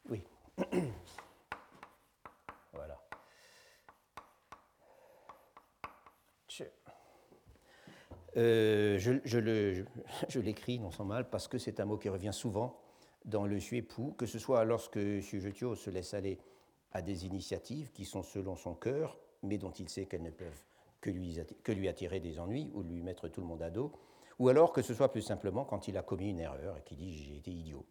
Oui. 0.08 0.24
Euh, 8.36 8.98
je, 8.98 10.38
l'écris 10.38 10.78
non 10.78 10.90
sans 10.90 11.04
mal 11.04 11.28
parce 11.28 11.48
que 11.48 11.58
c'est 11.58 11.80
un 11.80 11.84
mot 11.84 11.98
qui 11.98 12.08
revient 12.08 12.32
souvent 12.32 12.80
dans 13.24 13.46
le 13.46 13.60
suépou, 13.60 14.12
que 14.12 14.26
ce 14.26 14.38
soit 14.38 14.64
lorsque 14.64 14.98
Sujetio 15.22 15.74
se 15.74 15.90
laisse 15.90 16.14
aller 16.14 16.38
à 16.92 17.02
des 17.02 17.26
initiatives 17.26 17.92
qui 17.92 18.04
sont 18.04 18.22
selon 18.22 18.56
son 18.56 18.74
cœur, 18.74 19.18
mais 19.42 19.58
dont 19.58 19.70
il 19.72 19.88
sait 19.88 20.06
qu'elles 20.06 20.22
ne 20.22 20.30
peuvent 20.30 20.62
que 21.02 21.10
lui, 21.10 21.88
attirer 21.88 22.20
des 22.20 22.38
ennuis 22.38 22.70
ou 22.74 22.82
lui 22.82 23.02
mettre 23.02 23.28
tout 23.28 23.40
le 23.40 23.46
monde 23.46 23.62
à 23.62 23.70
dos, 23.70 23.92
ou 24.38 24.48
alors 24.48 24.72
que 24.72 24.82
ce 24.82 24.94
soit 24.94 25.10
plus 25.10 25.22
simplement 25.22 25.64
quand 25.64 25.88
il 25.88 25.96
a 25.98 26.02
commis 26.02 26.30
une 26.30 26.40
erreur 26.40 26.78
et 26.78 26.82
qu'il 26.82 26.96
dit 26.96 27.12
j'ai 27.12 27.36
été 27.36 27.50
idiot. 27.50 27.84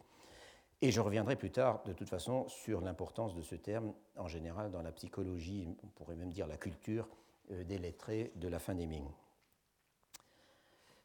Et 0.80 0.90
je 0.90 1.00
reviendrai 1.00 1.36
plus 1.36 1.52
tard, 1.52 1.82
de 1.84 1.92
toute 1.92 2.08
façon, 2.08 2.48
sur 2.48 2.80
l'importance 2.80 3.34
de 3.36 3.42
ce 3.42 3.54
terme 3.54 3.92
en 4.16 4.26
général 4.26 4.72
dans 4.72 4.82
la 4.82 4.90
psychologie, 4.90 5.68
on 5.84 5.86
pourrait 5.88 6.16
même 6.16 6.32
dire 6.32 6.48
la 6.48 6.56
culture 6.56 7.06
euh, 7.52 7.62
des 7.62 7.78
lettrés 7.78 8.32
de 8.36 8.48
la 8.48 8.58
fin 8.58 8.74
des 8.74 8.86
Ming. 8.86 9.06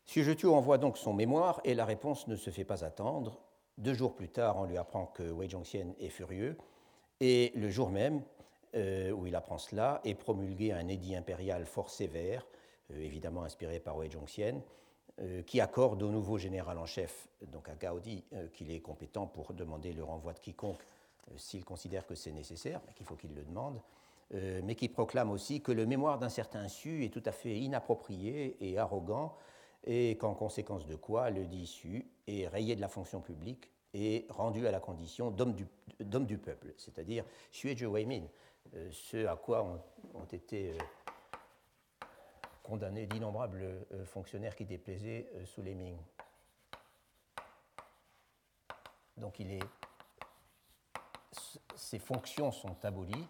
Sujetio 0.05 0.55
envoie 0.55 0.77
donc 0.77 0.97
son 0.97 1.13
mémoire 1.13 1.59
et 1.65 1.75
la 1.75 1.85
réponse 1.85 2.27
ne 2.27 2.37
se 2.37 2.49
fait 2.49 2.63
pas 2.63 2.85
attendre. 2.85 3.39
Deux 3.77 3.93
jours 3.93 4.15
plus 4.15 4.29
tard, 4.29 4.57
on 4.57 4.63
lui 4.63 4.77
apprend 4.77 5.05
que 5.07 5.29
Wei 5.29 5.49
Zhongxian 5.49 5.93
est 5.99 6.09
furieux 6.09 6.57
et 7.19 7.51
le 7.55 7.69
jour 7.69 7.89
même 7.89 8.23
euh, 8.77 9.11
où 9.11 9.25
il 9.25 9.35
apprend 9.35 9.57
cela 9.57 10.01
est 10.03 10.13
promulgué 10.13 10.71
un 10.71 10.87
édit 10.87 11.15
impérial 11.15 11.65
fort 11.65 11.89
sévère, 11.89 12.45
euh, 12.91 13.01
évidemment 13.01 13.43
inspiré 13.43 13.79
par 13.79 13.97
Wei 13.97 14.09
Zhongxian, 14.09 14.61
euh, 15.19 15.41
qui 15.41 15.59
accorde 15.59 16.03
au 16.03 16.11
nouveau 16.11 16.37
général 16.37 16.77
en 16.77 16.85
chef, 16.85 17.27
donc 17.47 17.69
à 17.69 17.75
Gaudi, 17.75 18.23
qu'il 18.53 18.69
est 18.69 18.79
compétent 18.79 19.25
pour 19.25 19.53
demander 19.53 19.93
le 19.93 20.03
renvoi 20.03 20.33
de 20.33 20.39
quiconque 20.39 20.83
s'il 21.35 21.65
considère 21.65 22.05
que 22.05 22.13
c'est 22.13 22.31
nécessaire, 22.31 22.79
qu'il 22.95 23.05
faut 23.05 23.15
qu'il 23.15 23.33
le 23.33 23.43
demande, 23.43 23.81
mais 24.31 24.75
qui 24.75 24.87
proclame 24.87 25.29
aussi 25.29 25.61
que 25.61 25.73
le 25.73 25.85
mémoire 25.85 26.19
d'un 26.19 26.29
certain 26.29 26.69
Su 26.69 27.03
est 27.03 27.09
tout 27.09 27.23
à 27.25 27.33
fait 27.33 27.57
inapproprié 27.57 28.55
et 28.61 28.77
arrogant 28.77 29.35
et 29.85 30.17
qu'en 30.17 30.33
conséquence 30.35 30.85
de 30.85 30.95
quoi 30.95 31.29
le 31.29 31.45
dit 31.45 31.67
su 31.67 32.05
est 32.27 32.47
rayé 32.47 32.75
de 32.75 32.81
la 32.81 32.87
fonction 32.87 33.19
publique 33.19 33.69
et 33.93 34.25
rendu 34.29 34.67
à 34.67 34.71
la 34.71 34.79
condition 34.79 35.31
d'homme 35.31 35.53
du, 35.53 36.37
peuple, 36.37 36.73
c'est-à-dire 36.77 37.25
Xue 37.51 37.73
Weimin, 37.87 38.23
euh, 38.75 38.89
ce 38.91 39.25
à 39.25 39.35
quoi 39.35 39.63
ont, 39.63 40.25
été 40.31 40.71
euh, 40.71 42.05
condamnés 42.63 43.05
d'innombrables 43.05 43.61
euh, 43.91 44.05
fonctionnaires 44.05 44.55
qui 44.55 44.65
déplaisaient 44.65 45.29
sous 45.45 45.61
les 45.61 45.75
Ming. 45.75 45.97
Donc 49.15 49.39
il 49.39 49.51
est, 49.51 49.63
ses 51.75 51.99
fonctions 51.99 52.51
sont 52.51 52.85
abolies 52.85 53.27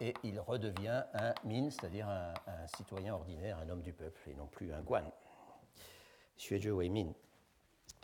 et 0.00 0.14
il 0.22 0.38
redevient 0.40 1.02
un 1.12 1.34
min, 1.44 1.70
c'est-à-dire 1.70 2.08
un, 2.08 2.32
citoyen 2.76 3.14
ordinaire, 3.14 3.58
un 3.58 3.68
homme 3.68 3.82
du 3.82 3.92
peuple, 3.92 4.30
et 4.30 4.34
non 4.34 4.46
plus 4.46 4.72
un 4.72 4.80
guan. 4.80 5.04
Min. 6.50 7.12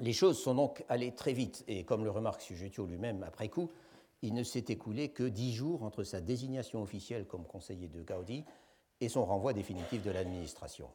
Les 0.00 0.12
choses 0.12 0.42
sont 0.42 0.56
donc 0.56 0.84
allées 0.88 1.14
très 1.14 1.32
vite, 1.32 1.64
et 1.68 1.84
comme 1.84 2.04
le 2.04 2.10
remarque 2.10 2.40
Sujetio 2.42 2.84
lui-même 2.84 3.22
après 3.22 3.48
coup, 3.48 3.70
il 4.24 4.32
ne 4.32 4.42
s'est 4.42 4.64
écoulé 4.68 5.10
que 5.10 5.24
dix 5.24 5.52
jours 5.52 5.82
entre 5.82 6.02
sa 6.02 6.22
désignation 6.22 6.82
officielle 6.82 7.26
comme 7.26 7.46
conseiller 7.46 7.88
de 7.88 8.02
Gaudi 8.02 8.42
et 9.02 9.10
son 9.10 9.26
renvoi 9.26 9.52
définitif 9.52 10.02
de 10.02 10.10
l'administration. 10.10 10.90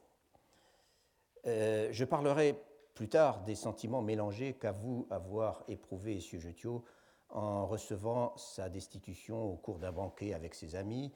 Euh, 1.46 1.88
je 1.92 2.04
parlerai 2.04 2.60
plus 2.94 3.08
tard 3.08 3.44
des 3.44 3.54
sentiments 3.54 4.02
mélangés 4.02 4.54
qu'avoue 4.54 5.06
avoir 5.10 5.62
éprouvé 5.68 6.18
Sujetio 6.18 6.84
en 7.28 7.66
recevant 7.66 8.36
sa 8.36 8.68
destitution 8.68 9.44
au 9.44 9.54
cours 9.54 9.78
d'un 9.78 9.92
banquet 9.92 10.34
avec 10.34 10.56
ses 10.56 10.74
amis, 10.74 11.12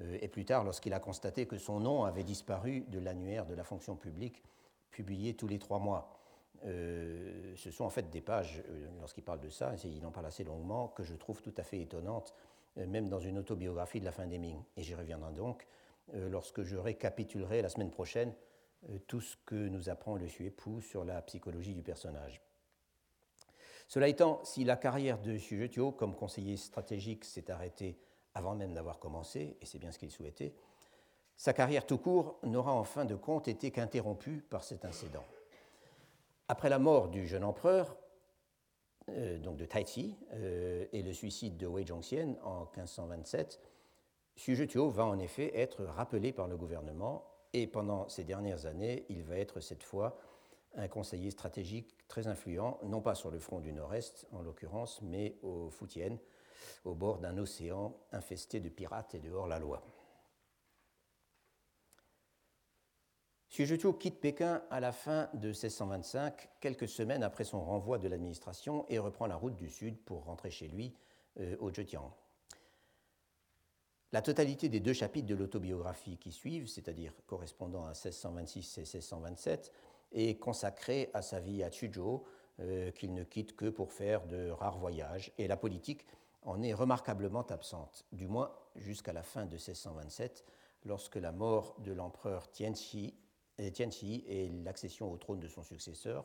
euh, 0.00 0.18
et 0.20 0.28
plus 0.28 0.44
tard 0.44 0.64
lorsqu'il 0.64 0.92
a 0.92 1.00
constaté 1.00 1.46
que 1.46 1.56
son 1.56 1.80
nom 1.80 2.04
avait 2.04 2.24
disparu 2.24 2.82
de 2.88 2.98
l'annuaire 2.98 3.46
de 3.46 3.54
la 3.54 3.64
fonction 3.64 3.96
publique 3.96 4.42
publié 4.90 5.34
tous 5.34 5.48
les 5.48 5.58
trois 5.58 5.78
mois. 5.78 6.13
Euh, 6.64 7.54
ce 7.56 7.70
sont 7.70 7.84
en 7.84 7.90
fait 7.90 8.08
des 8.10 8.20
pages, 8.20 8.62
euh, 8.68 8.88
lorsqu'il 9.00 9.24
parle 9.24 9.40
de 9.40 9.50
ça, 9.50 9.74
il 9.84 10.04
en 10.06 10.10
parle 10.10 10.26
assez 10.26 10.44
longuement, 10.44 10.88
que 10.88 11.02
je 11.02 11.14
trouve 11.14 11.42
tout 11.42 11.54
à 11.56 11.62
fait 11.62 11.80
étonnantes, 11.80 12.34
même 12.76 13.08
dans 13.08 13.20
une 13.20 13.38
autobiographie 13.38 14.00
de 14.00 14.04
la 14.04 14.10
fin 14.12 14.26
des 14.26 14.38
Ming. 14.38 14.60
Et 14.76 14.82
j'y 14.82 14.96
reviendrai 14.96 15.32
donc 15.32 15.64
lorsque 16.12 16.64
je 16.64 16.76
récapitulerai 16.76 17.62
la 17.62 17.68
semaine 17.68 17.92
prochaine 17.92 18.34
tout 19.06 19.20
ce 19.20 19.36
que 19.46 19.54
nous 19.54 19.88
apprend 19.88 20.16
le 20.16 20.26
Suépou 20.26 20.80
sur 20.80 21.04
la 21.04 21.22
psychologie 21.22 21.74
du 21.74 21.82
personnage. 21.82 22.42
Cela 23.86 24.08
étant, 24.08 24.42
si 24.44 24.64
la 24.64 24.76
carrière 24.76 25.20
de 25.20 25.36
Sujetio 25.36 25.92
comme 25.92 26.16
conseiller 26.16 26.56
stratégique 26.56 27.24
s'est 27.24 27.50
arrêtée 27.50 27.96
avant 28.34 28.54
même 28.54 28.74
d'avoir 28.74 28.98
commencé, 28.98 29.56
et 29.60 29.66
c'est 29.66 29.78
bien 29.78 29.92
ce 29.92 29.98
qu'il 29.98 30.10
souhaitait, 30.10 30.54
sa 31.36 31.52
carrière 31.52 31.86
tout 31.86 31.98
court 31.98 32.38
n'aura 32.42 32.72
en 32.72 32.84
fin 32.84 33.04
de 33.04 33.14
compte 33.14 33.48
été 33.48 33.70
qu'interrompue 33.70 34.44
par 34.48 34.64
cet 34.64 34.84
incident. 34.84 35.24
Après 36.48 36.68
la 36.68 36.78
mort 36.78 37.08
du 37.08 37.26
jeune 37.26 37.44
empereur, 37.44 37.96
euh, 39.08 39.38
donc 39.38 39.56
de 39.56 39.64
Taizi, 39.64 40.16
euh, 40.32 40.86
et 40.92 41.02
le 41.02 41.12
suicide 41.12 41.56
de 41.56 41.66
Wei 41.66 41.86
Zhongxian 41.86 42.36
en 42.42 42.60
1527, 42.76 43.60
Xu 44.36 44.66
va 44.90 45.06
en 45.06 45.18
effet 45.18 45.58
être 45.58 45.84
rappelé 45.84 46.32
par 46.32 46.48
le 46.48 46.56
gouvernement 46.56 47.24
et 47.52 47.66
pendant 47.66 48.08
ces 48.08 48.24
dernières 48.24 48.66
années, 48.66 49.06
il 49.08 49.22
va 49.22 49.38
être 49.38 49.60
cette 49.60 49.84
fois 49.84 50.18
un 50.74 50.88
conseiller 50.88 51.30
stratégique 51.30 51.96
très 52.08 52.26
influent, 52.26 52.80
non 52.82 53.00
pas 53.00 53.14
sur 53.14 53.30
le 53.30 53.38
front 53.38 53.60
du 53.60 53.72
Nord-Est 53.72 54.26
en 54.32 54.42
l'occurrence, 54.42 55.00
mais 55.02 55.38
au 55.42 55.70
Fujian, 55.70 56.18
au 56.84 56.94
bord 56.94 57.18
d'un 57.18 57.38
océan 57.38 57.96
infesté 58.10 58.58
de 58.58 58.68
pirates 58.68 59.14
et 59.14 59.20
de 59.20 59.30
hors-la-loi. 59.30 59.82
Xu 63.54 63.78
quitte 64.00 64.18
Pékin 64.18 64.62
à 64.68 64.80
la 64.80 64.90
fin 64.90 65.28
de 65.32 65.46
1625, 65.46 66.48
quelques 66.58 66.88
semaines 66.88 67.22
après 67.22 67.44
son 67.44 67.64
renvoi 67.64 67.98
de 67.98 68.08
l'administration, 68.08 68.84
et 68.88 68.98
reprend 68.98 69.28
la 69.28 69.36
route 69.36 69.54
du 69.54 69.70
sud 69.70 69.96
pour 69.96 70.24
rentrer 70.24 70.50
chez 70.50 70.66
lui 70.66 70.92
euh, 71.38 71.54
au 71.60 71.72
Zhejiang. 71.72 72.10
La 74.10 74.22
totalité 74.22 74.68
des 74.68 74.80
deux 74.80 74.92
chapitres 74.92 75.28
de 75.28 75.36
l'autobiographie 75.36 76.18
qui 76.18 76.32
suivent, 76.32 76.66
c'est-à-dire 76.66 77.12
correspondant 77.28 77.84
à 77.84 77.90
1626 77.90 78.78
et 78.78 78.80
1627, 78.80 79.70
est 80.10 80.34
consacrée 80.40 81.10
à 81.14 81.22
sa 81.22 81.38
vie 81.38 81.62
à 81.62 81.70
Chuzhou, 81.70 82.24
euh, 82.58 82.90
qu'il 82.90 83.14
ne 83.14 83.22
quitte 83.22 83.54
que 83.54 83.66
pour 83.66 83.92
faire 83.92 84.26
de 84.26 84.50
rares 84.50 84.78
voyages, 84.78 85.30
et 85.38 85.46
la 85.46 85.56
politique 85.56 86.04
en 86.42 86.60
est 86.60 86.74
remarquablement 86.74 87.46
absente, 87.46 88.04
du 88.10 88.26
moins 88.26 88.52
jusqu'à 88.74 89.12
la 89.12 89.22
fin 89.22 89.46
de 89.46 89.52
1627, 89.52 90.44
lorsque 90.86 91.16
la 91.16 91.30
mort 91.30 91.76
de 91.78 91.92
l'empereur 91.92 92.50
Tianxi, 92.50 93.14
Tianxi 93.72 94.24
et 94.26 94.48
l'accession 94.48 95.12
au 95.12 95.16
trône 95.16 95.40
de 95.40 95.48
son 95.48 95.62
successeur, 95.62 96.24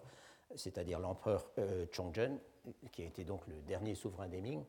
c'est-à-dire 0.55 0.99
l'empereur 0.99 1.51
euh, 1.59 1.85
Chongzhen, 1.91 2.39
qui 2.91 3.03
a 3.03 3.05
été 3.05 3.23
donc 3.23 3.45
le 3.47 3.61
dernier 3.61 3.95
souverain 3.95 4.27
des 4.27 4.41
Ming, 4.41 4.63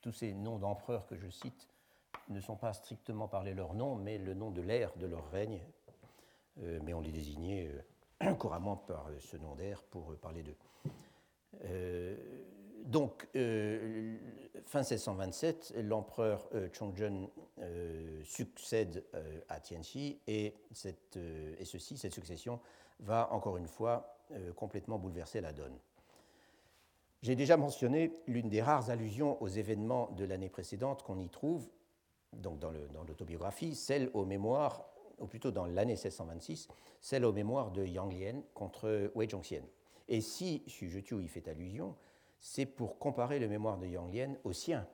tous 0.00 0.12
ces 0.12 0.34
noms 0.34 0.58
d'empereurs 0.58 1.06
que 1.06 1.16
je 1.16 1.28
cite 1.28 1.68
ne 2.28 2.40
sont 2.40 2.56
pas 2.56 2.72
strictement 2.72 3.28
parlés 3.28 3.54
leur 3.54 3.74
nom, 3.74 3.94
mais 3.94 4.18
le 4.18 4.34
nom 4.34 4.50
de 4.50 4.62
l'ère 4.62 4.96
de 4.96 5.06
leur 5.06 5.30
règne. 5.30 5.60
Euh, 6.58 6.80
mais 6.82 6.92
on 6.92 7.00
les 7.00 7.12
désignait 7.12 7.70
euh, 8.22 8.34
couramment 8.38 8.76
par 8.76 9.08
ce 9.20 9.36
nom 9.36 9.54
d'air 9.54 9.82
pour 9.82 10.14
parler 10.16 10.42
d'eux. 10.42 10.56
Euh, 12.82 12.88
donc, 12.88 13.28
fin 14.66 14.80
1627, 14.80 15.74
l'empereur 15.82 16.48
Chongzhen 16.72 17.28
succède 18.24 19.04
à 19.48 19.60
Tianxi 19.60 20.18
et, 20.26 20.54
ceci, 20.72 21.96
cette 21.96 22.12
succession, 22.12 22.60
va 23.00 23.32
encore 23.32 23.56
une 23.56 23.66
fois 23.66 24.18
complètement 24.56 24.98
bouleverser 24.98 25.40
la 25.40 25.52
donne. 25.52 25.76
J'ai 27.22 27.36
déjà 27.36 27.56
mentionné 27.56 28.12
l'une 28.26 28.48
des 28.48 28.62
rares 28.62 28.90
allusions 28.90 29.40
aux 29.40 29.48
événements 29.48 30.10
de 30.16 30.24
l'année 30.24 30.48
précédente 30.48 31.02
qu'on 31.02 31.20
y 31.20 31.28
trouve, 31.28 31.68
donc 32.32 32.58
dans 32.58 32.72
l'autobiographie, 33.06 33.74
celle 33.74 34.10
aux 34.14 34.24
mémoires, 34.24 34.84
ou 35.20 35.26
plutôt 35.26 35.52
dans 35.52 35.66
l'année 35.66 35.92
1626, 35.92 36.68
celle 37.00 37.24
aux 37.24 37.32
mémoires 37.32 37.70
de 37.70 37.84
Yang 37.84 38.12
Lian 38.12 38.42
contre 38.54 39.12
Wei 39.14 39.28
Zhongxian. 39.28 39.62
Et 40.08 40.20
si 40.20 40.64
Xu 40.66 40.90
Zheqiu 40.90 41.22
y 41.22 41.28
fait 41.28 41.46
allusion, 41.46 41.94
c'est 42.42 42.66
pour 42.66 42.98
comparer 42.98 43.38
le 43.38 43.48
mémoire 43.48 43.78
de 43.78 43.86
Yang 43.86 44.14
Lian 44.14 44.34
au 44.42 44.52
sien, 44.52 44.86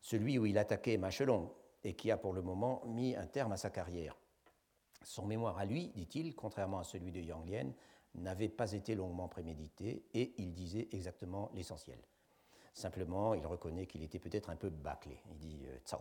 celui 0.00 0.36
où 0.36 0.46
il 0.46 0.58
attaquait 0.58 0.98
Ma 0.98 1.10
Chelong 1.10 1.48
et 1.84 1.94
qui 1.94 2.10
a 2.10 2.16
pour 2.16 2.32
le 2.32 2.42
moment 2.42 2.82
mis 2.86 3.14
un 3.14 3.26
terme 3.26 3.52
à 3.52 3.56
sa 3.56 3.70
carrière. 3.70 4.18
Son 5.02 5.24
mémoire 5.26 5.58
à 5.58 5.64
lui, 5.64 5.92
dit-il, 5.94 6.34
contrairement 6.34 6.80
à 6.80 6.84
celui 6.84 7.12
de 7.12 7.20
Yang 7.20 7.48
Lian, 7.48 7.72
n'avait 8.16 8.48
pas 8.48 8.72
été 8.72 8.96
longuement 8.96 9.28
prémédité 9.28 10.04
et 10.12 10.34
il 10.38 10.52
disait 10.52 10.88
exactement 10.90 11.50
l'essentiel. 11.54 12.00
Simplement, 12.74 13.34
il 13.34 13.46
reconnaît 13.46 13.86
qu'il 13.86 14.02
était 14.02 14.18
peut-être 14.18 14.50
un 14.50 14.56
peu 14.56 14.68
bâclé. 14.68 15.20
Il 15.30 15.38
dit 15.38 15.62
euh, 15.66 15.78
tsao. 15.84 16.00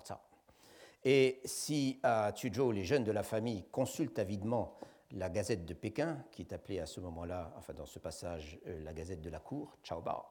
Et 1.03 1.41
si 1.45 1.99
à 2.01 2.31
Tuzhou, 2.33 2.71
les 2.71 2.83
jeunes 2.83 3.03
de 3.03 3.11
la 3.11 3.21
famille 3.21 3.65
consultent 3.71 4.17
avidement 4.17 4.79
la 5.11 5.29
Gazette 5.29 5.65
de 5.65 5.75
Pékin, 5.75 6.25
qui 6.31 6.41
est 6.41 6.53
appelée 6.53 6.79
à 6.79 6.87
ce 6.87 6.99
moment-là, 7.01 7.53
enfin 7.55 7.73
dans 7.73 7.85
ce 7.85 7.99
passage, 7.99 8.57
euh, 8.65 8.83
la 8.83 8.93
Gazette 8.93 9.21
de 9.21 9.29
la 9.29 9.39
Cour, 9.39 9.77
Chao 9.83 10.01
Bao, 10.01 10.25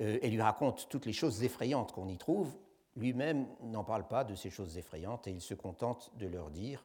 euh, 0.00 0.18
et 0.22 0.30
lui 0.30 0.40
raconte 0.40 0.88
toutes 0.88 1.06
les 1.06 1.12
choses 1.12 1.42
effrayantes 1.44 1.92
qu'on 1.92 2.08
y 2.08 2.18
trouve, 2.18 2.56
lui-même 2.96 3.46
n'en 3.62 3.84
parle 3.84 4.06
pas 4.06 4.24
de 4.24 4.34
ces 4.34 4.50
choses 4.50 4.78
effrayantes 4.78 5.26
et 5.26 5.32
il 5.32 5.40
se 5.40 5.54
contente 5.54 6.12
de 6.16 6.26
leur 6.26 6.50
dire 6.50 6.84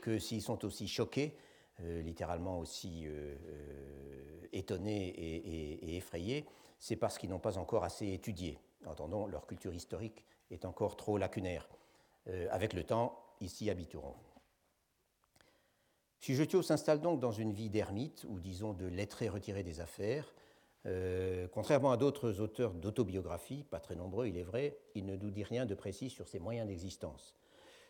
que 0.00 0.18
s'ils 0.18 0.42
sont 0.42 0.64
aussi 0.64 0.88
choqués, 0.88 1.36
euh, 1.84 2.02
littéralement 2.02 2.58
aussi 2.58 3.06
euh, 3.06 3.36
euh, 3.46 4.46
étonnés 4.52 5.10
et, 5.10 5.96
effrayés, 5.96 6.44
c'est 6.80 6.96
parce 6.96 7.18
qu'ils 7.18 7.30
n'ont 7.30 7.38
pas 7.38 7.56
encore 7.56 7.84
assez 7.84 8.12
étudié. 8.12 8.58
Entendons, 8.84 9.26
leur 9.26 9.46
culture 9.46 9.72
historique 9.72 10.24
est 10.50 10.64
encore 10.64 10.96
trop 10.96 11.18
lacunaire. 11.18 11.68
avec 12.50 12.72
le 12.72 12.84
temps, 12.84 13.18
ils 13.40 13.48
s'y 13.48 13.70
habitueront. 13.70 14.14
Sujetio 16.20 16.62
s'installe 16.62 17.00
donc 17.00 17.20
dans 17.20 17.32
une 17.32 17.52
vie 17.52 17.70
d'ermite, 17.70 18.24
ou 18.28 18.38
disons 18.38 18.74
de 18.74 18.86
lettré 18.86 19.28
retiré 19.28 19.62
des 19.62 19.80
affaires. 19.80 20.34
Contrairement 21.52 21.92
à 21.92 21.96
d'autres 21.96 22.40
auteurs 22.40 22.72
d'autobiographie, 22.72 23.64
pas 23.64 23.80
très 23.80 23.94
nombreux 23.94 24.26
il 24.26 24.36
est 24.36 24.42
vrai, 24.42 24.78
il 24.94 25.04
ne 25.06 25.16
nous 25.16 25.30
dit 25.30 25.44
rien 25.44 25.66
de 25.66 25.74
précis 25.74 26.10
sur 26.10 26.28
ses 26.28 26.38
moyens 26.38 26.66
d'existence 26.66 27.38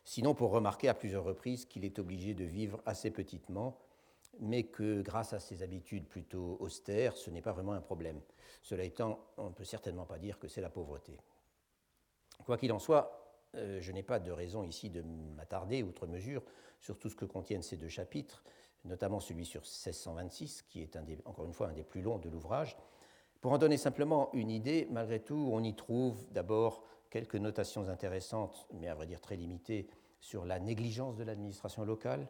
sinon 0.08 0.34
pour 0.34 0.52
remarquer 0.52 0.88
à 0.88 0.94
plusieurs 0.94 1.22
reprises 1.22 1.66
qu'il 1.66 1.84
est 1.84 1.98
obligé 1.98 2.32
de 2.32 2.44
vivre 2.44 2.80
assez 2.86 3.10
petitement, 3.10 3.78
mais 4.40 4.62
que 4.62 5.02
grâce 5.02 5.34
à 5.34 5.38
ses 5.38 5.62
habitudes 5.62 6.08
plutôt 6.08 6.56
austères, 6.60 7.14
ce 7.14 7.28
n'est 7.28 7.42
pas 7.42 7.52
vraiment 7.52 7.74
un 7.74 7.82
problème. 7.82 8.18
Cela 8.62 8.84
étant, 8.84 9.20
on 9.36 9.50
ne 9.50 9.54
peut 9.54 9.64
certainement 9.64 10.06
pas 10.06 10.18
dire 10.18 10.38
que 10.38 10.48
c'est 10.48 10.62
la 10.62 10.70
pauvreté. 10.70 11.12
Quoi 12.46 12.56
qu'il 12.56 12.72
en 12.72 12.78
soit, 12.78 13.42
euh, 13.54 13.82
je 13.82 13.92
n'ai 13.92 14.02
pas 14.02 14.18
de 14.18 14.30
raison 14.30 14.62
ici 14.62 14.88
de 14.88 15.02
m'attarder 15.36 15.82
outre 15.82 16.06
mesure 16.06 16.42
sur 16.80 16.98
tout 16.98 17.10
ce 17.10 17.16
que 17.16 17.26
contiennent 17.26 17.62
ces 17.62 17.76
deux 17.76 17.90
chapitres, 17.90 18.42
notamment 18.84 19.20
celui 19.20 19.44
sur 19.44 19.60
1626, 19.60 20.62
qui 20.62 20.82
est 20.82 20.98
encore 21.24 21.44
une 21.44 21.52
fois 21.52 21.68
un 21.68 21.72
des 21.72 21.84
plus 21.84 22.02
longs 22.02 22.18
de 22.18 22.28
l'ouvrage. 22.28 22.76
Pour 23.40 23.52
en 23.52 23.58
donner 23.58 23.76
simplement 23.76 24.30
une 24.32 24.50
idée, 24.50 24.88
malgré 24.90 25.20
tout, 25.20 25.50
on 25.52 25.62
y 25.62 25.74
trouve 25.74 26.26
d'abord 26.32 26.82
quelques 27.10 27.36
notations 27.36 27.88
intéressantes, 27.88 28.66
mais 28.74 28.88
à 28.88 28.94
vrai 28.94 29.06
dire 29.06 29.20
très 29.20 29.36
limitées, 29.36 29.88
sur 30.20 30.44
la 30.44 30.58
négligence 30.58 31.16
de 31.16 31.24
l'administration 31.24 31.84
locale, 31.84 32.26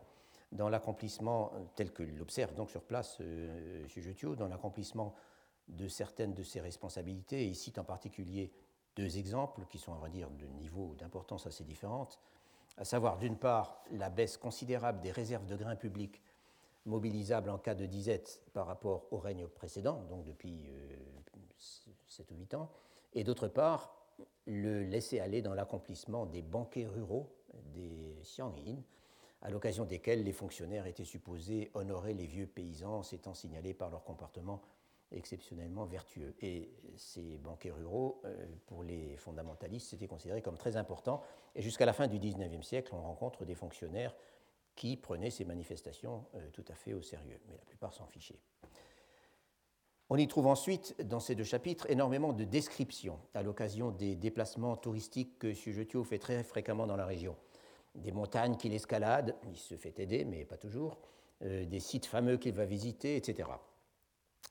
dans 0.52 0.68
l'accomplissement, 0.68 1.52
tel 1.74 1.92
que 1.92 2.02
l'observe 2.02 2.54
donc 2.54 2.70
sur 2.70 2.82
place 2.82 3.18
euh, 3.20 3.86
M. 3.96 4.34
dans 4.34 4.48
l'accomplissement 4.48 5.14
de 5.68 5.88
certaines 5.88 6.34
de 6.34 6.42
ses 6.42 6.60
responsabilités, 6.60 7.46
il 7.46 7.54
cite 7.54 7.78
en 7.78 7.84
particulier 7.84 8.52
deux 8.96 9.18
exemples 9.18 9.66
qui 9.68 9.78
sont, 9.78 9.92
à 9.92 9.96
vrai 9.96 10.10
dire, 10.10 10.30
de 10.30 10.46
niveau 10.46 10.94
d'importance 10.98 11.46
assez 11.46 11.64
différentes, 11.64 12.18
à 12.76 12.84
savoir 12.84 13.18
d'une 13.18 13.36
part 13.36 13.82
la 13.92 14.08
baisse 14.08 14.36
considérable 14.36 15.00
des 15.00 15.10
réserves 15.10 15.46
de 15.46 15.56
grains 15.56 15.76
publics 15.76 16.22
mobilisables 16.86 17.50
en 17.50 17.58
cas 17.58 17.74
de 17.74 17.86
disette 17.86 18.42
par 18.52 18.66
rapport 18.66 19.06
au 19.12 19.18
règne 19.18 19.46
précédent, 19.46 20.04
donc 20.08 20.24
depuis 20.24 20.68
euh, 20.68 20.96
7 22.08 22.30
ou 22.30 22.36
8 22.36 22.54
ans, 22.54 22.70
et 23.14 23.24
d'autre 23.24 23.48
part 23.48 23.94
le 24.46 24.82
laisser 24.82 25.20
aller 25.20 25.42
dans 25.42 25.54
l'accomplissement 25.54 26.26
des 26.26 26.42
banquets 26.42 26.86
ruraux, 26.86 27.34
des 27.74 28.16
xiangyin, 28.22 28.82
à 29.42 29.50
l'occasion 29.50 29.84
desquels 29.84 30.24
les 30.24 30.32
fonctionnaires 30.32 30.86
étaient 30.86 31.04
supposés 31.04 31.70
honorer 31.74 32.14
les 32.14 32.26
vieux 32.26 32.46
paysans 32.46 33.02
s'étant 33.02 33.34
signalés 33.34 33.74
par 33.74 33.90
leur 33.90 34.02
comportement 34.02 34.62
exceptionnellement 35.12 35.86
vertueux. 35.86 36.34
Et 36.42 36.70
ces 36.96 37.38
banquets 37.38 37.70
ruraux, 37.70 38.20
euh, 38.24 38.46
pour 38.66 38.82
les 38.82 39.16
fondamentalistes, 39.16 39.88
c'était 39.88 40.06
considéré 40.06 40.42
comme 40.42 40.58
très 40.58 40.76
important. 40.76 41.22
Et 41.54 41.62
jusqu'à 41.62 41.86
la 41.86 41.92
fin 41.92 42.08
du 42.08 42.18
XIXe 42.18 42.66
siècle, 42.66 42.92
on 42.94 43.00
rencontre 43.00 43.44
des 43.44 43.54
fonctionnaires 43.54 44.14
qui 44.78 44.96
prenaient 44.96 45.30
ces 45.30 45.44
manifestations 45.44 46.24
euh, 46.36 46.50
tout 46.52 46.64
à 46.68 46.74
fait 46.74 46.94
au 46.94 47.02
sérieux, 47.02 47.40
mais 47.48 47.56
la 47.56 47.64
plupart 47.64 47.92
s'en 47.92 48.06
fichaient. 48.06 48.38
On 50.08 50.16
y 50.16 50.28
trouve 50.28 50.46
ensuite, 50.46 50.94
dans 51.02 51.18
ces 51.18 51.34
deux 51.34 51.44
chapitres, 51.44 51.90
énormément 51.90 52.32
de 52.32 52.44
descriptions 52.44 53.18
à 53.34 53.42
l'occasion 53.42 53.90
des 53.90 54.14
déplacements 54.14 54.76
touristiques 54.76 55.36
que 55.40 55.52
Sujetio 55.52 56.04
fait 56.04 56.20
très 56.20 56.44
fréquemment 56.44 56.86
dans 56.86 56.96
la 56.96 57.06
région. 57.06 57.36
Des 57.96 58.12
montagnes 58.12 58.56
qu'il 58.56 58.72
escalade, 58.72 59.34
il 59.50 59.58
se 59.58 59.74
fait 59.74 59.98
aider, 59.98 60.24
mais 60.24 60.44
pas 60.44 60.56
toujours, 60.56 60.96
euh, 61.42 61.64
des 61.64 61.80
sites 61.80 62.06
fameux 62.06 62.36
qu'il 62.36 62.54
va 62.54 62.64
visiter, 62.64 63.16
etc. 63.16 63.50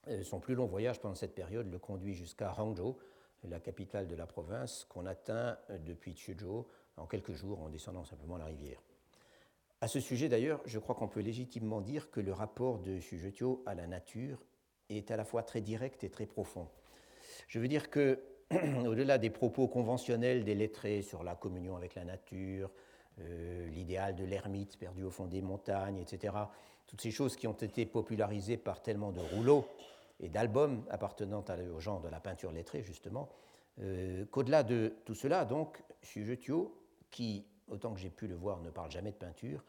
Euh, 0.09 0.23
son 0.23 0.41
plus 0.41 0.55
long 0.55 0.65
voyage 0.65 0.99
pendant 0.99 1.15
cette 1.15 1.35
période 1.35 1.71
le 1.71 1.79
conduit 1.79 2.15
jusqu'à 2.15 2.53
Hangzhou, 2.59 2.97
la 3.45 3.61
capitale 3.61 4.07
de 4.07 4.15
la 4.15 4.27
province, 4.27 4.85
qu'on 4.89 5.05
atteint 5.05 5.57
depuis 5.85 6.13
Chuzhou 6.15 6.67
en 6.97 7.05
quelques 7.05 7.33
jours 7.33 7.61
en 7.61 7.69
descendant 7.69 8.03
simplement 8.03 8.35
la 8.35 8.45
rivière. 8.45 8.81
À 9.79 9.87
ce 9.87 9.99
sujet 9.99 10.27
d'ailleurs, 10.27 10.61
je 10.65 10.79
crois 10.79 10.95
qu'on 10.95 11.07
peut 11.07 11.19
légitimement 11.19 11.81
dire 11.81 12.09
que 12.09 12.19
le 12.19 12.33
rapport 12.33 12.79
de 12.79 12.99
Sujetio 12.99 13.61
à 13.67 13.75
la 13.75 13.85
nature 13.85 14.43
est 14.89 15.11
à 15.11 15.17
la 15.17 15.23
fois 15.23 15.43
très 15.43 15.61
direct 15.61 16.03
et 16.03 16.09
très 16.09 16.25
profond. 16.25 16.67
Je 17.47 17.59
veux 17.59 17.67
dire 17.67 17.91
que, 17.91 18.23
au-delà 18.87 19.19
des 19.19 19.29
propos 19.29 19.67
conventionnels 19.67 20.43
des 20.43 20.55
lettrés 20.55 21.03
sur 21.03 21.23
la 21.23 21.35
communion 21.35 21.75
avec 21.75 21.93
la 21.93 22.05
nature, 22.05 22.71
euh, 23.19 23.67
l'idéal 23.69 24.15
de 24.15 24.23
l'ermite 24.23 24.77
perdu 24.79 25.03
au 25.03 25.11
fond 25.11 25.27
des 25.27 25.41
montagnes, 25.41 25.97
etc., 25.99 26.33
toutes 26.87 27.01
ces 27.01 27.11
choses 27.11 27.35
qui 27.35 27.45
ont 27.45 27.53
été 27.53 27.85
popularisées 27.85 28.57
par 28.57 28.81
tellement 28.81 29.11
de 29.11 29.19
rouleaux 29.19 29.67
et 30.19 30.29
d'albums 30.29 30.85
appartenant 30.89 31.43
au 31.75 31.79
genre 31.79 32.01
de 32.01 32.07
la 32.07 32.19
peinture 32.19 32.51
lettrée, 32.51 32.81
justement, 32.81 33.29
euh, 33.79 34.25
qu'au-delà 34.31 34.63
de 34.63 34.95
tout 35.05 35.13
cela, 35.13 35.45
donc, 35.45 35.83
Sujetio, 36.01 36.73
qui, 37.11 37.45
autant 37.67 37.93
que 37.93 37.99
j'ai 37.99 38.09
pu 38.09 38.27
le 38.27 38.35
voir, 38.35 38.61
ne 38.61 38.69
parle 38.69 38.91
jamais 38.91 39.11
de 39.11 39.17
peinture, 39.17 39.63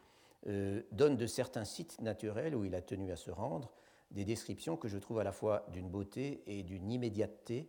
euh, 0.46 0.82
donne 0.92 1.16
de 1.16 1.26
certains 1.26 1.64
sites 1.64 2.00
naturels 2.00 2.54
où 2.54 2.64
il 2.64 2.74
a 2.74 2.82
tenu 2.82 3.10
à 3.10 3.16
se 3.16 3.30
rendre 3.30 3.72
des 4.10 4.24
descriptions 4.24 4.76
que 4.76 4.88
je 4.88 4.98
trouve 4.98 5.18
à 5.18 5.24
la 5.24 5.32
fois 5.32 5.66
d'une 5.72 5.88
beauté 5.88 6.42
et 6.46 6.62
d'une 6.62 6.90
immédiateté, 6.90 7.68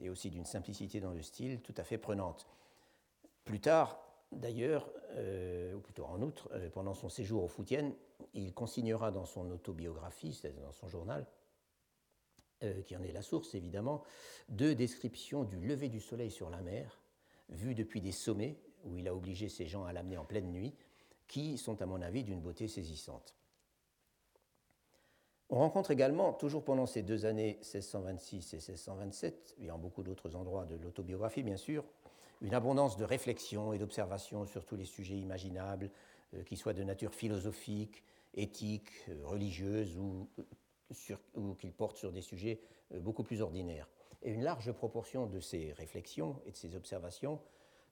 et 0.00 0.08
aussi 0.08 0.30
d'une 0.30 0.44
simplicité 0.44 1.00
dans 1.00 1.12
le 1.12 1.22
style 1.22 1.60
tout 1.60 1.74
à 1.76 1.84
fait 1.84 1.98
prenante. 1.98 2.46
Plus 3.44 3.60
tard, 3.60 3.98
d'ailleurs, 4.30 4.88
euh, 5.16 5.74
ou 5.74 5.80
plutôt 5.80 6.04
en 6.04 6.22
outre, 6.22 6.50
pendant 6.72 6.94
son 6.94 7.08
séjour 7.08 7.42
au 7.42 7.48
Foutienne, 7.48 7.94
il 8.34 8.54
consignera 8.54 9.10
dans 9.10 9.24
son 9.24 9.50
autobiographie, 9.50 10.32
c'est-à-dire 10.32 10.62
dans 10.62 10.72
son 10.72 10.88
journal, 10.88 11.26
euh, 12.62 12.82
qui 12.82 12.96
en 12.96 13.02
est 13.02 13.12
la 13.12 13.22
source 13.22 13.56
évidemment, 13.56 14.04
deux 14.48 14.76
descriptions 14.76 15.42
du 15.42 15.58
lever 15.58 15.88
du 15.88 16.00
soleil 16.00 16.30
sur 16.30 16.48
la 16.48 16.60
mer, 16.60 17.00
vues 17.48 17.74
depuis 17.74 18.00
des 18.00 18.12
sommets, 18.12 18.56
où 18.84 18.96
il 18.96 19.08
a 19.08 19.14
obligé 19.14 19.48
ses 19.48 19.66
gens 19.66 19.84
à 19.84 19.92
l'amener 19.92 20.16
en 20.16 20.24
pleine 20.24 20.50
nuit, 20.50 20.74
qui 21.28 21.56
sont 21.58 21.80
à 21.80 21.86
mon 21.86 22.02
avis 22.02 22.24
d'une 22.24 22.40
beauté 22.40 22.68
saisissante. 22.68 23.34
On 25.50 25.58
rencontre 25.58 25.90
également, 25.90 26.32
toujours 26.32 26.64
pendant 26.64 26.86
ces 26.86 27.02
deux 27.02 27.26
années 27.26 27.58
1626 27.60 28.54
et 28.54 28.56
1627, 28.56 29.56
et 29.60 29.70
en 29.70 29.78
beaucoup 29.78 30.02
d'autres 30.02 30.34
endroits 30.34 30.64
de 30.64 30.76
l'autobiographie 30.76 31.42
bien 31.42 31.58
sûr, 31.58 31.84
une 32.40 32.54
abondance 32.54 32.96
de 32.96 33.04
réflexions 33.04 33.72
et 33.72 33.78
d'observations 33.78 34.46
sur 34.46 34.64
tous 34.64 34.76
les 34.76 34.84
sujets 34.84 35.18
imaginables, 35.18 35.90
euh, 36.34 36.42
qui 36.42 36.56
soient 36.56 36.72
de 36.72 36.82
nature 36.82 37.14
philosophique, 37.14 38.02
éthique, 38.34 38.90
euh, 39.10 39.26
religieuse 39.26 39.98
ou 39.98 40.28
ou 41.34 41.54
qu'il 41.54 41.72
porte 41.72 41.96
sur 41.96 42.12
des 42.12 42.20
sujets 42.20 42.60
euh, 42.92 43.00
beaucoup 43.00 43.22
plus 43.22 43.40
ordinaires. 43.40 43.88
Et 44.22 44.30
une 44.30 44.42
large 44.42 44.70
proportion 44.72 45.26
de 45.26 45.40
ces 45.40 45.72
réflexions 45.72 46.40
et 46.46 46.52
de 46.52 46.56
ces 46.56 46.76
observations 46.76 47.40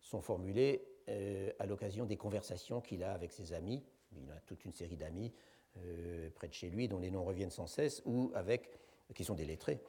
sont 0.00 0.20
formulées 0.20 0.82
euh, 1.08 1.50
à 1.58 1.66
l'occasion 1.66 2.06
des 2.06 2.16
conversations 2.16 2.80
qu'il 2.80 3.02
a 3.02 3.12
avec 3.12 3.32
ses 3.32 3.52
amis. 3.52 3.82
Il 4.12 4.30
a 4.30 4.40
toute 4.46 4.64
une 4.64 4.72
série 4.72 4.96
d'amis 4.96 5.32
euh, 5.78 6.30
près 6.34 6.48
de 6.48 6.54
chez 6.54 6.70
lui 6.70 6.88
dont 6.88 6.98
les 6.98 7.10
noms 7.10 7.24
reviennent 7.24 7.50
sans 7.50 7.66
cesse, 7.66 8.02
ou 8.04 8.32
avec, 8.34 8.70
qui 9.14 9.24
sont 9.24 9.34
des 9.34 9.44
lettrés, 9.44 9.80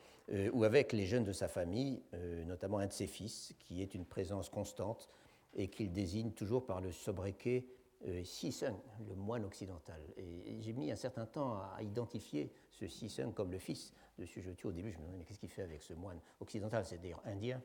ou 0.53 0.63
avec 0.63 0.93
les 0.93 1.05
jeunes 1.05 1.25
de 1.25 1.33
sa 1.33 1.49
famille, 1.49 2.01
notamment 2.45 2.77
un 2.77 2.87
de 2.87 2.93
ses 2.93 3.07
fils, 3.07 3.53
qui 3.59 3.81
est 3.81 3.93
une 3.95 4.05
présence 4.05 4.49
constante 4.49 5.09
et 5.55 5.67
qu'il 5.67 5.91
désigne 5.91 6.31
toujours 6.31 6.65
par 6.65 6.79
le 6.79 6.91
sobriquet 6.91 7.65
euh, 8.07 8.23
Sisung, 8.23 8.75
le 9.07 9.15
moine 9.15 9.45
occidental. 9.45 10.01
Et 10.17 10.59
j'ai 10.61 10.73
mis 10.73 10.91
un 10.91 10.95
certain 10.95 11.27
temps 11.27 11.61
à 11.75 11.83
identifier 11.83 12.51
ce 12.71 12.87
Sisung 12.87 13.31
comme 13.31 13.51
le 13.51 13.59
fils 13.59 13.93
de 14.17 14.25
Sujetio. 14.25 14.69
Au 14.69 14.71
début, 14.71 14.91
je 14.91 14.97
me 14.97 15.01
demandais, 15.01 15.19
mais 15.19 15.25
qu'est-ce 15.25 15.39
qu'il 15.39 15.49
fait 15.49 15.61
avec 15.61 15.83
ce 15.83 15.93
moine 15.93 16.19
occidental? 16.39 16.83
C'est-à-dire 16.83 17.19
indien. 17.25 17.61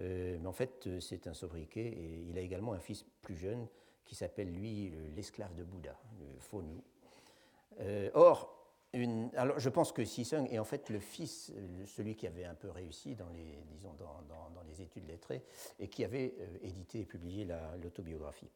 Euh, 0.00 0.38
mais 0.40 0.46
en 0.46 0.52
fait, 0.52 0.86
euh, 0.86 1.00
c'est 1.00 1.26
un 1.26 1.34
sobriquet. 1.34 1.86
Et 1.86 2.26
il 2.28 2.38
a 2.38 2.40
également 2.40 2.72
un 2.72 2.80
fils 2.80 3.04
plus 3.22 3.36
jeune 3.36 3.66
qui 4.04 4.14
s'appelle, 4.14 4.52
lui, 4.52 4.92
l'esclave 5.14 5.54
de 5.54 5.64
Bouddha, 5.64 5.94
le 6.18 6.40
Fonu. 6.40 6.80
or, 8.14 8.54
une, 8.94 9.30
alors 9.36 9.58
je 9.58 9.68
pense 9.68 9.92
que 9.92 10.02
Sisung 10.02 10.48
est 10.50 10.58
en 10.58 10.64
fait 10.64 10.88
le 10.88 10.98
fils, 10.98 11.52
celui 11.84 12.16
qui 12.16 12.26
avait 12.26 12.46
un 12.46 12.54
peu 12.54 12.70
réussi 12.70 13.14
dans 13.14 13.28
les, 13.28 13.58
disons, 13.66 13.92
dans, 13.98 14.22
dans, 14.26 14.62
les 14.66 14.80
études 14.80 15.06
lettrées 15.06 15.44
et 15.78 15.88
qui 15.88 16.04
avait 16.04 16.34
édité 16.62 17.00
et 17.00 17.04
publié 17.04 17.46
l'autobiographie. 17.82 18.50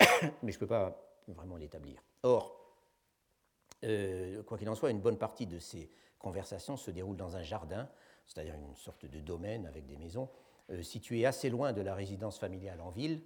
mais 0.42 0.50
je 0.50 0.56
ne 0.56 0.60
peux 0.60 0.66
pas 0.66 1.00
vraiment 1.28 1.56
l'établir. 1.56 2.02
Or, 2.24 2.62
euh, 3.84 4.42
quoi 4.44 4.58
qu'il 4.58 4.68
en 4.68 4.74
soit, 4.74 4.90
une 4.90 5.00
bonne 5.00 5.18
partie 5.18 5.46
de 5.46 5.58
ces 5.58 5.90
conversations 6.18 6.76
se 6.76 6.90
déroule 6.90 7.16
dans 7.16 7.36
un 7.36 7.42
jardin, 7.42 7.88
c'est-à-dire 8.26 8.54
une 8.54 8.76
sorte 8.76 9.06
de 9.06 9.20
domaine 9.20 9.66
avec 9.66 9.86
des 9.86 9.96
maisons, 9.96 10.28
euh, 10.28 10.28
situé 10.80 11.26
assez 11.26 11.50
loin 11.50 11.72
de 11.72 11.82
la 11.82 11.94
résidence 11.94 12.38
familiale 12.38 12.80
en 12.80 12.90
ville, 12.90 13.20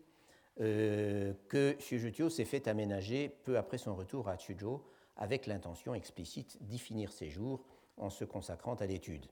euh, 0.60 1.34
que 1.48 1.76
Shujutio 1.78 2.30
s'est 2.30 2.44
fait 2.44 2.66
aménager 2.66 3.28
peu 3.28 3.58
après 3.58 3.78
son 3.78 3.94
retour 3.94 4.28
à 4.28 4.36
Tsujo 4.36 4.84
avec 5.16 5.46
l'intention 5.46 5.94
explicite 5.94 6.58
d'y 6.62 6.78
finir 6.78 7.12
ses 7.12 7.28
jours 7.28 7.64
en 7.96 8.10
se 8.10 8.24
consacrant 8.24 8.74
à 8.74 8.86
l'étude. 8.86 9.26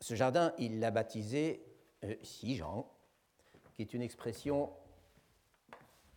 Ce 0.00 0.14
jardin, 0.14 0.52
il 0.58 0.80
l'a 0.80 0.90
baptisé 0.90 1.64
Sijang, 2.22 2.84
qui 3.72 3.82
est 3.82 3.94
une 3.94 4.02
expression 4.02 4.70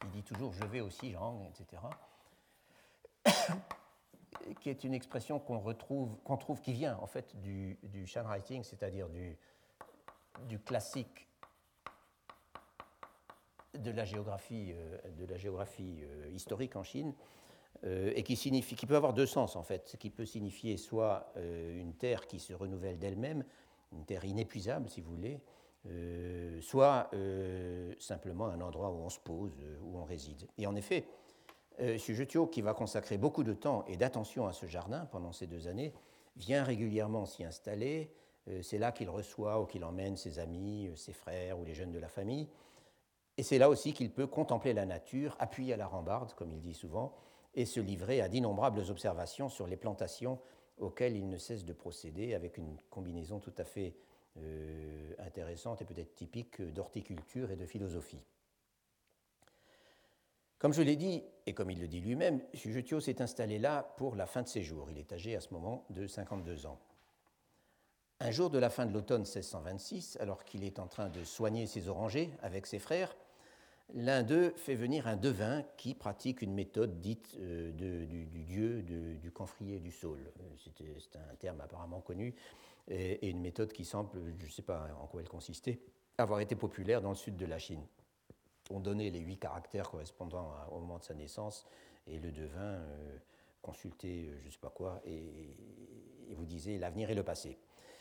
il 0.03 0.11
dit 0.11 0.23
toujours 0.23 0.53
je 0.53 0.65
vais 0.65 0.81
aussi, 0.81 1.11
Jean, 1.11 1.49
etc. 1.49 1.81
qui 4.61 4.69
est 4.69 4.83
une 4.83 4.93
expression 4.93 5.39
qu'on 5.39 5.59
retrouve, 5.59 6.17
qu'on 6.23 6.37
trouve 6.37 6.61
qui 6.61 6.73
vient 6.73 6.97
en 6.97 7.07
fait 7.07 7.35
du, 7.37 7.77
du 7.83 8.05
writing, 8.15 8.63
c'est-à-dire 8.63 9.09
du, 9.09 9.37
du 10.47 10.59
classique 10.59 11.27
de 13.77 13.91
la 13.91 14.05
géographie, 14.05 14.71
euh, 14.73 14.97
de 15.17 15.25
la 15.25 15.37
géographie 15.37 15.99
euh, 16.03 16.29
historique 16.33 16.75
en 16.75 16.83
Chine, 16.83 17.13
euh, 17.83 18.11
et 18.15 18.23
qui, 18.23 18.35
signifie, 18.35 18.75
qui 18.75 18.85
peut 18.85 18.95
avoir 18.95 19.13
deux 19.13 19.25
sens 19.25 19.55
en 19.55 19.63
fait, 19.63 19.95
qui 19.99 20.09
peut 20.09 20.25
signifier 20.25 20.77
soit 20.77 21.31
une 21.35 21.93
terre 21.93 22.25
qui 22.25 22.39
se 22.39 22.53
renouvelle 22.53 22.97
d'elle-même, 22.97 23.43
une 23.91 24.03
terre 24.05 24.25
inépuisable 24.25 24.89
si 24.89 25.01
vous 25.01 25.11
voulez, 25.11 25.39
soit 26.59 27.09
simplement 27.99 28.47
un 28.47 28.59
endroit 28.61 28.89
où 28.89 28.97
on 28.97 29.09
se 29.09 29.19
pose, 29.19 29.53
où 29.83 29.97
on 29.99 30.03
réside. 30.03 30.47
Et 30.57 30.65
en 30.65 30.75
effet, 30.75 31.05
Sujetio, 31.97 32.47
qui 32.47 32.61
va 32.61 32.73
consacrer 32.73 33.17
beaucoup 33.17 33.43
de 33.43 33.53
temps 33.53 33.85
et 33.85 33.95
d'attention 33.95 34.47
à 34.47 34.53
ce 34.53 34.65
jardin 34.65 35.05
pendant 35.05 35.31
ces 35.31 35.45
deux 35.45 35.67
années, 35.67 35.93
vient 36.35 36.63
régulièrement 36.63 37.25
s'y 37.25 37.43
installer. 37.45 38.11
C'est 38.61 38.77
là 38.77 38.91
qu'il 38.91 39.09
reçoit 39.09 39.61
ou 39.61 39.65
qu'il 39.65 39.83
emmène 39.83 40.15
ses 40.15 40.39
amis, 40.39 40.89
ses 40.95 41.13
frères 41.13 41.59
ou 41.59 41.65
les 41.65 41.73
jeunes 41.73 41.91
de 41.91 41.99
la 41.99 42.07
famille. 42.07 42.47
Et 43.37 43.43
c'est 43.43 43.57
là 43.59 43.69
aussi 43.69 43.93
qu'il 43.93 44.11
peut 44.11 44.27
contempler 44.27 44.73
la 44.73 44.85
nature, 44.85 45.35
appuyé 45.39 45.73
à 45.73 45.77
la 45.77 45.87
rambarde, 45.87 46.33
comme 46.33 46.51
il 46.51 46.61
dit 46.61 46.73
souvent, 46.73 47.13
et 47.53 47.65
se 47.65 47.79
livrer 47.79 48.21
à 48.21 48.29
d'innombrables 48.29 48.89
observations 48.89 49.49
sur 49.49 49.67
les 49.67 49.77
plantations 49.77 50.39
auxquelles 50.77 51.15
il 51.15 51.27
ne 51.27 51.37
cesse 51.37 51.65
de 51.65 51.73
procéder 51.73 52.33
avec 52.33 52.57
une 52.57 52.77
combinaison 52.89 53.39
tout 53.39 53.53
à 53.57 53.63
fait 53.63 53.95
euh, 54.37 55.13
intéressante 55.19 55.81
et 55.81 55.85
peut-être 55.85 56.13
typique 56.13 56.61
d'horticulture 56.61 57.51
et 57.51 57.55
de 57.55 57.65
philosophie. 57.65 58.23
Comme 60.59 60.73
je 60.73 60.81
l'ai 60.81 60.95
dit, 60.95 61.23
et 61.45 61.53
comme 61.53 61.69
il 61.69 61.79
le 61.79 61.87
dit 61.87 61.99
lui-même, 61.99 62.41
Sujetio 62.53 62.99
s'est 62.99 63.21
installé 63.21 63.59
là 63.59 63.83
pour 63.97 64.15
la 64.15 64.25
fin 64.25 64.41
de 64.41 64.47
ses 64.47 64.63
jours. 64.63 64.89
Il 64.89 64.97
est 64.97 65.13
âgé 65.13 65.35
à 65.35 65.41
ce 65.41 65.53
moment 65.53 65.85
de 65.91 66.07
52 66.07 66.65
ans. 66.65 66.79
Un 68.19 68.31
jour 68.31 68.49
de 68.49 68.57
la 68.57 68.69
fin 68.69 68.85
de 68.85 68.93
l'automne 68.93 69.21
1626, 69.21 70.17
alors 70.19 70.43
qu'il 70.43 70.63
est 70.63 70.79
en 70.79 70.87
train 70.87 71.09
de 71.09 71.23
soigner 71.23 71.67
ses 71.67 71.87
orangers 71.87 72.31
avec 72.41 72.65
ses 72.65 72.79
frères, 72.79 73.15
l'un 73.93 74.23
d'eux 74.23 74.53
fait 74.55 74.75
venir 74.75 75.07
un 75.07 75.15
devin 75.15 75.63
qui 75.77 75.93
pratique 75.93 76.41
une 76.41 76.53
méthode 76.53 76.99
dite 76.99 77.35
euh, 77.39 77.71
du, 77.71 78.25
dieu 78.43 78.81
du 78.81 79.31
camphrier 79.31 79.79
du 79.79 79.91
saule. 79.91 80.31
C'est 80.57 81.15
un 81.15 81.35
terme 81.35 81.61
apparemment 81.61 82.01
connu 82.01 82.33
et, 82.87 83.29
une 83.29 83.39
méthode 83.39 83.71
qui 83.71 83.85
semble, 83.85 84.09
je 84.39 84.45
ne 84.45 84.51
sais 84.51 84.61
pas 84.61 84.87
en 85.01 85.07
quoi 85.07 85.21
elle 85.21 85.29
consistait, 85.29 85.79
avoir 86.17 86.39
été 86.39 86.55
populaire 86.55 87.01
dans 87.01 87.09
le 87.09 87.15
sud 87.15 87.37
de 87.37 87.45
la 87.45 87.59
Chine. 87.59 87.85
On 88.71 88.79
donnait 88.79 89.09
les 89.09 89.19
huit 89.19 89.37
caractères 89.37 89.89
correspondant 89.89 90.51
au 90.71 90.79
moment 90.79 90.97
de 90.97 91.03
sa 91.03 91.13
naissance 91.13 91.65
et 92.05 92.19
le 92.19 92.31
devin 92.31 92.59
euh, 92.59 93.17
consultait 93.61 94.25
euh, 94.27 94.39
je 94.41 94.47
ne 94.47 94.51
sais 94.51 94.59
pas 94.59 94.69
quoi 94.69 95.01
et, 95.05 95.55
vous 96.31 96.45
disait 96.45 96.77
l'avenir 96.77 97.09
et 97.09 97.15
le 97.15 97.23
passé. 97.23 97.57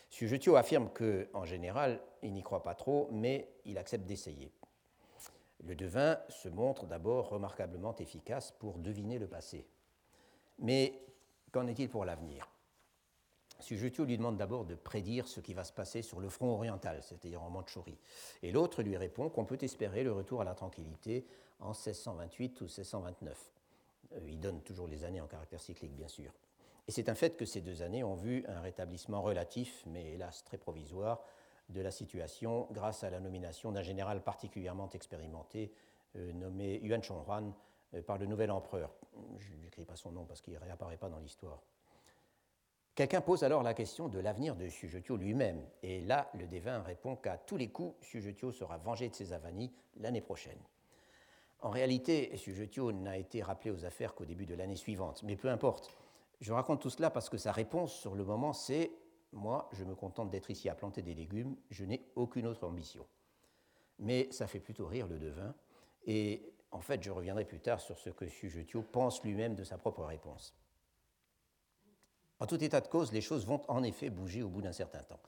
Sujetio 0.09 0.55
affirme 0.55 0.89
qu'en 0.89 1.45
général, 1.45 2.01
il 2.23 2.33
n'y 2.33 2.43
croit 2.43 2.63
pas 2.63 2.75
trop, 2.75 3.09
mais 3.11 3.49
il 3.65 3.77
accepte 3.77 4.05
d'essayer. 4.05 4.51
Le 5.63 5.75
devin 5.75 6.19
se 6.29 6.49
montre 6.49 6.85
d'abord 6.85 7.29
remarquablement 7.29 7.95
efficace 7.97 8.51
pour 8.51 8.77
deviner 8.77 9.19
le 9.19 9.27
passé. 9.27 9.67
Mais 10.59 10.93
qu'en 11.51 11.67
est-il 11.67 11.89
pour 11.89 12.05
l'avenir? 12.05 12.47
Sujetio 13.59 14.05
lui 14.05 14.17
demande 14.17 14.37
d'abord 14.37 14.65
de 14.65 14.75
prédire 14.75 15.27
ce 15.27 15.39
qui 15.39 15.53
va 15.53 15.63
se 15.63 15.73
passer 15.73 16.03
sur 16.03 16.19
le 16.19 16.29
front 16.29 16.53
oriental, 16.53 17.01
c'est-à-dire 17.01 17.41
en 17.41 17.49
Mandchourie. 17.49 17.97
Et 18.43 18.51
l'autre 18.51 18.83
lui 18.83 18.95
répond 18.97 19.29
qu'on 19.29 19.45
peut 19.45 19.57
espérer 19.61 20.03
le 20.03 20.11
retour 20.11 20.41
à 20.41 20.43
la 20.43 20.53
tranquillité 20.53 21.25
en 21.59 21.69
1628 21.69 22.61
ou 22.61 22.65
1629. 22.65 23.51
Euh, 24.13 24.19
il 24.27 24.39
donne 24.39 24.61
toujours 24.61 24.87
les 24.87 25.03
années 25.03 25.21
en 25.21 25.27
caractère 25.27 25.59
cyclique, 25.59 25.95
bien 25.95 26.07
sûr. 26.07 26.31
Et 26.87 26.91
c'est 26.91 27.09
un 27.09 27.15
fait 27.15 27.35
que 27.35 27.45
ces 27.45 27.61
deux 27.61 27.81
années 27.81 28.03
ont 28.03 28.15
vu 28.15 28.45
un 28.47 28.61
rétablissement 28.61 29.21
relatif, 29.21 29.83
mais 29.87 30.13
hélas 30.13 30.43
très 30.43 30.57
provisoire, 30.57 31.21
de 31.69 31.81
la 31.81 31.91
situation 31.91 32.67
grâce 32.71 33.03
à 33.03 33.09
la 33.09 33.19
nomination 33.19 33.71
d'un 33.71 33.81
général 33.81 34.23
particulièrement 34.23 34.89
expérimenté 34.91 35.73
euh, 36.15 36.31
nommé 36.31 36.79
Yuan 36.81 37.03
Chonghuan 37.03 37.53
euh, 37.93 38.01
par 38.01 38.17
le 38.17 38.25
nouvel 38.25 38.51
empereur. 38.51 38.95
Je 39.37 39.53
n'écris 39.55 39.83
pas 39.83 39.97
son 39.97 40.11
nom 40.11 40.23
parce 40.25 40.41
qu'il 40.41 40.53
ne 40.53 40.59
réapparaît 40.59 40.97
pas 40.97 41.09
dans 41.09 41.19
l'histoire. 41.19 41.61
Quelqu'un 42.95 43.21
pose 43.21 43.43
alors 43.43 43.61
la 43.63 43.73
question 43.73 44.07
de 44.07 44.17
l'avenir 44.17 44.55
de 44.55 44.69
Sujetio 44.69 45.17
lui-même, 45.17 45.61
et 45.83 46.01
là, 46.01 46.31
le 46.33 46.47
devin 46.47 46.81
répond 46.81 47.15
qu'à 47.15 47.37
tous 47.37 47.57
les 47.57 47.69
coups, 47.69 47.95
Sujetio 48.01 48.51
sera 48.51 48.77
vengé 48.77 49.09
de 49.09 49.13
ses 49.13 49.33
avanies 49.33 49.71
l'année 49.97 50.21
prochaine. 50.21 50.57
En 51.61 51.69
réalité, 51.69 52.35
Sujetio 52.37 52.91
n'a 52.91 53.17
été 53.17 53.43
rappelé 53.43 53.71
aux 53.71 53.85
affaires 53.85 54.15
qu'au 54.15 54.25
début 54.25 54.45
de 54.45 54.55
l'année 54.55 54.75
suivante, 54.75 55.21
mais 55.23 55.35
peu 55.35 55.49
importe. 55.49 55.95
Je 56.39 56.53
raconte 56.53 56.81
tout 56.81 56.89
cela 56.89 57.09
parce 57.09 57.29
que 57.29 57.37
sa 57.37 57.51
réponse 57.51 57.93
sur 57.93 58.15
le 58.15 58.23
moment, 58.23 58.53
c'est 58.53 58.91
Moi, 59.33 59.69
je 59.73 59.83
me 59.83 59.93
contente 59.93 60.29
d'être 60.29 60.49
ici 60.51 60.69
à 60.69 60.75
planter 60.75 61.01
des 61.01 61.13
légumes, 61.13 61.57
je 61.69 61.83
n'ai 61.83 62.09
aucune 62.15 62.47
autre 62.47 62.65
ambition. 62.65 63.05
Mais 63.99 64.31
ça 64.31 64.47
fait 64.47 64.59
plutôt 64.59 64.87
rire 64.87 65.07
le 65.07 65.19
devin, 65.19 65.53
et 66.05 66.53
en 66.71 66.79
fait, 66.79 67.03
je 67.03 67.11
reviendrai 67.11 67.45
plus 67.45 67.59
tard 67.59 67.79
sur 67.79 67.97
ce 67.97 68.09
que 68.09 68.27
Sujetio 68.27 68.81
pense 68.81 69.23
lui-même 69.23 69.55
de 69.55 69.63
sa 69.63 69.77
propre 69.77 70.03
réponse. 70.03 70.55
En 72.39 72.45
tout 72.45 72.63
état 72.63 72.81
de 72.81 72.87
cause, 72.87 73.11
les 73.11 73.21
choses 73.21 73.45
vont 73.45 73.61
en 73.67 73.83
effet 73.83 74.09
bouger 74.09 74.43
au 74.43 74.49
bout 74.49 74.61
d'un 74.61 74.71
certain 74.71 75.01
temps. 75.01 75.19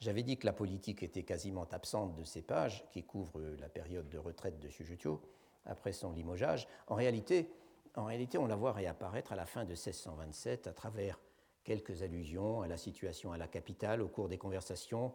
J'avais 0.00 0.22
dit 0.22 0.38
que 0.38 0.46
la 0.46 0.52
politique 0.52 1.02
était 1.02 1.22
quasiment 1.22 1.64
absente 1.70 2.14
de 2.16 2.24
ces 2.24 2.42
pages 2.42 2.84
qui 2.92 3.02
couvrent 3.02 3.40
la 3.58 3.68
période 3.68 4.08
de 4.08 4.18
retraite 4.18 4.58
de 4.58 4.68
Sujetio 4.68 5.22
après 5.64 5.92
son 5.92 6.12
limogeage. 6.12 6.66
En 6.86 6.94
réalité, 6.94 7.50
en 7.96 8.04
réalité, 8.04 8.38
on 8.38 8.46
la 8.46 8.56
voit 8.56 8.72
réapparaître 8.72 9.32
à 9.32 9.36
la 9.36 9.46
fin 9.46 9.64
de 9.64 9.70
1627 9.70 10.66
à 10.66 10.72
travers 10.72 11.18
quelques 11.64 12.02
allusions 12.02 12.62
à 12.62 12.68
la 12.68 12.76
situation 12.76 13.32
à 13.32 13.38
la 13.38 13.48
capitale 13.48 14.00
au 14.00 14.08
cours 14.08 14.28
des 14.28 14.38
conversations 14.38 15.12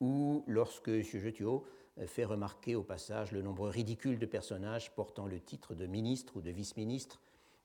ou 0.00 0.44
lorsque 0.46 1.02
Sujetio 1.02 1.66
fait 2.06 2.24
remarquer 2.24 2.76
au 2.76 2.84
passage 2.84 3.32
le 3.32 3.42
nombre 3.42 3.68
ridicule 3.68 4.18
de 4.18 4.26
personnages 4.26 4.94
portant 4.94 5.26
le 5.26 5.40
titre 5.40 5.74
de 5.74 5.86
ministre 5.86 6.36
ou 6.36 6.40
de 6.40 6.50
vice-ministre 6.50 7.20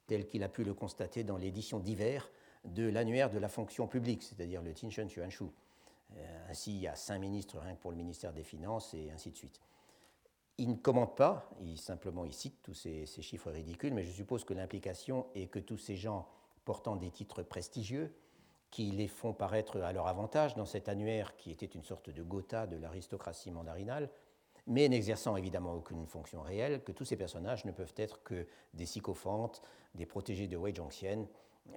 tel 0.08 0.26
qu'il 0.26 0.44
a 0.44 0.50
pu 0.50 0.64
le 0.64 0.74
constater 0.74 1.24
dans 1.24 1.38
l'édition 1.38 1.80
d'hiver 1.80 2.30
de 2.66 2.88
l'annuaire 2.88 3.30
de 3.30 3.38
la 3.38 3.50
fonction 3.50 3.88
publique, 3.88 4.24
c'est-à-dire 4.24 4.62
le 4.62 4.74
Tinshen 4.74 5.08
Xuanshu. 5.08 5.46
Euh, 6.16 6.50
ainsi, 6.50 6.74
il 6.74 6.82
y 6.82 6.88
a 6.88 6.96
cinq 6.96 7.20
ministres 7.20 7.60
rien 7.60 7.76
que 7.76 7.82
pour 7.82 7.92
le 7.92 7.98
ministère 7.98 8.34
des 8.34 8.44
Finances 8.44 8.94
et 8.94 9.12
ainsi 9.12 9.32
de 9.32 9.36
suite. 9.36 9.60
Il 10.58 10.70
ne 10.70 10.76
commente 10.76 11.18
pas, 11.18 11.50
il 11.62 11.80
simplement 11.80 12.26
il 12.26 12.34
cite 12.34 12.62
tous 12.62 12.74
ces, 12.74 13.06
chiffres 13.06 13.52
ridicules, 13.52 13.94
mais 13.94 14.04
je 14.04 14.12
suppose 14.12 14.44
que 14.44 14.54
l'implication 14.54 15.26
est 15.34 15.48
que 15.48 15.60
tous 15.60 15.78
ces 15.78 15.96
gens 15.96 16.28
portant 16.66 16.96
des 16.96 17.10
titres 17.10 17.44
prestigieux, 17.44 18.16
qui 18.70 18.92
les 18.92 19.08
font 19.08 19.34
paraître 19.34 19.82
à 19.82 19.94
leur 19.94 20.08
avantage 20.08 20.56
dans 20.56 20.66
cet 20.66 20.90
annuaire 20.90 21.36
qui 21.36 21.52
était 21.52 21.66
une 21.66 21.84
sorte 21.84 22.10
de 22.10 22.24
gotha 22.24 22.66
de 22.66 22.78
l'aristocratie 22.78 23.52
mandarinale, 23.52 24.10
mais 24.66 24.88
n'exerçant 24.90 25.36
évidemment 25.36 25.74
aucune 25.74 26.08
fonction 26.08 26.42
réelle, 26.42 26.84
que 26.84 26.92
tous 26.92 27.06
ces 27.06 27.18
personnages 27.18 27.66
ne 27.66 27.72
peuvent 27.72 27.94
être 27.98 28.24
que 28.24 28.48
des 28.74 28.86
sycophantes, 28.86 29.62
des 29.94 30.06
protégés 30.06 30.48
de 30.48 30.58
Wei 30.58 30.74
Zhongxian, 30.74 31.28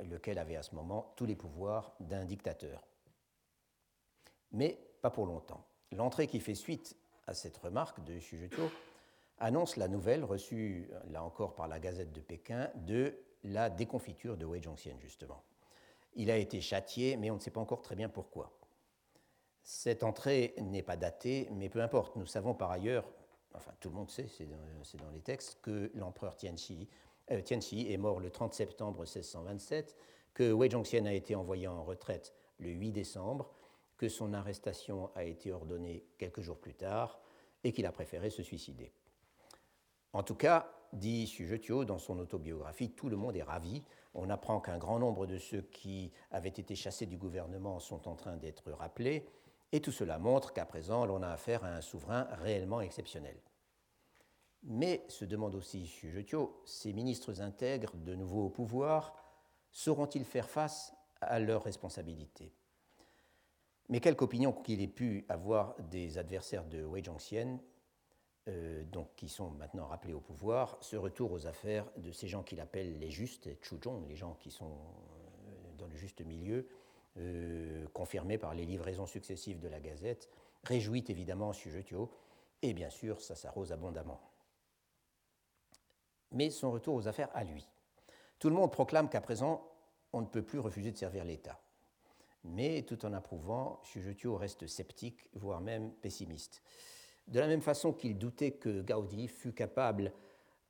lequel 0.04 0.38
avait 0.38 0.56
à 0.56 0.62
ce 0.62 0.74
moment 0.74 1.12
tous 1.16 1.26
les 1.26 1.36
pouvoirs 1.36 1.94
d'un 2.00 2.24
dictateur 2.24 2.86
mais 4.52 4.78
pas 5.02 5.10
pour 5.10 5.26
longtemps. 5.26 5.64
L'entrée 5.92 6.26
qui 6.26 6.40
fait 6.40 6.54
suite 6.54 6.96
à 7.26 7.34
cette 7.34 7.56
remarque 7.56 8.02
de 8.04 8.18
Xu 8.18 8.48
annonce 9.38 9.76
la 9.76 9.88
nouvelle 9.88 10.24
reçue, 10.24 10.88
là 11.10 11.22
encore 11.22 11.54
par 11.54 11.68
la 11.68 11.78
Gazette 11.78 12.12
de 12.12 12.20
Pékin, 12.20 12.70
de 12.74 13.14
la 13.44 13.70
déconfiture 13.70 14.36
de 14.36 14.44
Wei 14.44 14.62
Zhongxian, 14.62 14.98
justement. 15.00 15.42
Il 16.14 16.30
a 16.30 16.36
été 16.36 16.60
châtié, 16.60 17.16
mais 17.16 17.30
on 17.30 17.34
ne 17.34 17.40
sait 17.40 17.50
pas 17.50 17.60
encore 17.60 17.82
très 17.82 17.94
bien 17.94 18.08
pourquoi. 18.08 18.52
Cette 19.62 20.02
entrée 20.02 20.54
n'est 20.58 20.82
pas 20.82 20.96
datée, 20.96 21.48
mais 21.52 21.68
peu 21.68 21.82
importe. 21.82 22.16
Nous 22.16 22.26
savons 22.26 22.54
par 22.54 22.70
ailleurs, 22.70 23.04
enfin 23.52 23.72
tout 23.80 23.90
le 23.90 23.96
monde 23.96 24.10
sait, 24.10 24.28
c'est 24.28 24.46
dans, 24.46 25.10
les 25.10 25.20
textes, 25.20 25.58
que 25.60 25.90
l'empereur 25.94 26.36
Tianxi, 26.36 26.88
euh, 27.30 27.42
est 27.50 27.96
mort 27.96 28.20
le 28.20 28.30
30 28.30 28.54
septembre 28.54 29.00
1627, 29.00 29.96
que 30.32 30.52
Wei 30.52 30.70
Zhongxian 30.70 31.04
a 31.06 31.12
été 31.12 31.34
envoyé 31.34 31.66
en 31.66 31.84
retraite 31.84 32.32
le 32.58 32.70
8 32.70 32.92
décembre, 32.92 33.50
que 33.96 34.08
son 34.08 34.32
arrestation 34.32 35.10
a 35.14 35.24
été 35.24 35.52
ordonnée 35.52 36.04
quelques 36.18 36.40
jours 36.40 36.58
plus 36.58 36.74
tard 36.74 37.20
et 37.64 37.72
qu'il 37.72 37.86
a 37.86 37.92
préféré 37.92 38.30
se 38.30 38.42
suicider. 38.42 38.92
En 40.12 40.22
tout 40.22 40.34
cas, 40.34 40.70
dit 40.92 41.26
Sujetio 41.26 41.84
dans 41.84 41.98
son 41.98 42.18
autobiographie, 42.18 42.90
tout 42.90 43.08
le 43.08 43.16
monde 43.16 43.36
est 43.36 43.42
ravi. 43.42 43.82
On 44.14 44.30
apprend 44.30 44.60
qu'un 44.60 44.78
grand 44.78 44.98
nombre 44.98 45.26
de 45.26 45.38
ceux 45.38 45.62
qui 45.62 46.12
avaient 46.30 46.48
été 46.48 46.74
chassés 46.74 47.06
du 47.06 47.16
gouvernement 47.16 47.80
sont 47.80 48.08
en 48.08 48.14
train 48.14 48.36
d'être 48.36 48.70
rappelés, 48.72 49.28
et 49.72 49.80
tout 49.80 49.92
cela 49.92 50.18
montre 50.18 50.52
qu'à 50.52 50.64
présent, 50.64 51.04
l'on 51.04 51.22
a 51.22 51.28
affaire 51.28 51.64
à 51.64 51.68
un 51.68 51.80
souverain 51.80 52.28
réellement 52.40 52.80
exceptionnel. 52.80 53.36
Mais, 54.62 55.04
se 55.08 55.24
demande 55.24 55.54
aussi 55.54 55.86
Sujetio, 55.86 56.62
ces 56.64 56.92
ministres 56.92 57.40
intègres, 57.40 57.94
de 57.94 58.14
nouveau 58.14 58.46
au 58.46 58.50
pouvoir, 58.50 59.14
sauront-ils 59.70 60.24
faire 60.24 60.48
face 60.48 60.94
à 61.20 61.38
leurs 61.38 61.62
responsabilités? 61.62 62.52
Mais 63.88 64.00
quelque 64.00 64.22
opinion 64.22 64.52
qu'il 64.52 64.80
ait 64.82 64.88
pu 64.88 65.24
avoir 65.28 65.76
des 65.90 66.18
adversaires 66.18 66.64
de 66.64 66.84
Wei 66.84 67.02
Zhongxian, 67.04 67.60
euh, 68.48 68.84
qui 69.16 69.28
sont 69.28 69.50
maintenant 69.50 69.86
rappelés 69.86 70.14
au 70.14 70.20
pouvoir, 70.20 70.78
ce 70.80 70.96
retour 70.96 71.32
aux 71.32 71.46
affaires 71.46 71.86
de 71.96 72.12
ces 72.12 72.28
gens 72.28 72.42
qu'il 72.42 72.60
appelle 72.60 72.98
les 72.98 73.10
justes, 73.10 73.48
Chuzhong, 73.60 74.06
les 74.08 74.16
gens 74.16 74.34
qui 74.34 74.50
sont 74.50 74.70
euh, 74.70 75.72
dans 75.78 75.86
le 75.86 75.96
juste 75.96 76.24
milieu, 76.24 76.68
euh, 77.18 77.86
confirmés 77.92 78.38
par 78.38 78.54
les 78.54 78.64
livraisons 78.64 79.06
successives 79.06 79.58
de 79.58 79.68
la 79.68 79.80
Gazette, 79.80 80.28
réjouit 80.64 81.04
évidemment 81.08 81.52
Sujetio, 81.52 82.10
et 82.62 82.72
bien 82.72 82.90
sûr, 82.90 83.20
ça 83.20 83.34
s'arrose 83.34 83.72
abondamment. 83.72 84.20
Mais 86.32 86.50
son 86.50 86.70
retour 86.72 86.94
aux 86.94 87.08
affaires 87.08 87.30
à 87.34 87.44
lui. 87.44 87.68
Tout 88.38 88.48
le 88.48 88.54
monde 88.54 88.72
proclame 88.72 89.08
qu'à 89.08 89.20
présent, 89.20 89.68
on 90.12 90.20
ne 90.20 90.26
peut 90.26 90.42
plus 90.42 90.58
refuser 90.58 90.90
de 90.90 90.96
servir 90.96 91.24
l'État 91.24 91.60
mais 92.46 92.82
tout 92.82 93.04
en 93.04 93.12
approuvant, 93.12 93.80
Sujetio 93.82 94.36
reste 94.36 94.66
sceptique, 94.66 95.28
voire 95.34 95.60
même 95.60 95.92
pessimiste. 96.02 96.62
De 97.28 97.40
la 97.40 97.46
même 97.46 97.60
façon 97.60 97.92
qu'il 97.92 98.18
doutait 98.18 98.52
que 98.52 98.82
Gaudi 98.82 99.28
fût 99.28 99.52
capable 99.52 100.12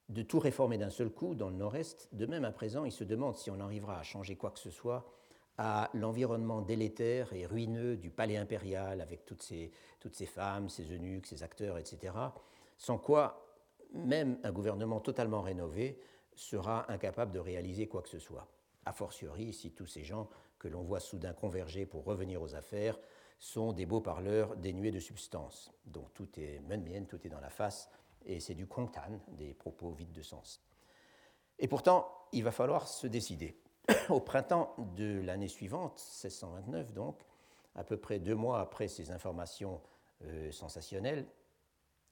de 0.09 0.23
tout 0.23 0.39
réformer 0.39 0.79
d'un 0.79 0.91
seul 0.91 1.11
coup 1.11 1.35
dans 1.35 1.51
le 1.51 1.57
nord-est, 1.57 2.09
de 2.13 2.27
même 2.27 2.45
à 2.45 2.53
présent, 2.53 2.85
il 2.85 2.93
se 2.93 3.05
demande 3.05 3.37
si 3.37 3.51
on 3.51 3.61
arrivera 3.61 3.99
à 3.99 4.03
changer 4.03 4.37
quoi 4.37 4.51
que 4.51 4.59
ce 4.59 4.71
soit 4.71 5.13
à 5.59 5.91
l'environnement 5.95 6.61
délétère 6.61 7.33
et 7.33 7.47
ruineux 7.47 7.97
du 7.97 8.11
palais 8.11 8.37
impérial 8.37 9.01
avec 9.01 9.25
toutes 9.25 9.43
ces, 9.43 9.73
toutes 10.01 10.15
ces 10.15 10.27
femmes, 10.27 10.69
ces 10.69 10.93
eunuques, 10.93 11.27
ces 11.27 11.43
acteurs, 11.43 11.79
etc., 11.79 12.15
sans 12.77 12.99
quoi 12.99 13.43
même 13.93 14.39
un 14.43 14.53
gouvernement 14.53 15.01
totalement 15.01 15.41
rénové 15.41 15.99
sera 16.35 16.91
incapable 16.93 17.33
de 17.33 17.39
réaliser 17.39 17.89
quoi 17.89 18.03
que 18.03 18.11
ce 18.11 18.19
soit. 18.19 18.47
A 18.85 18.93
fortiori, 18.93 19.53
si 19.53 19.73
tous 19.73 19.87
ces 19.87 20.05
gens 20.05 20.29
que 20.59 20.69
l'on 20.69 20.83
voit 20.83 21.01
soudain 21.01 21.33
converger 21.33 21.87
pour 21.87 22.05
revenir 22.05 22.43
aux 22.43 22.55
affaires 22.55 22.99
sont 23.39 23.73
des 23.73 23.87
beaux 23.87 24.01
parleurs 24.01 24.57
dénués 24.57 24.91
de 24.91 25.01
substance. 25.01 25.73
Donc 25.85 26.13
tout 26.15 26.29
est 26.39 26.61
menmien, 26.61 27.05
tout 27.05 27.25
est 27.27 27.31
dans 27.31 27.41
la 27.41 27.51
face, 27.51 27.91
et 28.25 28.41
c'est 28.41 28.55
du 28.55 28.67
kongtan, 28.67 29.21
des 29.29 29.55
propos 29.55 29.91
vides 29.91 30.13
de 30.13 30.23
sens. 30.23 30.63
Et 31.59 31.69
pourtant, 31.69 32.11
il 32.33 32.45
va 32.45 32.53
falloir 32.53 32.89
se 32.89 33.07
décider. 33.07 33.57
Au 34.09 34.21
printemps 34.21 34.75
de 34.97 35.21
l'année 35.21 35.49
suivante, 35.49 35.99
1629 35.99 36.93
donc, 36.93 37.21
à 37.75 37.85
peu 37.85 37.97
près 37.97 38.19
deux 38.19 38.35
mois 38.35 38.61
après 38.61 38.89
ces 38.89 39.11
informations 39.11 39.81
euh, 40.25 40.51
sensationnelles, 40.51 41.27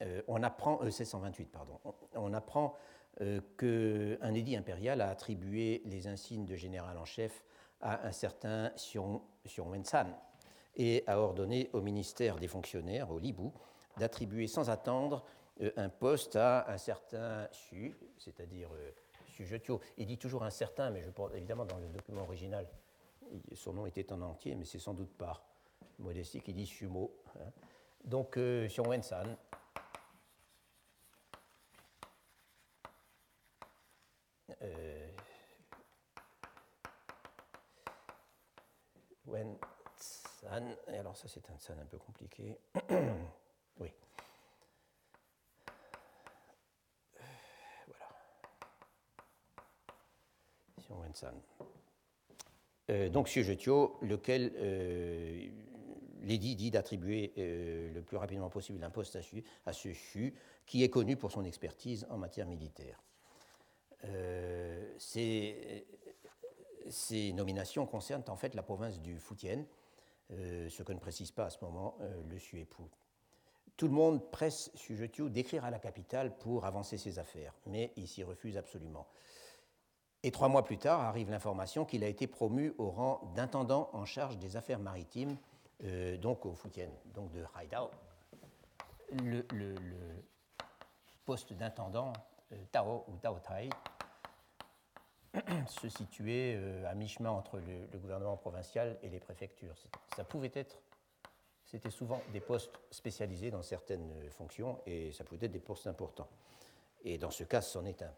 euh, 0.01 0.21
on 0.27 0.43
apprend, 0.43 0.81
1628 0.83 1.43
euh, 1.43 1.47
pardon, 1.51 1.79
on, 2.13 2.33
apprend 2.33 2.75
qu'un 3.57 4.33
édit 4.33 4.57
impérial 4.57 4.99
a 4.99 5.09
attribué 5.09 5.81
les 5.85 6.07
insignes 6.07 6.45
de 6.45 6.55
général 6.55 6.97
en 6.97 7.05
chef 7.05 7.45
à 7.81 8.07
un 8.07 8.11
certain 8.11 8.71
Xiong, 8.75 9.21
Wen-san 9.57 10.13
et 10.75 11.03
a 11.07 11.19
ordonné 11.19 11.69
au 11.73 11.81
ministère 11.81 12.37
des 12.37 12.47
fonctionnaires, 12.47 13.11
au 13.11 13.19
Libou, 13.19 13.53
d'attribuer 13.97 14.47
sans 14.47 14.69
attendre 14.69 15.23
euh, 15.61 15.71
un 15.77 15.89
poste 15.89 16.35
à 16.35 16.69
un 16.69 16.77
certain 16.77 17.47
Xu, 17.51 17.95
c'est-à-dire 18.17 18.69
euh, 18.73 18.91
Jetio. 19.39 19.79
Il 19.97 20.07
dit 20.07 20.17
toujours 20.17 20.43
un 20.43 20.49
certain, 20.49 20.89
mais 20.89 21.03
évidemment 21.33 21.65
dans 21.65 21.77
le 21.77 21.87
document 21.87 22.23
original, 22.23 22.67
son 23.53 23.73
nom 23.73 23.85
était 23.85 24.11
en 24.11 24.21
entier, 24.21 24.55
mais 24.55 24.65
c'est 24.65 24.79
sans 24.79 24.93
doute 24.93 25.13
par 25.17 25.43
modestie 25.99 26.41
qui 26.41 26.53
dit 26.53 26.65
Xumo. 26.65 27.11
Hein. 27.39 27.51
Donc 28.03 28.37
euh, 28.37 28.67
Xiong 28.67 28.87
Wen-san 28.87 29.35
euh, 34.61 35.11
Wen 39.35 39.57
San. 39.97 40.75
Et 40.87 40.97
alors, 40.97 41.17
ça, 41.17 41.27
c'est 41.27 41.49
un 41.49 41.57
San 41.59 41.77
un 41.77 41.85
peu 41.85 41.97
compliqué. 41.97 42.57
oui. 43.79 43.91
Voilà. 47.87 48.09
Sion 50.79 51.01
Wen 51.01 51.13
San. 51.13 51.41
Euh, 52.91 53.09
donc, 53.09 53.27
Jetio, 53.27 53.97
lequel 54.01 54.53
euh, 54.55 55.49
l'édit 56.21 56.55
dit 56.55 56.71
d'attribuer 56.71 57.33
euh, 57.37 57.91
le 57.91 58.01
plus 58.01 58.15
rapidement 58.15 58.49
possible 58.49 58.81
un 58.83 58.89
poste 58.89 59.17
à, 59.65 59.73
ce 59.73 59.91
Chu, 59.91 60.33
qui 60.65 60.83
est 60.83 60.89
connu 60.89 61.17
pour 61.17 61.31
son 61.31 61.43
expertise 61.43 62.07
en 62.09 62.17
matière 62.17 62.47
militaire. 62.47 63.03
Euh, 64.05 64.93
c'est 64.97 65.85
ces 66.89 67.33
nominations 67.33 67.85
concernent 67.85 68.23
en 68.27 68.35
fait 68.35 68.55
la 68.55 68.63
province 68.63 68.99
du 68.99 69.19
Fujian, 69.19 69.65
euh, 70.31 70.69
ce 70.69 70.83
que 70.83 70.93
ne 70.93 70.99
précise 70.99 71.31
pas 71.31 71.45
à 71.45 71.49
ce 71.49 71.63
moment 71.63 71.97
euh, 72.01 72.21
le 72.27 72.39
Suépoux. 72.39 72.89
Tout 73.77 73.87
le 73.87 73.93
monde 73.93 74.31
presse 74.31 74.71
Sujetio 74.73 75.29
d'écrire 75.29 75.65
à 75.65 75.69
la 75.69 75.79
capitale 75.79 76.37
pour 76.37 76.65
avancer 76.65 76.97
ses 76.97 77.19
affaires, 77.19 77.53
mais 77.65 77.91
il 77.97 78.07
s'y 78.07 78.23
refuse 78.23 78.57
absolument. 78.57 79.07
Et 80.23 80.31
trois 80.31 80.47
mois 80.47 80.63
plus 80.63 80.79
tard 80.79 81.01
arrive 81.01 81.29
l'information 81.29 81.85
qu'il 81.85 82.03
a 82.03 82.07
été 82.07 82.25
promu 82.25 82.73
au 82.79 82.89
rang 82.89 83.31
d'intendant 83.35 83.89
en 83.93 84.05
charge 84.05 84.39
des 84.39 84.57
affaires 84.57 84.79
maritimes, 84.79 85.37
euh, 85.83 86.17
donc 86.17 86.45
au 86.45 86.55
Futian, 86.55 86.89
donc 87.13 87.31
de 87.31 87.43
Haidao. 87.59 87.91
Le, 89.23 89.45
poste 91.25 91.53
d'intendant 91.53 92.11
euh, 92.51 92.55
Tao 92.71 93.03
ou 93.07 93.17
Tao 93.17 93.37
Tai 93.39 93.69
se 95.67 95.89
situait 95.89 96.55
euh, 96.57 96.89
à 96.89 96.93
mi-chemin 96.93 97.29
entre 97.29 97.59
le, 97.59 97.97
gouvernement 97.97 98.37
provincial 98.37 98.97
et 99.03 99.09
les 99.09 99.19
préfectures. 99.19 99.75
Ça 100.15 100.23
pouvait 100.23 100.51
être, 100.53 100.81
c'était 101.65 101.89
souvent 101.89 102.21
des 102.33 102.39
postes 102.39 102.71
spécialisés 102.91 103.51
dans 103.51 103.63
certaines 103.63 104.11
fonctions 104.31 104.79
et 104.85 105.11
ça 105.11 105.23
pouvait 105.23 105.45
être 105.45 105.51
des 105.51 105.59
postes 105.59 105.87
importants. 105.87 106.29
Et 107.03 107.17
dans 107.17 107.31
ce 107.31 107.43
cas, 107.43 107.61
c'en 107.61 107.85
est 107.85 108.01
un. 108.01 108.13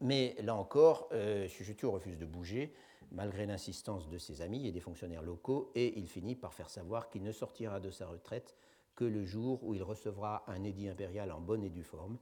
Mais 0.00 0.36
là 0.42 0.54
encore, 0.54 1.08
euh, 1.12 1.48
refuse 1.82 2.18
de 2.18 2.26
bouger, 2.26 2.72
malgré 3.10 3.46
l'insistance 3.46 4.08
de 4.08 4.18
ses 4.18 4.42
amis 4.42 4.66
et 4.66 4.72
des 4.72 4.80
fonctionnaires 4.80 5.22
locaux, 5.22 5.72
et 5.74 5.98
il 5.98 6.08
finit 6.08 6.36
par 6.36 6.54
faire 6.54 6.70
savoir 6.70 7.08
qu'il 7.08 7.22
ne 7.22 7.32
sortira 7.32 7.80
de 7.80 7.90
sa 7.90 8.06
retraite 8.06 8.54
que 8.94 9.04
le 9.04 9.24
jour 9.24 9.62
où 9.64 9.74
il 9.74 9.82
recevra 9.82 10.44
un 10.46 10.64
édit 10.64 10.88
impérial 10.88 11.32
en 11.32 11.40
bonne 11.40 11.64
et 11.64 11.70
due 11.70 11.84
forme, 11.84 12.18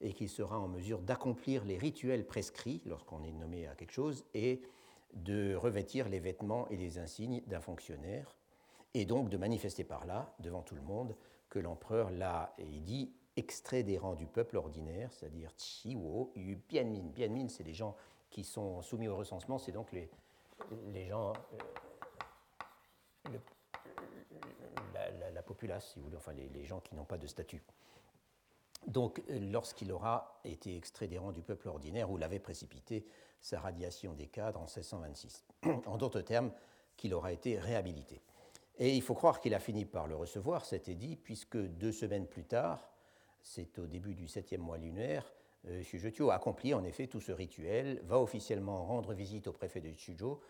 et 0.00 0.12
qu'il 0.12 0.28
sera 0.28 0.58
en 0.58 0.68
mesure 0.68 1.00
d'accomplir 1.00 1.64
les 1.64 1.78
rituels 1.78 2.26
prescrits 2.26 2.82
lorsqu'on 2.86 3.22
est 3.24 3.32
nommé 3.32 3.66
à 3.66 3.74
quelque 3.74 3.92
chose, 3.92 4.24
et 4.34 4.62
de 5.14 5.54
revêtir 5.54 6.08
les 6.08 6.20
vêtements 6.20 6.68
et 6.68 6.76
les 6.76 6.98
insignes 6.98 7.42
d'un 7.46 7.60
fonctionnaire, 7.60 8.36
et 8.94 9.04
donc 9.04 9.28
de 9.28 9.36
manifester 9.36 9.84
par 9.84 10.06
là, 10.06 10.34
devant 10.38 10.62
tout 10.62 10.74
le 10.74 10.82
monde, 10.82 11.16
que 11.48 11.58
l'empereur 11.58 12.10
l'a, 12.10 12.54
et 12.58 12.64
il 12.64 12.82
dit, 12.82 13.12
extrait 13.36 13.82
des 13.82 13.98
rangs 13.98 14.14
du 14.14 14.26
peuple 14.26 14.56
ordinaire, 14.56 15.12
c'est-à-dire 15.12 15.50
Chiwo, 15.56 16.32
Yu, 16.34 16.56
Bianmin. 16.68 17.08
Bianmin, 17.14 17.48
c'est 17.48 17.64
les 17.64 17.74
gens 17.74 17.96
qui 18.30 18.44
sont 18.44 18.82
soumis 18.82 19.08
au 19.08 19.16
recensement, 19.16 19.58
c'est 19.58 19.72
donc 19.72 19.92
les, 19.92 20.10
gens, 21.06 21.32
euh, 23.26 23.38
la, 25.32 25.42
populace, 25.42 25.92
si 25.92 25.98
vous 25.98 26.06
voulez, 26.06 26.16
enfin 26.16 26.32
les 26.32 26.64
gens 26.64 26.80
qui 26.80 26.94
n'ont 26.94 27.04
pas 27.04 27.18
de 27.18 27.26
statut. 27.26 27.62
Donc, 28.86 29.22
lorsqu'il 29.28 29.92
aura 29.92 30.40
été 30.44 30.76
extrait 30.76 31.08
des 31.08 31.18
rangs 31.18 31.32
du 31.32 31.42
peuple 31.42 31.68
ordinaire, 31.68 32.10
où 32.10 32.16
l'avait 32.16 32.38
précipité 32.38 33.06
sa 33.40 33.60
radiation 33.60 34.14
des 34.14 34.26
cadres 34.26 34.60
en 34.60 34.64
1626. 34.64 35.44
en 35.86 35.96
d'autres 35.96 36.22
termes, 36.22 36.52
qu'il 36.96 37.14
aura 37.14 37.32
été 37.32 37.58
réhabilité. 37.58 38.20
Et 38.78 38.94
il 38.94 39.02
faut 39.02 39.14
croire 39.14 39.40
qu'il 39.40 39.54
a 39.54 39.60
fini 39.60 39.84
par 39.84 40.06
le 40.06 40.16
recevoir, 40.16 40.64
cet 40.64 40.88
édit, 40.88 41.16
puisque 41.16 41.56
deux 41.56 41.92
semaines 41.92 42.26
plus 42.26 42.44
tard, 42.44 42.90
c'est 43.42 43.78
au 43.78 43.86
début 43.86 44.14
du 44.14 44.28
septième 44.28 44.60
mois 44.60 44.78
lunaire, 44.78 45.32
euh, 45.66 45.82
Shujotio 45.82 46.30
accomplit 46.30 46.74
en 46.74 46.84
effet 46.84 47.06
tout 47.08 47.20
ce 47.20 47.32
rituel, 47.32 48.00
va 48.04 48.20
officiellement 48.20 48.84
rendre 48.84 49.12
visite 49.14 49.48
au 49.48 49.52
préfet 49.52 49.80
de 49.80 49.92
Chujo 49.92 50.40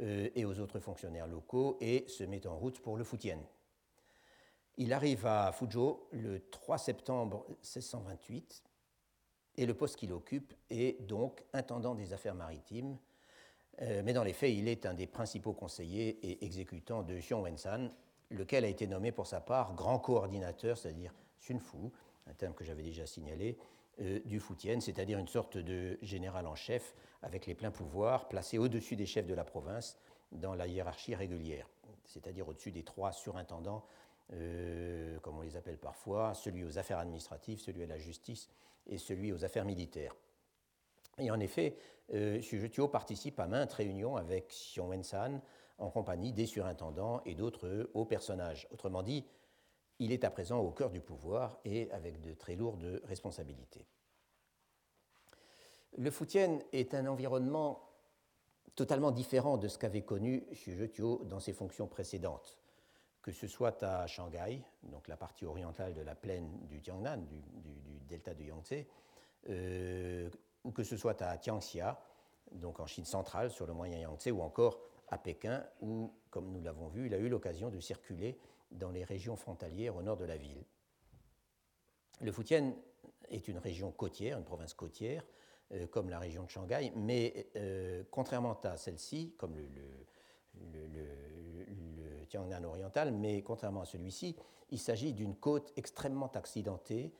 euh, 0.00 0.28
et 0.34 0.44
aux 0.44 0.58
autres 0.60 0.78
fonctionnaires 0.78 1.26
locaux 1.26 1.76
et 1.80 2.04
se 2.08 2.24
met 2.24 2.46
en 2.46 2.56
route 2.56 2.80
pour 2.80 2.96
le 2.96 3.04
Futien. 3.04 3.38
Il 4.78 4.92
arrive 4.92 5.26
à 5.26 5.52
Fujo 5.52 6.08
le 6.12 6.40
3 6.50 6.78
septembre 6.78 7.44
1628 7.60 8.62
et 9.56 9.66
le 9.66 9.74
poste 9.74 9.96
qu'il 9.96 10.12
occupe 10.12 10.54
est 10.70 11.00
donc 11.06 11.44
intendant 11.52 11.94
des 11.94 12.14
affaires 12.14 12.34
maritimes, 12.34 12.96
euh, 13.82 14.02
mais 14.04 14.14
dans 14.14 14.24
les 14.24 14.32
faits, 14.32 14.52
il 14.54 14.68
est 14.68 14.86
un 14.86 14.94
des 14.94 15.06
principaux 15.06 15.52
conseillers 15.52 16.18
et 16.22 16.44
exécutants 16.44 17.02
de 17.02 17.18
Xiong 17.18 17.42
Wensan, 17.42 17.90
lequel 18.30 18.64
a 18.64 18.68
été 18.68 18.86
nommé 18.86 19.12
pour 19.12 19.26
sa 19.26 19.40
part 19.40 19.74
grand 19.74 19.98
coordinateur, 19.98 20.78
c'est-à-dire 20.78 21.12
Sunfu, 21.36 21.90
un 22.26 22.34
terme 22.34 22.54
que 22.54 22.64
j'avais 22.64 22.82
déjà 22.82 23.06
signalé, 23.06 23.58
euh, 24.00 24.20
du 24.24 24.40
Futien, 24.40 24.80
c'est-à-dire 24.80 25.18
une 25.18 25.28
sorte 25.28 25.58
de 25.58 25.98
général 26.00 26.46
en 26.46 26.54
chef 26.54 26.94
avec 27.20 27.44
les 27.44 27.54
pleins 27.54 27.70
pouvoirs, 27.70 28.28
placé 28.28 28.56
au-dessus 28.56 28.96
des 28.96 29.06
chefs 29.06 29.26
de 29.26 29.34
la 29.34 29.44
province 29.44 29.98
dans 30.30 30.54
la 30.54 30.66
hiérarchie 30.66 31.14
régulière, 31.14 31.68
c'est-à-dire 32.06 32.48
au-dessus 32.48 32.72
des 32.72 32.84
trois 32.84 33.12
surintendants, 33.12 33.84
euh, 34.32 35.18
comme 35.20 35.38
on 35.38 35.42
les 35.42 35.56
appelle 35.56 35.78
parfois, 35.78 36.34
celui 36.34 36.64
aux 36.64 36.78
affaires 36.78 36.98
administratives, 36.98 37.60
celui 37.60 37.82
à 37.82 37.86
la 37.86 37.98
justice 37.98 38.48
et 38.86 38.98
celui 38.98 39.32
aux 39.32 39.44
affaires 39.44 39.64
militaires. 39.64 40.14
Et 41.18 41.30
en 41.30 41.40
effet, 41.40 41.76
euh, 42.14 42.40
participe 42.90 43.38
à 43.38 43.46
maintes 43.46 43.72
réunions 43.72 44.16
avec 44.16 44.48
Xiong 44.48 44.88
Wensan 44.88 45.40
en 45.78 45.90
compagnie 45.90 46.32
des 46.32 46.46
surintendants 46.46 47.22
et 47.24 47.34
d'autres 47.34 47.90
hauts 47.94 48.04
personnages. 48.04 48.68
Autrement 48.72 49.02
dit, 49.02 49.24
il 49.98 50.12
est 50.12 50.24
à 50.24 50.30
présent 50.30 50.58
au 50.58 50.70
cœur 50.70 50.90
du 50.90 51.00
pouvoir 51.00 51.60
et 51.64 51.90
avec 51.92 52.20
de 52.20 52.34
très 52.34 52.56
lourdes 52.56 53.00
responsabilités. 53.04 53.86
Le 55.98 56.10
Futien 56.10 56.58
est 56.72 56.94
un 56.94 57.06
environnement 57.06 57.88
totalement 58.74 59.10
différent 59.10 59.58
de 59.58 59.68
ce 59.68 59.78
qu'avait 59.78 60.02
connu 60.02 60.44
Xu 60.52 60.74
Zhetio 60.74 61.24
dans 61.24 61.40
ses 61.40 61.52
fonctions 61.52 61.86
précédentes, 61.86 62.58
que 63.22 63.30
ce 63.30 63.46
soit 63.46 63.82
à 63.82 64.06
Shanghai, 64.06 64.62
donc 64.82 65.06
la 65.08 65.16
partie 65.16 65.46
orientale 65.46 65.94
de 65.94 66.02
la 66.02 66.14
plaine 66.14 66.66
du 66.66 66.80
Jiangnan, 66.82 67.18
du, 67.18 67.40
delta 68.08 68.34
de 68.34 68.42
Yangtze, 68.42 68.84
euh, 69.48 70.28
ou 70.64 70.72
que 70.72 70.82
ce 70.82 70.96
soit 70.96 71.22
à 71.22 71.38
Tianxia, 71.38 71.98
donc 72.50 72.80
en 72.80 72.86
Chine 72.86 73.04
centrale, 73.04 73.50
sur 73.50 73.66
le 73.66 73.72
moyen 73.72 73.98
Yangtze, 73.98 74.28
ou 74.32 74.42
encore 74.42 74.80
à 75.08 75.18
Pékin, 75.18 75.64
où, 75.80 76.12
comme 76.30 76.50
nous 76.50 76.60
l'avons 76.62 76.88
vu, 76.88 77.06
il 77.06 77.14
a 77.14 77.18
eu 77.18 77.28
l'occasion 77.28 77.70
de 77.70 77.80
circuler 77.80 78.38
dans 78.70 78.90
les 78.90 79.04
régions 79.04 79.36
frontalières 79.36 79.96
au 79.96 80.02
nord 80.02 80.16
de 80.16 80.24
la 80.24 80.36
ville. 80.36 80.64
Le 82.20 82.32
Futien 82.32 82.74
est 83.28 83.48
une 83.48 83.58
région 83.58 83.92
côtière, 83.92 84.38
une 84.38 84.44
province 84.44 84.74
côtière, 84.74 85.24
euh, 85.72 85.86
comme 85.86 86.10
la 86.10 86.18
région 86.18 86.44
de 86.44 86.50
Shanghai, 86.50 86.92
mais 86.96 87.46
euh, 87.56 88.02
contrairement 88.10 88.58
à 88.62 88.76
celle-ci, 88.76 89.34
comme 89.38 89.56
le, 89.56 89.66
le, 90.72 90.86
le, 90.86 91.06
Tiangnan 92.32 92.64
oriental, 92.64 93.12
mais 93.12 93.42
contrairement 93.42 93.82
à 93.82 93.84
celui-ci, 93.84 94.36
il 94.70 94.78
s'agit 94.78 95.12
d'une 95.12 95.36
côte 95.36 95.72
extrêmement 95.76 96.30
accidentée, 96.32 97.12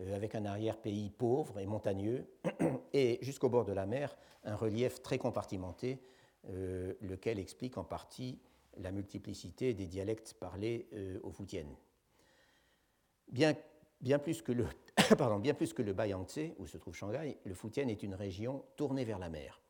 euh, 0.00 0.14
avec 0.14 0.34
un 0.34 0.44
arrière-pays 0.44 1.10
pauvre 1.10 1.58
et 1.58 1.66
montagneux, 1.66 2.26
et 2.92 3.18
jusqu'au 3.22 3.48
bord 3.48 3.64
de 3.64 3.72
la 3.72 3.86
mer, 3.86 4.16
un 4.44 4.54
relief 4.56 5.02
très 5.02 5.18
compartimenté, 5.18 6.02
lequel 7.02 7.38
explique 7.38 7.76
en 7.76 7.84
partie 7.84 8.40
la 8.78 8.92
multiplicité 8.92 9.74
des 9.74 9.86
dialectes 9.86 10.34
parlés 10.34 10.88
euh, 10.92 11.18
au 11.22 11.30
Futien. 11.30 11.66
Bien, 13.28 13.54
bien, 14.00 14.18
plus 14.18 14.42
que 14.42 14.52
le, 14.52 14.66
pardon, 15.18 15.38
bien 15.38 15.54
plus 15.54 15.72
que 15.72 15.82
le 15.82 15.92
Bayangtze, 15.92 16.54
où 16.58 16.66
se 16.66 16.78
trouve 16.78 16.94
Shanghai, 16.94 17.38
le 17.44 17.54
Futien 17.54 17.88
est 17.88 18.02
une 18.02 18.14
région 18.14 18.64
tournée 18.76 19.04
vers 19.04 19.18
la 19.18 19.28
mer. 19.28 19.60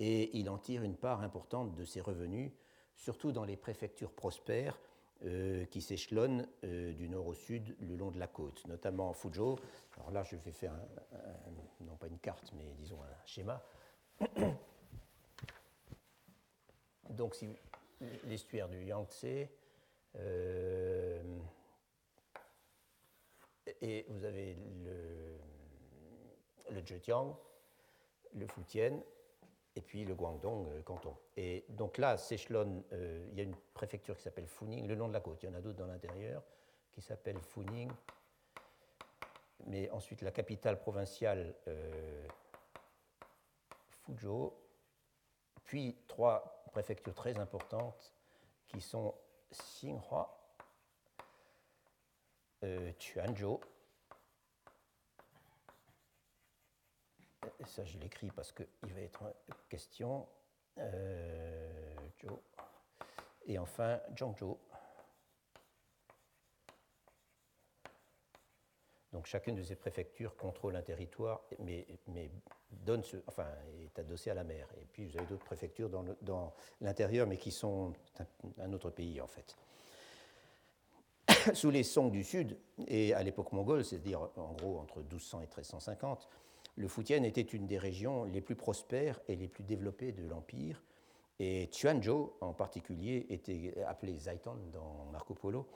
Et 0.00 0.36
il 0.38 0.48
en 0.48 0.58
tire 0.58 0.82
une 0.82 0.96
part 0.96 1.22
importante 1.22 1.74
de 1.74 1.84
ses 1.84 2.00
revenus, 2.00 2.52
surtout 2.98 3.32
dans 3.32 3.44
les 3.44 3.56
préfectures 3.56 4.12
prospères 4.12 4.78
euh, 5.24 5.64
qui 5.66 5.80
s'échelonnent 5.80 6.46
euh, 6.64 6.92
du 6.92 7.08
nord 7.08 7.26
au 7.26 7.34
sud 7.34 7.74
le 7.80 7.96
long 7.96 8.10
de 8.10 8.18
la 8.18 8.26
côte, 8.26 8.66
notamment 8.66 9.14
Fuzhou. 9.14 9.56
Alors 9.96 10.10
là, 10.10 10.22
je 10.22 10.36
vais 10.36 10.52
faire, 10.52 10.74
non 11.80 11.96
pas 11.96 12.08
une 12.08 12.18
carte, 12.18 12.52
mais 12.56 12.74
disons 12.74 13.02
un 13.02 13.26
schéma. 13.26 13.64
Donc, 17.10 17.34
si, 17.34 17.48
l'estuaire 18.24 18.68
du 18.68 18.84
Yangtze. 18.84 19.48
Euh, 20.16 21.22
et 23.82 24.06
vous 24.08 24.24
avez 24.24 24.56
le, 24.84 25.38
le 26.70 26.86
Zhejiang, 26.86 27.36
le 28.34 28.46
Fujian, 28.46 29.02
et 29.78 29.80
puis 29.80 30.04
le 30.04 30.16
Guangdong 30.16 30.66
euh, 30.66 30.82
canton. 30.82 31.16
Et 31.36 31.64
donc 31.68 31.98
là, 31.98 32.18
s'échelonne, 32.18 32.82
euh, 32.92 33.24
il 33.30 33.38
y 33.38 33.40
a 33.40 33.44
une 33.44 33.54
préfecture 33.74 34.16
qui 34.16 34.24
s'appelle 34.24 34.48
Funing, 34.48 34.88
le 34.88 34.96
long 34.96 35.06
de 35.06 35.12
la 35.12 35.20
côte. 35.20 35.40
Il 35.44 35.46
y 35.46 35.48
en 35.48 35.54
a 35.54 35.60
d'autres 35.60 35.78
dans 35.78 35.86
l'intérieur 35.86 36.42
qui 36.90 37.00
s'appellent 37.00 37.40
Funing. 37.40 37.88
Mais 39.66 39.88
ensuite, 39.90 40.22
la 40.22 40.32
capitale 40.32 40.80
provinciale, 40.80 41.54
Fuzhou, 44.04 44.52
puis 45.62 45.96
trois 46.08 46.64
préfectures 46.72 47.14
très 47.14 47.38
importantes 47.38 48.12
qui 48.66 48.80
sont 48.80 49.14
Xinhua, 49.52 50.38
euh, 52.64 52.92
Quanzhou, 57.40 57.66
ça 57.66 57.84
je 57.84 57.98
l'écris 57.98 58.30
parce 58.30 58.52
qu'il 58.52 58.94
va 58.94 59.00
être 59.00 59.22
question, 59.68 60.26
euh, 60.78 61.94
et 63.46 63.58
enfin 63.58 64.00
Zhangzhou. 64.16 64.58
Donc 69.12 69.26
chacune 69.26 69.54
de 69.54 69.62
ces 69.62 69.74
préfectures 69.74 70.36
contrôle 70.36 70.76
un 70.76 70.82
territoire, 70.82 71.40
mais, 71.60 71.86
mais 72.08 72.30
donne 72.70 73.02
ce, 73.02 73.16
enfin, 73.26 73.46
est 73.82 73.98
adossée 73.98 74.30
à 74.30 74.34
la 74.34 74.44
mer. 74.44 74.68
Et 74.80 74.84
puis 74.84 75.06
vous 75.06 75.16
avez 75.16 75.26
d'autres 75.26 75.46
préfectures 75.46 75.88
dans 75.88 76.52
l'intérieur, 76.82 77.26
mais 77.26 77.38
qui 77.38 77.50
sont 77.50 77.94
un, 78.58 78.72
autre 78.72 78.90
pays 78.90 79.20
en 79.20 79.26
fait. 79.26 79.56
sous 81.54 81.70
les 81.70 81.82
Song 81.82 82.10
du 82.10 82.22
Sud 82.22 82.58
et 82.86 83.14
à 83.14 83.22
l'époque 83.22 83.52
mongole, 83.52 83.82
c'est-à-dire 83.84 84.28
en 84.36 84.52
gros 84.52 84.78
entre 84.78 84.98
1200 84.98 85.38
et 85.38 85.44
1350, 85.44 86.28
le 86.78 86.86
Fujian 86.86 87.24
était 87.24 87.42
une 87.42 87.66
des 87.66 87.76
régions 87.76 88.24
les 88.24 88.40
plus 88.40 88.54
prospères 88.54 89.20
et 89.26 89.34
les 89.34 89.48
plus 89.48 89.64
développées 89.64 90.12
de 90.12 90.24
l'Empire. 90.26 90.82
Et 91.40 91.68
Chuanzhou, 91.72 92.32
en 92.40 92.52
particulier, 92.52 93.26
était 93.30 93.74
appelé 93.86 94.16
Zaiton 94.16 94.56
dans 94.72 95.06
Marco 95.12 95.34
Polo, 95.34 95.66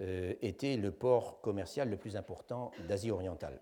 euh, 0.00 0.34
était 0.42 0.76
le 0.76 0.92
port 0.92 1.40
commercial 1.40 1.90
le 1.90 1.96
plus 1.96 2.16
important 2.16 2.70
d'Asie 2.88 3.10
orientale. 3.10 3.60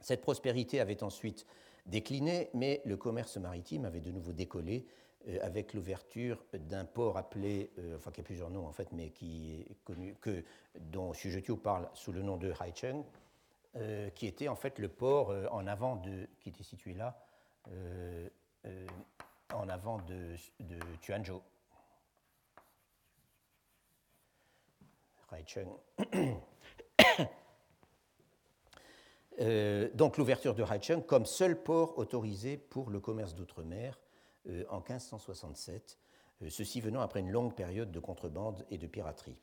Cette 0.00 0.20
prospérité 0.20 0.80
avait 0.80 1.02
ensuite 1.02 1.44
décliné, 1.86 2.50
mais 2.54 2.82
le 2.84 2.96
commerce 2.96 3.36
maritime 3.36 3.84
avait 3.84 4.00
de 4.00 4.12
nouveau 4.12 4.32
décollé 4.32 4.86
euh, 5.28 5.38
avec 5.42 5.74
l'ouverture 5.74 6.44
d'un 6.52 6.84
port 6.84 7.16
appelé, 7.16 7.70
euh, 7.78 7.96
enfin 7.96 8.12
qui 8.12 8.20
a 8.20 8.24
plusieurs 8.24 8.50
noms 8.50 8.66
en 8.66 8.72
fait, 8.72 8.92
mais 8.92 9.10
qui 9.10 9.66
est 9.70 9.84
connu, 9.84 10.14
que, 10.20 10.44
dont 10.78 11.10
Xu 11.12 11.42
parle 11.56 11.88
sous 11.94 12.12
le 12.12 12.22
nom 12.22 12.36
de 12.36 12.52
Haicheng, 12.60 13.04
euh, 13.76 14.10
qui 14.10 14.26
était 14.26 14.48
en 14.48 14.56
fait 14.56 14.78
le 14.78 14.88
port 14.88 15.34
en 15.50 15.66
avant 15.66 15.96
de, 15.96 16.28
qui 16.40 16.50
était 16.50 16.64
situé 16.64 16.94
là, 16.94 17.18
en 19.52 19.68
avant 19.68 19.98
de, 19.98 20.36
de 20.60 20.78
Tuanzhou. 21.00 21.42
Donc 29.94 30.16
l'ouverture 30.16 30.54
de 30.54 30.62
Haicheng 30.62 31.02
comme 31.02 31.26
seul 31.26 31.62
port 31.62 31.98
autorisé 31.98 32.56
pour 32.56 32.90
le 32.90 33.00
commerce 33.00 33.34
d'outre-mer 33.34 33.98
euh, 34.48 34.64
en 34.68 34.78
1567, 34.78 35.98
euh, 36.42 36.50
ceci 36.50 36.80
venant 36.80 37.00
après 37.00 37.20
une 37.20 37.30
longue 37.30 37.54
période 37.54 37.90
de 37.90 37.98
contrebande 37.98 38.64
et 38.70 38.78
de 38.78 38.86
piraterie. 38.86 39.38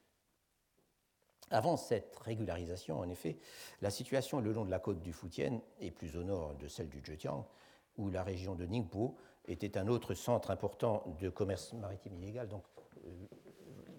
Avant 1.52 1.78
cette 1.78 2.18
régularisation, 2.20 3.00
en 3.00 3.10
effet, 3.10 3.38
la 3.82 3.90
situation 3.90 4.40
le 4.40 4.52
long 4.54 4.66
de 4.66 4.72
la 4.72 4.80
côte 4.80 5.02
du 5.02 5.14
Fujian 5.14 5.62
et 5.80 5.92
plus 5.92 6.18
au 6.18 6.24
nord 6.24 6.56
de 6.56 6.68
celle 6.68 6.90
du 6.90 7.02
Zhejiang, 7.06 7.46
où 7.98 8.10
la 8.10 8.24
région 8.24 8.56
de 8.56 8.66
Ningpo 8.66 9.16
était 9.48 9.78
un 9.78 9.88
autre 9.88 10.14
centre 10.14 10.52
important 10.52 11.04
de 11.20 11.30
commerce 11.30 11.74
maritime 11.74 12.16
illégal. 12.16 12.48
Donc, 12.48 12.64
euh, 13.06 13.10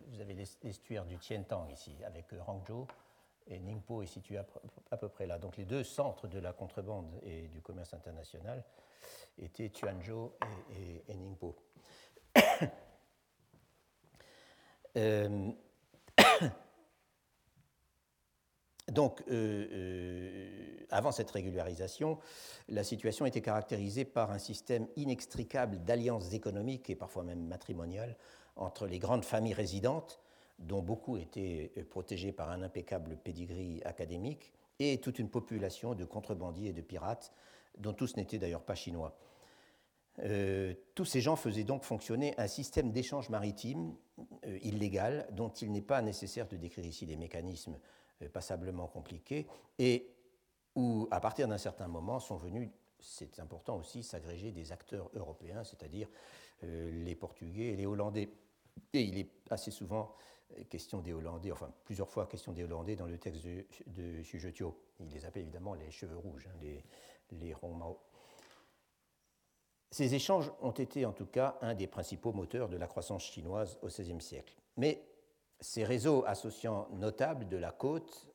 vous 0.08 0.20
avez 0.20 0.34
l'estuaire 0.34 1.04
du 1.04 1.18
Tientang 1.18 1.68
ici, 1.70 1.94
avec 2.04 2.26
Hangzhou, 2.46 2.86
et 3.46 3.60
Ningpo 3.60 4.02
est 4.02 4.06
situé 4.06 4.38
à 4.90 4.96
peu 4.96 5.08
près 5.08 5.26
là. 5.26 5.38
Donc, 5.38 5.56
les 5.56 5.66
deux 5.66 5.84
centres 5.84 6.28
de 6.28 6.38
la 6.38 6.52
contrebande 6.52 7.20
et 7.22 7.48
du 7.48 7.60
commerce 7.60 7.92
international 7.92 8.64
étaient 9.38 9.68
Tuanzhou 9.68 10.32
et, 11.08 11.14
Ningpo. 11.14 11.56
Euh, 14.96 15.50
donc, 18.94 19.22
euh, 19.28 19.66
euh, 19.72 20.86
avant 20.90 21.12
cette 21.12 21.30
régularisation, 21.30 22.18
la 22.68 22.84
situation 22.84 23.26
était 23.26 23.40
caractérisée 23.40 24.04
par 24.04 24.30
un 24.30 24.38
système 24.38 24.86
inextricable 24.96 25.84
d'alliances 25.84 26.32
économiques 26.32 26.88
et 26.88 26.94
parfois 26.94 27.24
même 27.24 27.46
matrimoniales 27.46 28.16
entre 28.56 28.86
les 28.86 28.98
grandes 28.98 29.24
familles 29.24 29.54
résidentes, 29.54 30.20
dont 30.60 30.82
beaucoup 30.82 31.16
étaient 31.16 31.72
protégées 31.90 32.30
par 32.30 32.50
un 32.50 32.62
impeccable 32.62 33.16
pedigree 33.16 33.82
académique, 33.84 34.52
et 34.78 34.98
toute 34.98 35.18
une 35.18 35.28
population 35.28 35.94
de 35.94 36.04
contrebandiers 36.04 36.70
et 36.70 36.72
de 36.72 36.80
pirates 36.80 37.32
dont 37.78 37.92
tous 37.92 38.16
n'étaient 38.16 38.38
d'ailleurs 38.38 38.62
pas 38.62 38.74
chinois. 38.74 39.16
Euh, 40.20 40.74
tous 40.94 41.04
ces 41.04 41.20
gens 41.20 41.34
faisaient 41.34 41.64
donc 41.64 41.82
fonctionner 41.82 42.34
un 42.38 42.46
système 42.46 42.92
d'échange 42.92 43.30
maritime 43.30 43.96
euh, 44.46 44.58
illégal 44.62 45.26
dont 45.32 45.48
il 45.48 45.72
n'est 45.72 45.82
pas 45.82 46.02
nécessaire 46.02 46.46
de 46.46 46.56
décrire 46.56 46.86
ici 46.86 47.04
les 47.04 47.16
mécanismes 47.16 47.74
euh, 47.74 47.78
passablement 48.32 48.86
compliqués 48.86 49.46
et 49.78 50.10
où, 50.74 51.08
à 51.10 51.20
partir 51.20 51.48
d'un 51.48 51.58
certain 51.58 51.88
moment, 51.88 52.18
sont 52.20 52.36
venus, 52.36 52.70
c'est 52.98 53.38
important 53.38 53.76
aussi, 53.76 54.02
s'agréger 54.02 54.50
des 54.50 54.72
acteurs 54.72 55.10
européens, 55.14 55.62
c'est-à-dire 55.62 56.08
les 56.62 57.14
Portugais 57.14 57.72
et 57.72 57.76
les 57.76 57.86
Hollandais. 57.86 58.30
Et 58.92 59.02
il 59.02 59.18
est 59.18 59.30
assez 59.50 59.70
souvent 59.70 60.14
question 60.68 61.00
des 61.00 61.12
Hollandais, 61.12 61.52
enfin 61.52 61.70
plusieurs 61.84 62.08
fois 62.08 62.26
question 62.26 62.52
des 62.52 62.64
Hollandais 62.64 62.96
dans 62.96 63.06
le 63.06 63.18
texte 63.18 63.44
de, 63.44 63.66
de 63.86 64.22
Il 65.00 65.08
les 65.08 65.24
appelle 65.24 65.42
évidemment 65.42 65.74
les 65.74 65.90
cheveux 65.90 66.16
rouges, 66.16 66.48
hein, 66.48 66.56
les, 66.60 66.82
les 67.32 67.54
Ces 69.90 70.14
échanges 70.14 70.52
ont 70.60 70.70
été 70.72 71.04
en 71.06 71.12
tout 71.12 71.26
cas 71.26 71.58
un 71.60 71.74
des 71.74 71.86
principaux 71.86 72.32
moteurs 72.32 72.68
de 72.68 72.76
la 72.76 72.86
croissance 72.86 73.24
chinoise 73.24 73.78
au 73.82 73.88
XVIe 73.88 74.20
siècle. 74.20 74.54
Mais 74.76 75.02
ces 75.60 75.84
réseaux 75.84 76.24
associant 76.26 76.88
notables 76.92 77.48
de 77.48 77.56
la 77.56 77.72
côte 77.72 78.28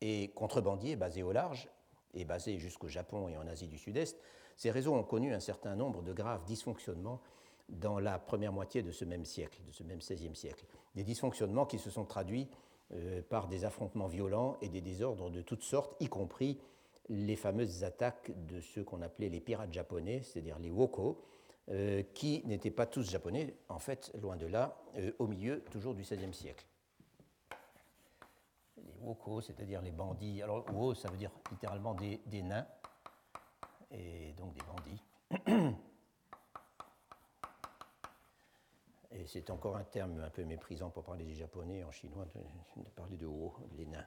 et 0.00 0.32
contrebandiers 0.34 0.96
basés 0.96 1.22
au 1.22 1.32
large 1.32 1.68
et 2.14 2.24
basés 2.24 2.58
jusqu'au 2.58 2.88
Japon 2.88 3.28
et 3.28 3.36
en 3.36 3.46
Asie 3.46 3.68
du 3.68 3.78
Sud-Est, 3.78 4.18
ces 4.56 4.70
réseaux 4.70 4.94
ont 4.94 5.04
connu 5.04 5.32
un 5.32 5.40
certain 5.40 5.76
nombre 5.76 6.02
de 6.02 6.12
graves 6.12 6.44
dysfonctionnements 6.44 7.20
dans 7.68 7.98
la 7.98 8.18
première 8.18 8.52
moitié 8.52 8.82
de 8.82 8.90
ce 8.90 9.04
même 9.04 9.24
siècle, 9.24 9.60
de 9.66 9.72
ce 9.72 9.82
même 9.82 9.98
XVIe 9.98 10.36
siècle. 10.36 10.66
Des 10.94 11.04
dysfonctionnements 11.04 11.66
qui 11.66 11.78
se 11.78 11.90
sont 11.90 12.04
traduits 12.04 12.48
euh, 12.92 13.22
par 13.22 13.48
des 13.48 13.64
affrontements 13.64 14.08
violents 14.08 14.58
et 14.60 14.68
des 14.68 14.80
désordres 14.80 15.30
de 15.30 15.40
toutes 15.40 15.62
sortes, 15.62 15.96
y 16.00 16.08
compris 16.08 16.60
les 17.08 17.36
fameuses 17.36 17.84
attaques 17.84 18.30
de 18.46 18.60
ceux 18.60 18.84
qu'on 18.84 19.02
appelait 19.02 19.28
les 19.28 19.40
pirates 19.40 19.72
japonais, 19.72 20.22
c'est-à-dire 20.22 20.58
les 20.58 20.70
woko, 20.70 21.22
euh, 21.70 22.02
qui 22.14 22.42
n'étaient 22.44 22.70
pas 22.70 22.86
tous 22.86 23.08
japonais, 23.08 23.54
en 23.68 23.78
fait, 23.78 24.12
loin 24.20 24.36
de 24.36 24.46
là, 24.46 24.76
euh, 24.96 25.12
au 25.18 25.26
milieu 25.26 25.62
toujours 25.70 25.94
du 25.94 26.02
XVIe 26.02 26.34
siècle. 26.34 26.66
Les 28.76 28.94
woko, 29.00 29.40
c'est-à-dire 29.40 29.80
les 29.80 29.92
bandits. 29.92 30.42
Alors, 30.42 30.64
wo, 30.72 30.94
ça 30.94 31.10
veut 31.10 31.16
dire 31.16 31.30
littéralement 31.50 31.94
des, 31.94 32.20
nains, 32.42 32.66
et 33.90 34.32
donc 34.32 34.54
des 34.54 34.62
bandits. 34.64 35.02
Et 39.14 39.26
c'est 39.26 39.50
encore 39.50 39.76
un 39.76 39.84
terme 39.84 40.20
un 40.20 40.30
peu 40.30 40.44
méprisant 40.44 40.90
pour 40.90 41.04
parler 41.04 41.24
des 41.24 41.34
Japonais 41.34 41.84
en 41.84 41.90
chinois, 41.90 42.26
de, 42.34 42.88
parler 42.96 43.16
de 43.16 43.26
wo, 43.26 43.54
les 43.76 43.86
nains. 43.86 44.06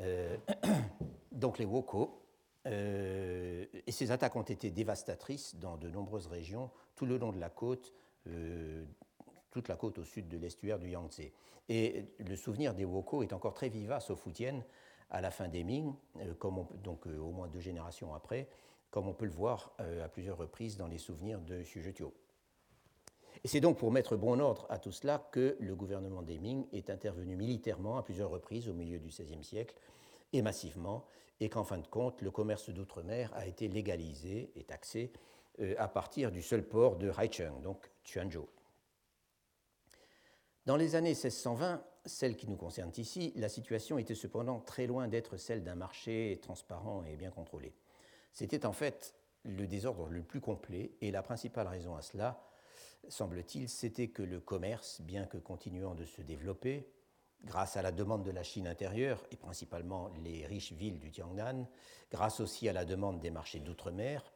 Euh, 0.00 0.36
donc 1.32 1.58
les 1.58 1.64
Woko. 1.64 2.22
Euh, 2.66 3.64
et 3.86 3.92
ces 3.92 4.10
attaques 4.10 4.36
ont 4.36 4.42
été 4.42 4.70
dévastatrices 4.70 5.56
dans 5.56 5.76
de 5.76 5.88
nombreuses 5.88 6.26
régions, 6.26 6.70
tout 6.96 7.06
le 7.06 7.18
long 7.18 7.32
de 7.32 7.38
la 7.38 7.50
côte, 7.50 7.94
euh, 8.26 8.84
toute 9.50 9.68
la 9.68 9.76
côte 9.76 9.98
au 9.98 10.04
sud 10.04 10.28
de 10.28 10.36
l'estuaire 10.36 10.78
du 10.78 10.90
Yangtze. 10.90 11.30
Et 11.68 12.06
le 12.18 12.36
souvenir 12.36 12.74
des 12.74 12.84
Woko 12.84 13.22
est 13.22 13.32
encore 13.32 13.54
très 13.54 13.68
vivace 13.68 14.10
au 14.10 14.16
Fujian 14.16 14.62
à 15.10 15.20
la 15.20 15.30
fin 15.30 15.48
des 15.48 15.64
Ming, 15.64 15.94
comme 16.38 16.66
donc 16.82 17.06
au 17.06 17.30
moins 17.30 17.48
deux 17.48 17.60
générations 17.60 18.14
après, 18.14 18.48
comme 18.90 19.06
on 19.06 19.14
peut 19.14 19.26
le 19.26 19.32
voir 19.32 19.74
à 20.02 20.08
plusieurs 20.08 20.38
reprises 20.38 20.76
dans 20.76 20.86
les 20.86 20.98
souvenirs 20.98 21.40
de 21.40 21.62
Xu 21.62 21.82
Et 23.44 23.48
c'est 23.48 23.60
donc 23.60 23.78
pour 23.78 23.90
mettre 23.90 24.16
bon 24.16 24.40
ordre 24.40 24.66
à 24.70 24.78
tout 24.78 24.92
cela 24.92 25.28
que 25.30 25.56
le 25.60 25.74
gouvernement 25.74 26.22
des 26.22 26.38
Ming 26.38 26.66
est 26.72 26.88
intervenu 26.88 27.36
militairement 27.36 27.98
à 27.98 28.02
plusieurs 28.02 28.30
reprises 28.30 28.68
au 28.68 28.74
milieu 28.74 28.98
du 28.98 29.08
XVIe 29.08 29.44
siècle 29.44 29.74
et 30.32 30.42
massivement, 30.42 31.06
et 31.40 31.48
qu'en 31.48 31.64
fin 31.64 31.78
de 31.78 31.86
compte, 31.86 32.22
le 32.22 32.30
commerce 32.30 32.70
d'outre-mer 32.70 33.32
a 33.34 33.46
été 33.46 33.68
légalisé 33.68 34.50
et 34.56 34.64
taxé 34.64 35.12
euh, 35.60 35.74
à 35.78 35.88
partir 35.88 36.32
du 36.32 36.42
seul 36.42 36.66
port 36.66 36.96
de 36.96 37.10
Haicheng, 37.18 37.60
donc 37.62 37.90
Chuanzhou. 38.04 38.48
Dans 40.66 40.76
les 40.76 40.96
années 40.96 41.10
1620, 41.10 41.82
celle 42.04 42.36
qui 42.36 42.48
nous 42.48 42.56
concerne 42.56 42.90
ici, 42.96 43.32
la 43.36 43.48
situation 43.48 43.98
était 43.98 44.14
cependant 44.14 44.60
très 44.60 44.86
loin 44.86 45.08
d'être 45.08 45.36
celle 45.36 45.62
d'un 45.62 45.74
marché 45.74 46.38
transparent 46.42 47.04
et 47.04 47.16
bien 47.16 47.30
contrôlé. 47.30 47.74
C'était 48.32 48.66
en 48.66 48.72
fait 48.72 49.14
le 49.44 49.66
désordre 49.66 50.08
le 50.08 50.22
plus 50.22 50.40
complet, 50.40 50.92
et 51.00 51.10
la 51.10 51.22
principale 51.22 51.68
raison 51.68 51.96
à 51.96 52.02
cela, 52.02 52.42
semble-t-il, 53.08 53.68
c'était 53.68 54.08
que 54.08 54.22
le 54.22 54.40
commerce, 54.40 55.00
bien 55.00 55.24
que 55.26 55.38
continuant 55.38 55.94
de 55.94 56.04
se 56.04 56.20
développer, 56.20 56.86
grâce 57.44 57.76
à 57.76 57.82
la 57.82 57.92
demande 57.92 58.24
de 58.24 58.30
la 58.30 58.42
Chine 58.42 58.66
intérieure, 58.66 59.22
et 59.30 59.36
principalement 59.36 60.10
les 60.22 60.46
riches 60.46 60.72
villes 60.72 60.98
du 60.98 61.12
Jiangnan, 61.12 61.66
grâce 62.10 62.40
aussi 62.40 62.68
à 62.68 62.72
la 62.72 62.84
demande 62.84 63.20
des 63.20 63.30
marchés 63.30 63.60
d'outre-mer, 63.60 64.32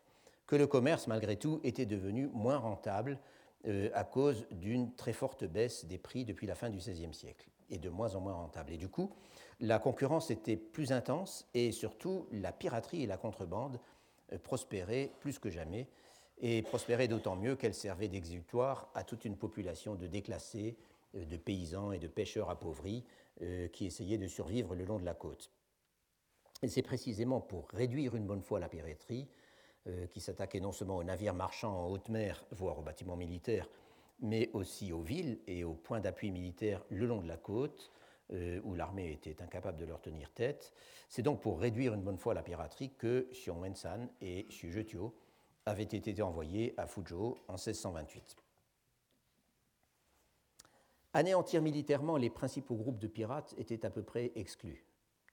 que 0.47 0.57
le 0.57 0.67
commerce, 0.67 1.07
malgré 1.07 1.37
tout, 1.37 1.61
était 1.65 1.87
devenu 1.87 2.29
moins 2.33 2.59
rentable 2.59 3.19
euh, 3.67 3.91
à 3.95 4.05
cause 4.05 4.47
d'une 4.51 4.95
très 4.95 5.13
forte 5.13 5.45
baisse 5.45 5.85
des 5.85 5.99
prix 5.99 6.25
depuis 6.25 6.47
la 6.47 6.55
fin 6.55 6.69
du 6.69 6.79
XVIe 6.79 7.15
siècle, 7.15 7.49
et 7.71 7.79
de 7.79 7.89
moins 7.89 8.15
en 8.15 8.21
moins 8.21 8.35
rentable. 8.35 8.73
Et 8.73 8.77
du 8.77 8.89
coup, 8.89 9.15
la 9.61 9.79
concurrence 9.79 10.31
était 10.31 10.57
plus 10.57 10.93
intense, 10.93 11.49
et 11.55 11.73
surtout, 11.73 12.27
la 12.33 12.53
piraterie 12.53 13.05
et 13.05 13.07
la 13.07 13.17
contrebande 13.17 13.81
euh, 14.33 14.39
prospéraient 14.39 15.13
plus 15.21 15.39
que 15.39 15.51
jamais, 15.51 15.89
et 16.39 16.63
prospéraient 16.63 17.09
d'autant 17.09 17.37
mieux 17.37 17.55
qu'elles 17.55 17.75
servaient 17.75 18.09
d'exutoire 18.09 18.91
à 18.95 19.05
toute 19.05 19.25
une 19.25 19.37
population 19.37 19.95
de 19.95 20.09
déclassés, 20.09 20.77
de 21.15 21.37
paysans 21.37 21.93
et 21.93 21.99
de 21.99 22.09
pêcheurs 22.09 22.51
appauvris 22.51 23.05
euh, 23.43 23.69
qui 23.69 23.87
essayaient 23.87 24.19
de 24.19 24.27
survivre 24.27 24.75
le 24.75 24.85
long 24.85 24.99
de 24.99 25.05
la 25.05 25.15
côte. 25.15 25.51
Et 26.63 26.69
c'est 26.69 26.83
précisément 26.83 27.41
pour 27.41 27.69
réduire 27.71 28.15
une 28.15 28.27
bonne 28.27 28.43
fois 28.43 28.61
la 28.61 28.69
piraterie, 28.69 29.27
euh, 29.89 30.07
qui 30.07 30.21
s'attaquait 30.21 30.61
non 30.61 30.71
seulement 30.71 30.99
aux 30.99 31.05
navires 31.05 31.35
marchands 31.35 31.85
en 31.85 31.89
haute 31.89 32.09
mer, 32.09 32.45
voire 32.53 32.79
aux 32.79 32.83
bâtiments 32.83 33.17
militaires, 33.17 33.69
mais 34.21 34.51
aussi 34.53 34.93
aux 34.93 35.03
villes 35.03 35.41
et 35.47 35.65
aux 35.65 35.75
points 35.75 36.01
d'appui 36.01 36.31
militaires 36.31 36.85
le 36.91 37.07
long 37.07 37.21
de 37.21 37.27
la 37.27 37.37
côte, 37.37 37.91
euh, 38.33 38.61
où 38.63 38.75
l'armée 38.75 39.11
était 39.11 39.43
incapable 39.43 39.79
de 39.79 39.85
leur 39.85 40.01
tenir 40.01 40.31
tête. 40.31 40.73
C'est 41.09 41.23
donc 41.23 41.41
pour 41.41 41.59
réduire 41.59 41.95
une 41.95 42.03
bonne 42.03 42.19
fois 42.19 42.35
la 42.35 42.43
piraterie 42.43 42.93
que 42.97 43.29
Xiong 43.33 43.61
Wensan 43.61 44.09
et 44.21 44.45
Xu 44.45 44.71
Zhetuo 44.71 45.15
avaient 45.67 45.83
été 45.83 46.23
envoyés 46.23 46.75
à 46.77 46.87
Fuzhou 46.87 47.37
en 47.49 47.55
1628. 47.55 48.37
Anéantir 51.15 51.61
militairement 51.61 52.17
les 52.17 52.31
principaux 52.31 52.75
groupes 52.75 52.99
de 52.99 53.07
pirates 53.07 53.55
était 53.59 53.85
à 53.85 53.91
peu 53.91 54.03
près 54.03 54.33
exclu. 54.35 54.87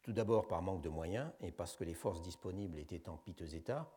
Tout 0.04 0.12
d'abord 0.12 0.48
par 0.48 0.62
manque 0.62 0.82
de 0.82 0.90
moyens 0.90 1.32
et 1.40 1.52
parce 1.52 1.78
que 1.78 1.86
les 1.86 1.94
forces 1.94 2.22
disponibles 2.22 2.78
étaient 2.80 3.08
en 3.08 3.16
piteux 3.16 3.56
état, 3.56 3.90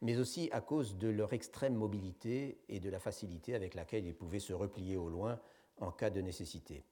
mais 0.00 0.16
aussi 0.16 0.48
à 0.52 0.62
cause 0.62 0.96
de 0.96 1.08
leur 1.08 1.34
extrême 1.34 1.74
mobilité 1.74 2.58
et 2.70 2.80
de 2.80 2.88
la 2.88 2.98
facilité 2.98 3.54
avec 3.54 3.74
laquelle 3.74 4.06
ils 4.06 4.14
pouvaient 4.14 4.38
se 4.38 4.54
replier 4.54 4.96
au 4.96 5.10
loin 5.10 5.38
en 5.78 5.90
cas 5.90 6.08
de 6.08 6.22
nécessité. 6.22 6.84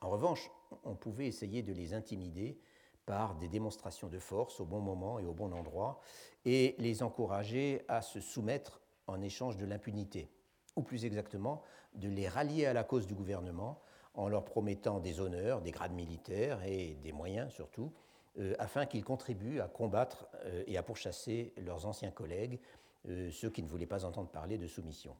En 0.00 0.08
revanche, 0.08 0.50
on 0.84 0.94
pouvait 0.94 1.26
essayer 1.26 1.62
de 1.62 1.72
les 1.72 1.92
intimider 1.92 2.58
par 3.04 3.34
des 3.34 3.48
démonstrations 3.48 4.08
de 4.08 4.18
force 4.18 4.60
au 4.60 4.64
bon 4.64 4.80
moment 4.80 5.18
et 5.18 5.26
au 5.26 5.34
bon 5.34 5.52
endroit 5.52 6.00
et 6.46 6.74
les 6.78 7.02
encourager 7.02 7.82
à 7.88 8.00
se 8.00 8.20
soumettre 8.20 8.80
en 9.06 9.20
échange 9.20 9.58
de 9.58 9.66
l'impunité, 9.66 10.30
ou 10.76 10.82
plus 10.82 11.04
exactement 11.04 11.62
de 11.94 12.08
les 12.08 12.28
rallier 12.28 12.66
à 12.66 12.72
la 12.72 12.84
cause 12.84 13.06
du 13.06 13.14
gouvernement 13.14 13.80
en 14.14 14.28
leur 14.28 14.44
promettant 14.44 15.00
des 15.00 15.20
honneurs, 15.20 15.60
des 15.60 15.70
grades 15.70 15.92
militaires 15.92 16.62
et 16.64 16.94
des 17.02 17.12
moyens 17.12 17.52
surtout, 17.52 17.92
euh, 18.38 18.54
afin 18.58 18.86
qu'ils 18.86 19.04
contribuent 19.04 19.60
à 19.60 19.68
combattre 19.68 20.28
euh, 20.44 20.64
et 20.66 20.76
à 20.76 20.82
pourchasser 20.82 21.52
leurs 21.56 21.86
anciens 21.86 22.10
collègues, 22.10 22.60
euh, 23.08 23.30
ceux 23.30 23.50
qui 23.50 23.62
ne 23.62 23.68
voulaient 23.68 23.86
pas 23.86 24.04
entendre 24.04 24.28
parler 24.28 24.58
de 24.58 24.66
soumission. 24.66 25.16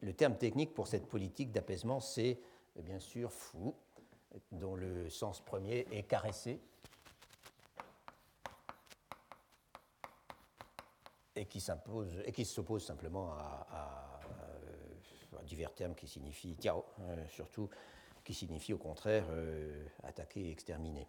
Le 0.00 0.12
terme 0.12 0.36
technique 0.36 0.74
pour 0.74 0.86
cette 0.86 1.06
politique 1.06 1.52
d'apaisement, 1.52 2.00
c'est 2.00 2.40
bien 2.76 3.00
sûr 3.00 3.32
fou, 3.32 3.74
dont 4.52 4.76
le 4.76 5.10
sens 5.10 5.40
premier 5.40 5.86
est 5.90 6.04
s'impose 11.60 12.22
et 12.24 12.32
qui 12.32 12.44
s'oppose 12.44 12.84
simplement 12.84 13.32
à, 13.32 14.07
divers 15.48 15.74
termes 15.74 15.94
qui 15.94 16.06
signifient 16.06 16.54
tiao, 16.56 16.84
surtout 17.28 17.68
qui 18.24 18.34
signifie 18.34 18.72
au 18.72 18.78
contraire 18.78 19.24
attaquer 20.04 20.42
et 20.42 20.50
exterminer. 20.50 21.08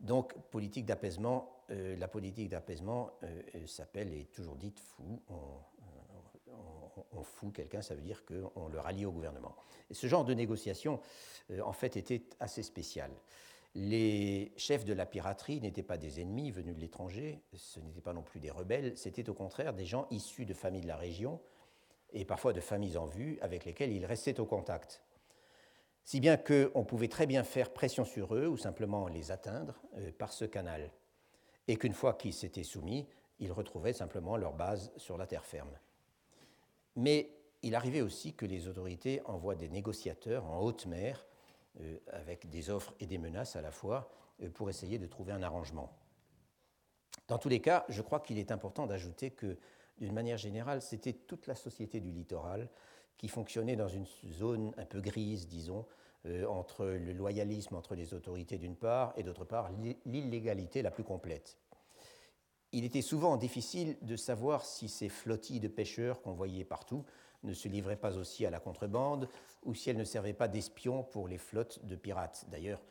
Donc, 0.00 0.34
politique 0.50 0.84
d'apaisement, 0.84 1.62
euh, 1.70 1.96
la 1.96 2.08
politique 2.08 2.48
d'apaisement 2.48 3.12
euh, 3.22 3.66
s'appelle 3.66 4.12
et 4.12 4.20
est 4.20 4.32
toujours 4.32 4.56
dite 4.56 4.78
fou. 4.78 5.20
On, 5.28 7.22
fout 7.22 7.52
quelqu'un, 7.52 7.82
ça 7.82 7.94
veut 7.94 8.02
dire 8.02 8.24
qu'on 8.24 8.68
le 8.68 8.78
rallie 8.78 9.04
au 9.04 9.10
gouvernement. 9.10 9.56
Ce 9.90 10.06
genre 10.06 10.24
de 10.24 10.32
négociation, 10.32 11.00
euh, 11.50 11.60
en 11.60 11.72
fait, 11.72 11.96
était 11.96 12.22
assez 12.40 12.62
spécial. 12.62 13.10
Les 13.74 14.52
chefs 14.56 14.84
de 14.84 14.92
la 14.92 15.06
piraterie 15.06 15.60
n'étaient 15.60 15.82
pas 15.82 15.98
des 15.98 16.20
ennemis 16.20 16.50
venus 16.50 16.74
de 16.76 16.80
l'étranger, 16.80 17.42
ce 17.54 17.80
n'étaient 17.80 18.00
pas 18.00 18.12
non 18.12 18.22
plus 18.22 18.38
des 18.38 18.50
rebelles, 18.50 18.96
c'était 18.96 19.28
au 19.28 19.34
contraire 19.34 19.74
des 19.74 19.84
gens 19.84 20.06
issus 20.10 20.46
de 20.46 20.54
familles 20.54 20.82
de 20.82 20.86
la 20.86 20.96
région 20.96 21.40
et 22.12 22.24
parfois 22.24 22.52
de 22.52 22.60
familles 22.60 22.96
en 22.96 23.06
vue 23.06 23.38
avec 23.40 23.64
lesquelles 23.64 23.92
ils 23.92 24.06
restaient 24.06 24.40
au 24.40 24.46
contact 24.46 25.02
si 26.06 26.20
bien 26.20 26.36
qu'on 26.36 26.84
pouvait 26.84 27.08
très 27.08 27.26
bien 27.26 27.42
faire 27.42 27.72
pression 27.72 28.04
sur 28.04 28.36
eux 28.36 28.46
ou 28.46 28.56
simplement 28.56 29.08
les 29.08 29.32
atteindre 29.32 29.74
euh, 29.96 30.12
par 30.16 30.32
ce 30.32 30.44
canal, 30.44 30.92
et 31.66 31.76
qu'une 31.76 31.92
fois 31.92 32.14
qu'ils 32.14 32.32
s'étaient 32.32 32.62
soumis, 32.62 33.08
ils 33.40 33.50
retrouvaient 33.50 33.92
simplement 33.92 34.36
leur 34.36 34.52
base 34.52 34.92
sur 34.96 35.18
la 35.18 35.26
terre 35.26 35.44
ferme. 35.44 35.76
Mais 36.94 37.32
il 37.62 37.74
arrivait 37.74 38.02
aussi 38.02 38.34
que 38.34 38.46
les 38.46 38.68
autorités 38.68 39.20
envoient 39.24 39.56
des 39.56 39.68
négociateurs 39.68 40.46
en 40.46 40.60
haute 40.60 40.86
mer, 40.86 41.26
euh, 41.80 41.98
avec 42.12 42.48
des 42.48 42.70
offres 42.70 42.94
et 43.00 43.06
des 43.06 43.18
menaces 43.18 43.56
à 43.56 43.60
la 43.60 43.72
fois, 43.72 44.08
euh, 44.42 44.48
pour 44.48 44.70
essayer 44.70 45.00
de 45.00 45.06
trouver 45.08 45.32
un 45.32 45.42
arrangement. 45.42 45.92
Dans 47.26 47.38
tous 47.38 47.48
les 47.48 47.60
cas, 47.60 47.84
je 47.88 48.00
crois 48.00 48.20
qu'il 48.20 48.38
est 48.38 48.52
important 48.52 48.86
d'ajouter 48.86 49.32
que, 49.32 49.58
d'une 49.98 50.12
manière 50.12 50.38
générale, 50.38 50.82
c'était 50.82 51.12
toute 51.12 51.46
la 51.46 51.54
société 51.54 52.00
du 52.00 52.10
littoral 52.10 52.68
qui 53.16 53.28
fonctionnait 53.28 53.76
dans 53.76 53.88
une 53.88 54.06
zone 54.30 54.72
un 54.76 54.84
peu 54.84 55.00
grise, 55.00 55.48
disons, 55.48 55.86
euh, 56.26 56.44
entre 56.46 56.84
le 56.86 57.12
loyalisme 57.12 57.76
entre 57.76 57.94
les 57.94 58.14
autorités 58.14 58.58
d'une 58.58 58.76
part 58.76 59.12
et 59.16 59.22
d'autre 59.22 59.44
part 59.44 59.70
l'illégalité 60.04 60.82
la 60.82 60.90
plus 60.90 61.04
complète. 61.04 61.56
Il 62.72 62.84
était 62.84 63.02
souvent 63.02 63.36
difficile 63.36 63.96
de 64.02 64.16
savoir 64.16 64.64
si 64.64 64.88
ces 64.88 65.08
flottilles 65.08 65.60
de 65.60 65.68
pêcheurs 65.68 66.20
qu'on 66.20 66.32
voyait 66.32 66.64
partout 66.64 67.04
ne 67.44 67.52
se 67.52 67.68
livraient 67.68 67.96
pas 67.96 68.18
aussi 68.18 68.44
à 68.44 68.50
la 68.50 68.60
contrebande 68.60 69.28
ou 69.62 69.72
si 69.72 69.88
elles 69.88 69.96
ne 69.96 70.04
servaient 70.04 70.32
pas 70.32 70.48
d'espions 70.48 71.04
pour 71.04 71.28
les 71.28 71.38
flottes 71.38 71.84
de 71.84 71.94
pirates. 71.94 72.46
D'ailleurs, 72.50 72.82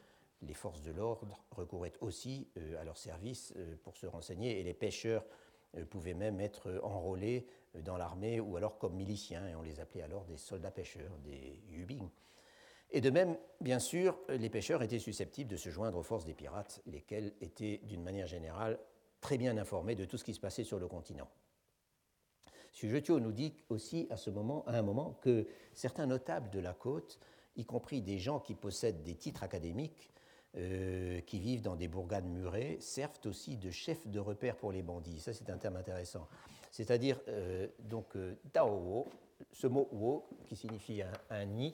les 0.42 0.54
forces 0.54 0.82
de 0.82 0.92
l'ordre 0.92 1.44
recouraient 1.52 1.94
aussi 2.02 2.48
euh, 2.58 2.80
à 2.80 2.84
leur 2.84 2.98
service 2.98 3.54
euh, 3.58 3.76
pour 3.84 3.98
se 3.98 4.06
renseigner 4.06 4.60
et 4.60 4.64
les 4.64 4.74
pêcheurs 4.74 5.26
pouvaient 5.84 6.14
même 6.14 6.40
être 6.40 6.80
enrôlés 6.84 7.48
dans 7.84 7.98
l'armée 7.98 8.40
ou 8.40 8.56
alors 8.58 8.78
comme 8.78 8.96
miliciens, 8.96 9.48
et 9.48 9.56
on 9.56 9.62
les 9.62 9.80
appelait 9.80 10.02
alors 10.02 10.26
des 10.26 10.38
soldats 10.38 10.72
pêcheurs, 10.72 11.18
des 11.24 11.62
yubing. 11.70 12.10
Et 12.92 13.02
de 13.02 13.10
même, 13.10 13.38
bien 13.62 13.80
sûr, 13.80 14.18
les 14.30 14.50
pêcheurs 14.50 14.82
étaient 14.82 15.00
susceptibles 15.00 15.50
de 15.50 15.58
se 15.58 15.70
joindre 15.70 15.98
aux 15.98 16.04
forces 16.04 16.26
des 16.26 16.34
pirates, 16.34 16.82
lesquels 16.86 17.34
étaient 17.42 17.82
d'une 17.84 18.04
manière 18.04 18.28
générale 18.28 18.80
très 19.20 19.38
bien 19.38 19.58
informés 19.58 19.96
de 19.96 20.06
tout 20.06 20.18
ce 20.18 20.24
qui 20.24 20.34
se 20.34 20.40
passait 20.40 20.64
sur 20.64 20.80
le 20.80 20.88
continent. 20.88 21.28
Sujetio 22.72 23.20
nous 23.20 23.32
dit 23.32 23.54
aussi 23.70 24.08
à, 24.10 24.18
ce 24.18 24.30
moment, 24.30 24.64
à 24.68 24.78
un 24.78 24.82
moment 24.82 25.18
que 25.22 25.48
certains 25.74 26.06
notables 26.06 26.50
de 26.50 26.60
la 26.60 26.74
côte, 26.74 27.20
y 27.56 27.66
compris 27.66 28.02
des 28.02 28.20
gens 28.20 28.40
qui 28.40 28.54
possèdent 28.54 29.02
des 29.02 29.16
titres 29.16 29.44
académiques, 29.44 30.12
euh, 30.58 31.22
qui 31.22 31.40
vivent 31.40 31.62
dans 31.62 31.76
des 31.76 31.88
bourgades 31.88 32.26
murées, 32.26 32.78
servent 32.80 33.20
aussi 33.26 33.58
de 33.58 33.72
chefs 33.72 34.08
de 34.08 34.20
repère 34.20 34.56
pour 34.56 34.72
les 34.72 34.84
bandits. 34.84 35.20
Ça, 35.20 35.34
c'est 35.34 35.50
un 35.50 35.58
terme 35.58 35.76
intéressant. 35.76 36.28
C'est-à-dire, 36.76 37.22
euh, 37.30 37.70
donc, 37.80 38.18
euh, 38.18 38.38
Tao, 38.52 39.08
ce 39.54 39.68
mot 39.68 39.88
wo, 39.94 40.28
qui 40.46 40.58
signifie 40.58 41.02
un, 41.30 41.46
nid, 41.46 41.74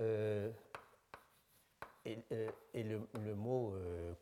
euh, 0.00 0.50
est, 2.04 2.24
le, 2.74 3.34
mot 3.36 3.72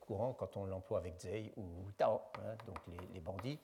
courant 0.00 0.34
quand 0.34 0.58
on 0.58 0.66
l'emploie 0.66 0.98
avec 0.98 1.18
zei 1.18 1.50
ou 1.56 1.90
Tao, 1.96 2.20
hein, 2.36 2.54
donc 2.66 2.76
les, 3.14 3.20
bandits. 3.20 3.58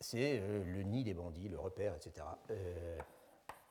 C'est 0.00 0.40
le 0.40 0.82
nid 0.82 1.04
des 1.04 1.14
bandits, 1.14 1.48
le 1.48 1.60
repère, 1.60 1.94
etc. 1.94 2.26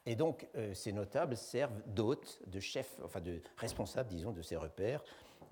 Et 0.06 0.16
donc, 0.16 0.48
ces 0.74 0.92
notables 0.92 1.38
servent 1.38 1.82
d'hôtes, 1.86 2.42
de 2.48 2.60
chefs, 2.60 3.00
enfin 3.04 3.22
de 3.22 3.40
responsables, 3.58 4.10
disons, 4.10 4.32
de 4.32 4.42
ces 4.42 4.56
repères, 4.56 5.04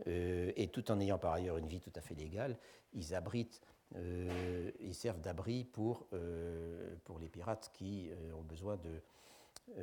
euh, 0.07 0.51
et 0.55 0.67
tout 0.67 0.91
en 0.91 0.99
ayant 0.99 1.17
par 1.17 1.33
ailleurs 1.33 1.57
une 1.57 1.67
vie 1.67 1.79
tout 1.79 1.91
à 1.95 2.01
fait 2.01 2.15
légale, 2.15 2.57
ils 2.93 3.13
abritent, 3.13 3.61
euh, 3.95 4.71
ils 4.79 4.95
servent 4.95 5.19
d'abri 5.19 5.65
pour, 5.65 6.07
euh, 6.13 6.95
pour 7.03 7.19
les 7.19 7.29
pirates 7.29 7.71
qui 7.73 8.11
ont 8.37 8.43
besoin 8.43 8.79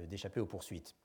d'échapper 0.09 0.41
aux 0.41 0.47
poursuites. 0.47 0.97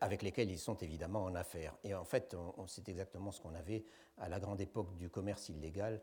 avec 0.00 0.22
lesquels 0.22 0.50
ils 0.50 0.58
sont 0.58 0.76
évidemment 0.78 1.22
en 1.22 1.36
affaires. 1.36 1.76
Et 1.84 1.94
en 1.94 2.04
fait, 2.04 2.34
c'est 2.66 2.88
exactement 2.88 3.30
ce 3.30 3.40
qu'on 3.40 3.54
avait 3.54 3.84
à 4.16 4.28
la 4.28 4.40
grande 4.40 4.60
époque 4.60 4.96
du 4.96 5.10
commerce 5.10 5.48
illégal 5.48 6.00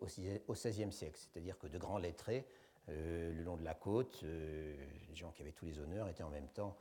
au 0.00 0.52
XVIe 0.52 0.92
siècle, 0.92 1.18
c'est-à-dire 1.18 1.58
que 1.58 1.66
de 1.66 1.78
grands 1.78 1.98
lettrés, 1.98 2.46
le 2.88 3.42
long 3.42 3.56
de 3.56 3.64
la 3.64 3.74
côte, 3.74 4.22
les 4.22 5.14
gens 5.14 5.30
qui 5.32 5.42
avaient 5.42 5.52
tous 5.52 5.66
les 5.66 5.78
honneurs 5.78 6.08
étaient 6.08 6.22
en 6.22 6.30
même 6.30 6.48
temps 6.48 6.76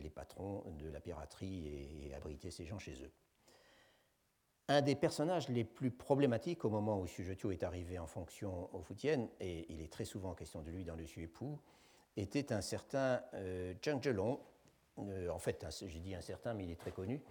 les 0.00 0.10
patrons 0.10 0.64
de 0.78 0.88
la 0.88 1.00
piraterie 1.00 2.04
et, 2.04 2.14
abritaient 2.14 2.50
ces 2.50 2.64
gens 2.64 2.78
chez 2.78 2.94
eux. 3.02 3.12
Un 4.68 4.82
des 4.82 4.94
personnages 4.94 5.48
les 5.48 5.64
plus 5.64 5.90
problématiques 5.90 6.64
au 6.64 6.70
moment 6.70 7.00
où 7.00 7.06
Sujetio 7.06 7.50
est 7.52 7.62
arrivé 7.62 7.98
en 7.98 8.06
fonction 8.06 8.68
au 8.74 8.82
Foutienne, 8.82 9.28
et 9.40 9.66
il 9.72 9.80
est 9.80 9.90
très 9.90 10.04
souvent 10.04 10.34
question 10.34 10.60
de 10.60 10.70
lui 10.70 10.84
dans 10.84 10.96
le 10.96 11.06
Suépou, 11.06 11.58
était 12.16 12.52
un 12.52 12.60
certain 12.60 13.22
euh, 13.34 13.74
Zheng 13.82 14.02
Zhelong. 14.02 14.38
Euh, 14.98 15.28
en 15.30 15.38
fait, 15.38 15.64
j'ai 15.86 16.00
dit 16.00 16.14
un 16.14 16.20
certain, 16.20 16.52
mais 16.52 16.64
il 16.64 16.70
est 16.70 16.80
très 16.80 16.92
connu. 16.92 17.22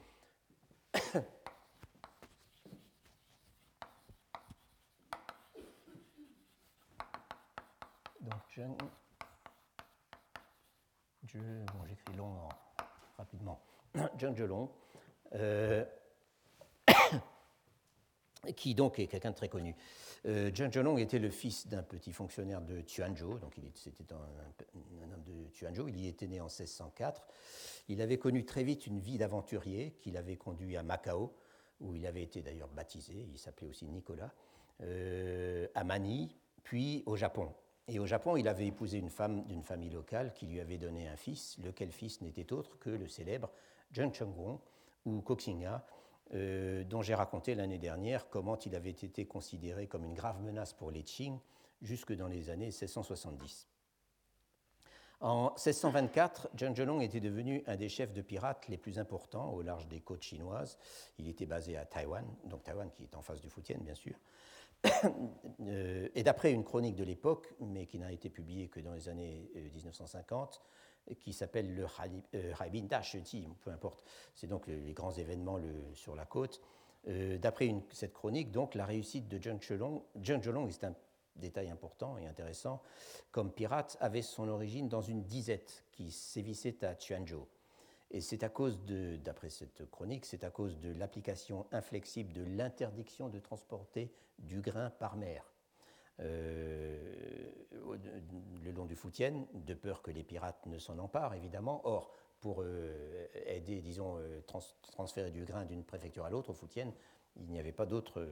J'écris 11.26 12.16
long 12.16 12.50
rapidement. 13.18 13.62
Zheng 14.20 14.36
Zhelong. 14.36 14.70
Euh, 15.36 15.86
qui 18.56 18.76
donc 18.76 19.00
est 19.00 19.08
quelqu'un 19.08 19.32
de 19.32 19.36
très 19.36 19.50
connu. 19.50 19.76
Euh, 20.26 20.52
Zhelong 20.54 20.98
était 20.98 21.20
le 21.20 21.30
fils 21.30 21.68
d'un 21.68 21.84
petit 21.84 22.14
fonctionnaire 22.14 22.62
de 22.62 22.82
Tuanzhou, 22.82 23.40
donc 23.40 23.56
c'était 23.74 24.14
un, 24.14 25.14
homme 25.14 25.24
de 25.24 25.50
Tuanzhou, 25.50 25.90
il 25.90 26.00
y 26.00 26.08
était 26.08 26.28
né 26.28 26.40
en 26.40 26.46
1604. 26.46 27.28
Il 27.90 28.02
avait 28.02 28.18
connu 28.18 28.46
très 28.46 28.64
vite 28.64 28.88
une 28.88 29.00
vie 29.00 29.18
d'aventurier 29.18 29.92
qui 30.00 30.12
l'avait 30.12 30.38
conduit 30.38 30.78
à 30.78 30.84
Macao, 30.84 31.34
où 31.80 31.94
il 31.94 32.06
avait 32.06 32.24
été 32.24 32.42
d'ailleurs 32.42 32.70
baptisé, 32.70 33.28
il 33.32 33.38
s'appelait 33.38 33.68
aussi 33.68 33.86
Nicolas, 33.88 34.34
euh, 34.82 35.68
à 35.76 35.84
Manille, 35.84 36.36
puis 36.64 37.04
au 37.06 37.16
Japon. 37.16 37.54
Et 37.88 38.00
au 38.00 38.06
Japon, 38.06 38.36
il 38.36 38.48
avait 38.48 38.68
épousé 38.68 38.98
une 38.98 39.10
femme 39.10 39.46
d'une 39.46 39.64
famille 39.64 39.90
locale 39.90 40.34
qui 40.34 40.46
lui 40.46 40.60
avait 40.60 40.78
donné 40.78 41.08
un 41.08 41.16
fils, 41.16 41.58
lequel 41.64 41.92
fils 41.92 42.22
n'était 42.22 42.52
autre 42.52 42.78
que 42.80 42.90
le 42.90 43.08
célèbre 43.08 43.50
Jung 43.92 44.14
Chung-won, 44.14 44.60
ou 45.06 45.22
Koxinga, 45.22 45.86
euh, 46.34 46.84
dont 46.84 47.02
j'ai 47.02 47.16
raconté 47.16 47.56
l'année 47.56 47.78
dernière 47.78 48.30
comment 48.30 48.60
il 48.60 48.76
avait 48.76 48.90
été 48.90 49.26
considéré 49.26 49.88
comme 49.88 50.04
une 50.04 50.14
grave 50.14 50.42
menace 50.42 50.74
pour 50.74 50.92
les 50.92 51.04
Qing 51.04 51.40
jusque 51.82 52.14
dans 52.14 52.28
les 52.28 52.50
années 52.50 52.66
1670. 52.66 53.68
En 55.20 55.52
1624, 55.52 56.50
Zheng 56.60 56.76
Zhelong 56.76 57.02
était 57.02 57.22
devenu 57.22 57.64
un 57.66 57.76
des 57.76 57.90
chefs 57.90 58.14
de 58.14 58.22
pirates 58.22 58.68
les 58.68 58.78
plus 58.78 59.00
importants 59.00 59.50
au 59.52 59.62
large 59.62 59.88
des 59.88 60.02
côtes 60.02 60.22
chinoises. 60.22 60.78
Il 61.18 61.28
était 61.28 61.48
basé 61.48 61.78
à 61.78 61.86
Taïwan, 61.86 62.26
donc 62.44 62.64
Taïwan 62.64 62.92
qui 62.92 63.04
est 63.04 63.16
en 63.16 63.22
face 63.22 63.42
du 63.42 63.50
Fujian, 63.50 63.80
bien 63.80 63.96
sûr. 63.96 64.14
Euh, 65.62 66.08
et 66.14 66.24
d'après 66.24 66.54
une 66.54 66.64
chronique 66.64 66.96
de 66.96 67.04
l'époque, 67.04 67.54
mais 67.60 67.88
qui 67.88 67.98
n'a 67.98 68.12
été 68.12 68.30
publiée 68.30 68.68
que 68.70 68.80
dans 68.80 68.94
les 68.94 69.10
années 69.10 69.50
1950, 69.74 70.62
euh, 71.10 71.14
qui 71.16 71.34
s'appelle 71.34 71.74
le 71.74 71.88
Haibin 72.64 72.88
euh, 72.88 73.54
peu 73.60 73.72
importe, 73.72 74.04
c'est 74.36 74.48
donc 74.48 74.68
les 74.68 74.94
grands 74.94 75.12
événements 75.12 75.60
sur 75.94 76.16
la 76.16 76.26
côte. 76.26 76.62
D'après 77.06 77.74
cette 77.92 78.14
chronique, 78.14 78.52
donc, 78.52 78.76
la 78.76 78.86
réussite 78.86 79.28
de 79.28 79.42
Zheng 79.42 79.62
Zhelong, 79.62 80.04
Zheng 80.24 80.44
Zhelong, 80.44 80.70
c'est 80.70 80.86
un 80.86 80.96
détail 81.36 81.70
important 81.70 82.18
et 82.18 82.28
intéressant, 82.28 82.82
comme 83.32 83.52
pirate, 83.52 83.98
avait 84.00 84.22
son 84.22 84.48
origine 84.48 84.90
dans 84.90 85.02
une 85.02 85.24
disette 85.24 85.86
qui 85.92 86.12
sévissait 86.12 86.86
à 86.86 86.96
Chuanzhou. 86.98 87.48
Et 88.12 88.22
c'est 88.22 88.44
à 88.44 88.50
cause 88.50 88.84
de, 88.86 89.18
d'après 89.18 89.50
cette 89.50 89.90
chronique, 89.90 90.26
c'est 90.26 90.44
à 90.44 90.50
cause 90.50 90.80
de 90.80 90.92
l'application 90.94 91.66
inflexible 91.72 92.32
de 92.34 92.44
l'interdiction 92.44 93.28
de 93.28 93.40
transporter 93.40 94.12
du 94.40 94.62
grain 94.62 94.90
par 94.90 95.16
mer. 95.16 95.44
Euh, 96.20 96.98
le 98.64 98.72
long 98.72 98.86
du 98.86 98.96
Fujian, 98.96 99.48
de 99.54 99.74
peur 99.74 100.02
que 100.02 100.12
les 100.12 100.24
pirates 100.24 100.66
ne 100.66 100.80
s'en 100.80 100.98
emparent, 100.98 101.36
évidemment. 101.36 101.82
Or, 101.86 102.12
pour 102.40 102.62
euh, 102.62 103.28
aider, 103.46 103.82
disons, 103.82 104.18
euh, 104.18 104.42
transférer 104.82 105.32
du 105.32 105.44
grain 105.46 105.66
d'une 105.66 105.84
préfecture 105.84 106.26
à 106.26 106.30
l'autre 106.30 106.52
au 106.52 106.54
Fujian, 106.54 106.92
il 107.36 107.52
n'y 107.52 107.60
avait 107.60 107.72
pas 107.72 107.86
d'autre 107.86 108.26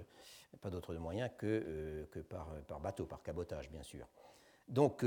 moyen 0.97 1.29
que, 1.29 2.07
que 2.11 2.19
par, 2.19 2.49
par, 2.67 2.79
bateau, 2.79 3.05
par 3.05 3.21
cabotage, 3.21 3.69
bien 3.69 3.83
sûr. 3.83 4.07
Donc, 4.67 5.05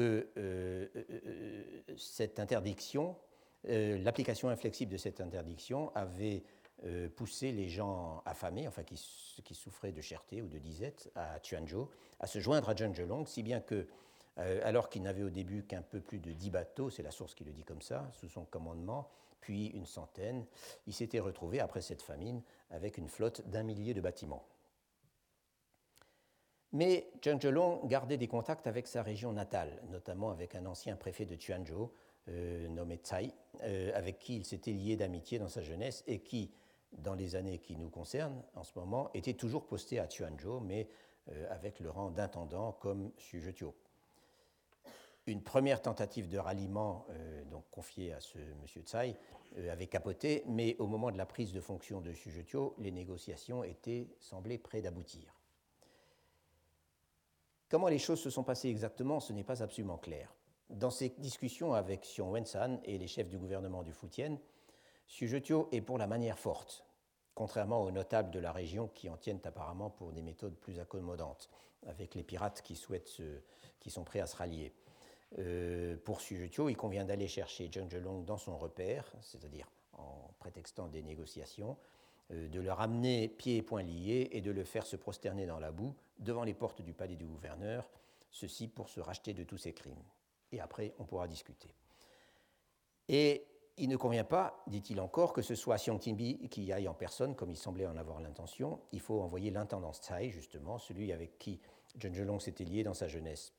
cette 1.96 2.38
interdiction, 2.38 3.16
l'application 3.64 4.50
inflexible 4.50 4.92
de 4.92 4.98
cette 4.98 5.20
interdiction 5.20 5.90
avait 5.96 6.44
poussé 7.16 7.52
les 7.52 7.68
gens 7.68 8.22
affamés, 8.24 8.68
enfin 8.68 8.82
qui, 8.82 8.94
qui, 9.44 9.54
souffraient 9.54 9.92
de 9.92 10.00
cherté 10.00 10.42
ou 10.42 10.48
de 10.48 10.58
disette, 10.58 11.10
à 11.14 11.38
Chuanzhou, 11.42 11.88
à 12.20 12.26
se 12.26 12.38
joindre 12.38 12.68
à 12.68 12.76
Zhengzhelong, 12.76 13.26
si 13.26 13.42
bien 13.42 13.60
que, 13.60 13.88
alors 14.36 14.88
qu'il 14.88 15.02
n'avait 15.02 15.24
au 15.24 15.30
début 15.30 15.64
qu'un 15.64 15.82
peu 15.82 16.00
plus 16.00 16.20
de 16.20 16.32
dix 16.32 16.50
bateaux, 16.50 16.90
c'est 16.90 17.02
la 17.02 17.10
source 17.10 17.34
qui 17.34 17.44
le 17.44 17.52
dit 17.52 17.64
comme 17.64 17.82
ça, 17.82 18.08
sous 18.12 18.28
son 18.28 18.44
commandement, 18.44 19.10
puis 19.40 19.68
une 19.68 19.86
centaine, 19.86 20.44
il 20.86 20.92
s'était 20.92 21.20
retrouvé, 21.20 21.60
après 21.60 21.80
cette 21.80 22.02
famine, 22.02 22.42
avec 22.70 22.98
une 22.98 23.08
flotte 23.08 23.48
d'un 23.48 23.62
millier 23.62 23.94
de 23.94 24.00
bâtiments. 24.00 24.46
Mais 26.72 27.10
Zheng 27.24 27.40
Zhelong 27.40 27.86
gardait 27.86 28.18
des 28.18 28.28
contacts 28.28 28.66
avec 28.66 28.86
sa 28.86 29.02
région 29.02 29.32
natale, 29.32 29.82
notamment 29.90 30.30
avec 30.30 30.54
un 30.54 30.66
ancien 30.66 30.96
préfet 30.96 31.24
de 31.24 31.34
Tuanzhou, 31.34 31.90
euh, 32.28 32.68
nommé 32.68 32.96
Tsai, 32.96 33.32
euh, 33.62 33.90
avec 33.94 34.18
qui 34.18 34.36
il 34.36 34.44
s'était 34.44 34.72
lié 34.72 34.96
d'amitié 34.96 35.38
dans 35.38 35.48
sa 35.48 35.62
jeunesse 35.62 36.04
et 36.06 36.20
qui, 36.20 36.50
dans 36.92 37.14
les 37.14 37.36
années 37.36 37.58
qui 37.58 37.76
nous 37.76 37.90
concernent 37.90 38.42
en 38.54 38.64
ce 38.64 38.78
moment, 38.78 39.10
était 39.14 39.34
toujours 39.34 39.66
posté 39.66 39.98
à 39.98 40.06
Tuanzhou, 40.06 40.60
mais 40.60 40.88
euh, 41.30 41.46
avec 41.50 41.80
le 41.80 41.90
rang 41.90 42.10
d'intendant 42.10 42.72
comme 42.72 43.12
Xu 43.18 43.40
Zhetio. 43.40 43.74
Une 45.26 45.42
première 45.42 45.82
tentative 45.82 46.26
de 46.28 46.38
ralliement, 46.38 47.04
euh, 47.10 47.44
donc 47.44 47.68
confiée 47.70 48.14
à 48.14 48.20
ce 48.20 48.38
monsieur 48.62 48.80
Tsai, 48.80 49.14
euh, 49.58 49.70
avait 49.70 49.86
capoté, 49.86 50.42
mais 50.46 50.74
au 50.78 50.86
moment 50.86 51.10
de 51.10 51.18
la 51.18 51.26
prise 51.26 51.52
de 51.52 51.60
fonction 51.60 52.00
de 52.00 52.14
Shujetio, 52.14 52.74
les 52.78 52.90
négociations 52.90 53.62
étaient 53.62 54.08
semblées 54.20 54.56
près 54.56 54.80
d'aboutir. 54.80 55.34
Comment 57.68 57.88
les 57.88 57.98
choses 57.98 58.20
se 58.20 58.30
sont 58.30 58.42
passées 58.42 58.70
exactement, 58.70 59.20
ce 59.20 59.34
n'est 59.34 59.44
pas 59.44 59.62
absolument 59.62 59.98
clair. 59.98 60.34
Dans 60.70 60.90
ses 60.90 61.10
discussions 61.18 61.74
avec 61.74 62.02
Xiong 62.02 62.32
Wensan 62.32 62.80
et 62.84 62.96
les 62.96 63.06
chefs 63.06 63.28
du 63.28 63.38
gouvernement 63.38 63.82
du 63.82 63.92
Fujian, 63.92 64.38
Shujetio 65.08 65.68
est 65.72 65.80
pour 65.80 65.98
la 65.98 66.06
manière 66.06 66.38
forte, 66.38 66.84
contrairement 67.34 67.82
aux 67.82 67.90
notables 67.90 68.30
de 68.30 68.38
la 68.38 68.52
région 68.52 68.88
qui 68.88 69.08
en 69.08 69.16
tiennent 69.16 69.40
apparemment 69.44 69.90
pour 69.90 70.12
des 70.12 70.22
méthodes 70.22 70.56
plus 70.56 70.78
accommodantes, 70.78 71.50
avec 71.86 72.14
les 72.14 72.22
pirates 72.22 72.62
qui, 72.62 72.76
souhaitent 72.76 73.22
qui 73.80 73.90
sont 73.90 74.04
prêts 74.04 74.20
à 74.20 74.26
se 74.26 74.36
rallier. 74.36 74.72
Euh, 75.38 75.96
pour 76.04 76.20
Sujutio, 76.20 76.68
il 76.68 76.76
convient 76.76 77.04
d'aller 77.04 77.26
chercher 77.26 77.70
Zheng 77.72 77.90
Zhelong 77.90 78.24
dans 78.24 78.38
son 78.38 78.56
repère, 78.56 79.10
c'est-à-dire 79.20 79.70
en 79.92 80.30
prétextant 80.38 80.88
des 80.88 81.02
négociations, 81.02 81.76
euh, 82.30 82.48
de 82.48 82.60
le 82.60 82.72
ramener 82.72 83.28
pieds 83.28 83.56
et 83.56 83.62
poings 83.62 83.82
liés 83.82 84.28
et 84.32 84.40
de 84.40 84.50
le 84.50 84.64
faire 84.64 84.86
se 84.86 84.96
prosterner 84.96 85.46
dans 85.46 85.58
la 85.58 85.72
boue 85.72 85.94
devant 86.18 86.44
les 86.44 86.54
portes 86.54 86.82
du 86.82 86.92
palais 86.92 87.16
du 87.16 87.26
gouverneur, 87.26 87.88
ceci 88.30 88.68
pour 88.68 88.88
se 88.88 89.00
racheter 89.00 89.32
de 89.32 89.44
tous 89.44 89.58
ses 89.58 89.72
crimes. 89.72 90.02
Et 90.52 90.60
après, 90.60 90.94
on 90.98 91.04
pourra 91.04 91.28
discuter. 91.28 91.74
Et 93.08 93.46
il 93.78 93.88
ne 93.88 93.96
convient 93.96 94.24
pas, 94.24 94.62
dit-il 94.66 95.00
encore, 95.00 95.32
que 95.32 95.42
ce 95.42 95.54
soit 95.54 95.76
Xiong 95.76 95.98
Timbi 95.98 96.48
qui 96.48 96.64
y 96.64 96.72
aille 96.72 96.88
en 96.88 96.94
personne, 96.94 97.34
comme 97.34 97.50
il 97.50 97.56
semblait 97.56 97.86
en 97.86 97.96
avoir 97.96 98.20
l'intention. 98.20 98.80
Il 98.92 99.00
faut 99.00 99.20
envoyer 99.20 99.50
l'intendant 99.50 99.92
Tsai, 99.92 100.30
justement, 100.30 100.78
celui 100.78 101.12
avec 101.12 101.38
qui 101.38 101.60
Zheng 102.00 102.14
Zhelong 102.14 102.40
s'était 102.40 102.64
lié 102.64 102.82
dans 102.82 102.94
sa 102.94 103.08
jeunesse. 103.08 103.52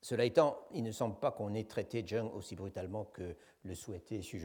Cela 0.00 0.24
étant, 0.24 0.58
il 0.72 0.82
ne 0.82 0.90
semble 0.90 1.16
pas 1.18 1.30
qu'on 1.30 1.54
ait 1.54 1.64
traité 1.64 2.04
Zheng 2.04 2.30
aussi 2.32 2.56
brutalement 2.56 3.04
que 3.04 3.36
le 3.62 3.74
souhaitait 3.74 4.18
Xu 4.18 4.40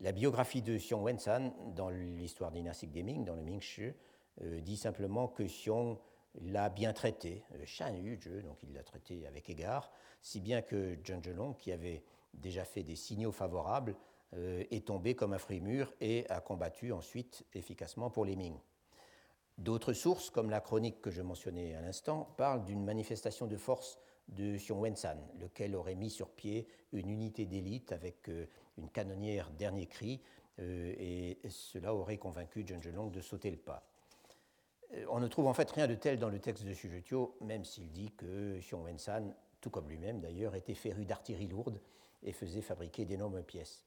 La 0.00 0.12
biographie 0.12 0.62
de 0.62 0.78
Xiong 0.78 1.02
Wensan 1.02 1.52
dans 1.74 1.90
l'histoire 1.90 2.50
dynastique 2.50 2.92
des 2.92 3.02
Ming, 3.02 3.24
dans 3.24 3.36
le 3.36 3.42
Ming 3.42 3.60
Shi, 3.60 3.92
euh, 4.42 4.60
dit 4.60 4.76
simplement 4.76 5.28
que 5.28 5.42
Xiong 5.42 5.98
l'a 6.40 6.70
bien 6.70 6.92
traité, 6.94 7.44
euh, 7.54 7.62
Shan 7.66 7.94
Yu, 7.94 8.18
donc 8.42 8.62
il 8.62 8.72
l'a 8.72 8.82
traité 8.82 9.26
avec 9.26 9.50
égard, 9.50 9.90
si 10.22 10.40
bien 10.40 10.62
que 10.62 10.96
Zheng 11.06 11.22
Zhelong, 11.22 11.54
qui 11.54 11.72
avait 11.72 12.02
déjà 12.40 12.64
fait 12.64 12.82
des 12.82 12.96
signaux 12.96 13.32
favorables, 13.32 13.96
euh, 14.34 14.64
est 14.70 14.86
tombé 14.86 15.14
comme 15.14 15.32
un 15.32 15.38
fruit 15.38 15.60
mûr 15.60 15.92
et 16.00 16.28
a 16.28 16.40
combattu 16.40 16.92
ensuite 16.92 17.44
efficacement 17.54 18.10
pour 18.10 18.24
les 18.24 18.34
Ming. 18.34 18.58
D'autres 19.56 19.92
sources, 19.92 20.30
comme 20.30 20.50
la 20.50 20.60
chronique 20.60 21.00
que 21.00 21.10
je 21.10 21.22
mentionnais 21.22 21.74
à 21.74 21.80
l'instant, 21.80 22.34
parlent 22.36 22.64
d'une 22.64 22.84
manifestation 22.84 23.46
de 23.46 23.56
force 23.56 23.98
de 24.28 24.56
Xiong 24.56 24.80
Wensan, 24.80 25.16
lequel 25.38 25.76
aurait 25.76 25.94
mis 25.94 26.10
sur 26.10 26.28
pied 26.28 26.66
une 26.92 27.08
unité 27.08 27.46
d'élite 27.46 27.92
avec 27.92 28.28
euh, 28.28 28.46
une 28.76 28.90
canonnière 28.90 29.50
dernier 29.50 29.86
cri, 29.86 30.20
euh, 30.58 30.92
et 30.98 31.38
cela 31.48 31.94
aurait 31.94 32.18
convaincu 32.18 32.66
Zheng 32.66 32.82
Zhelong 32.82 33.10
de 33.10 33.20
sauter 33.20 33.50
le 33.50 33.58
pas. 33.58 33.88
On 35.08 35.20
ne 35.20 35.28
trouve 35.28 35.46
en 35.46 35.54
fait 35.54 35.70
rien 35.70 35.86
de 35.86 35.94
tel 35.94 36.18
dans 36.18 36.28
le 36.28 36.38
texte 36.38 36.64
de 36.64 36.72
Shujetio, 36.72 37.36
même 37.40 37.64
s'il 37.64 37.90
dit 37.90 38.12
que 38.16 38.58
Xiong 38.58 38.84
Wensan, 38.84 39.34
tout 39.60 39.70
comme 39.70 39.88
lui-même 39.88 40.20
d'ailleurs, 40.20 40.54
était 40.54 40.74
féru 40.74 41.04
d'artillerie 41.04 41.48
lourde 41.48 41.80
et 42.22 42.32
faisait 42.32 42.60
fabriquer 42.60 43.04
d'énormes 43.04 43.42
pièces. 43.42 43.84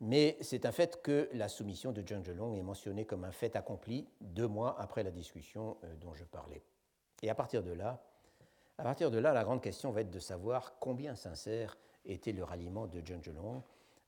Mais 0.00 0.38
c'est 0.40 0.64
un 0.64 0.72
fait 0.72 1.02
que 1.02 1.28
la 1.34 1.48
soumission 1.48 1.92
de 1.92 2.02
Zheng 2.06 2.24
Zhelong 2.24 2.56
est 2.56 2.62
mentionnée 2.62 3.04
comme 3.04 3.24
un 3.24 3.32
fait 3.32 3.54
accompli 3.54 4.08
deux 4.20 4.48
mois 4.48 4.80
après 4.80 5.02
la 5.02 5.10
discussion 5.10 5.76
dont 6.00 6.14
je 6.14 6.24
parlais. 6.24 6.62
Et 7.22 7.28
à 7.28 7.34
partir 7.34 7.62
de 7.62 7.72
là, 7.72 8.02
à 8.78 8.82
partir 8.82 9.10
de 9.10 9.18
là, 9.18 9.34
la 9.34 9.44
grande 9.44 9.60
question 9.60 9.90
va 9.90 10.00
être 10.00 10.10
de 10.10 10.18
savoir 10.18 10.78
combien 10.78 11.14
sincère 11.14 11.76
était 12.06 12.32
le 12.32 12.42
ralliement 12.44 12.86
de 12.86 13.00
Zheng 13.00 13.22
Zhelong, 13.22 13.62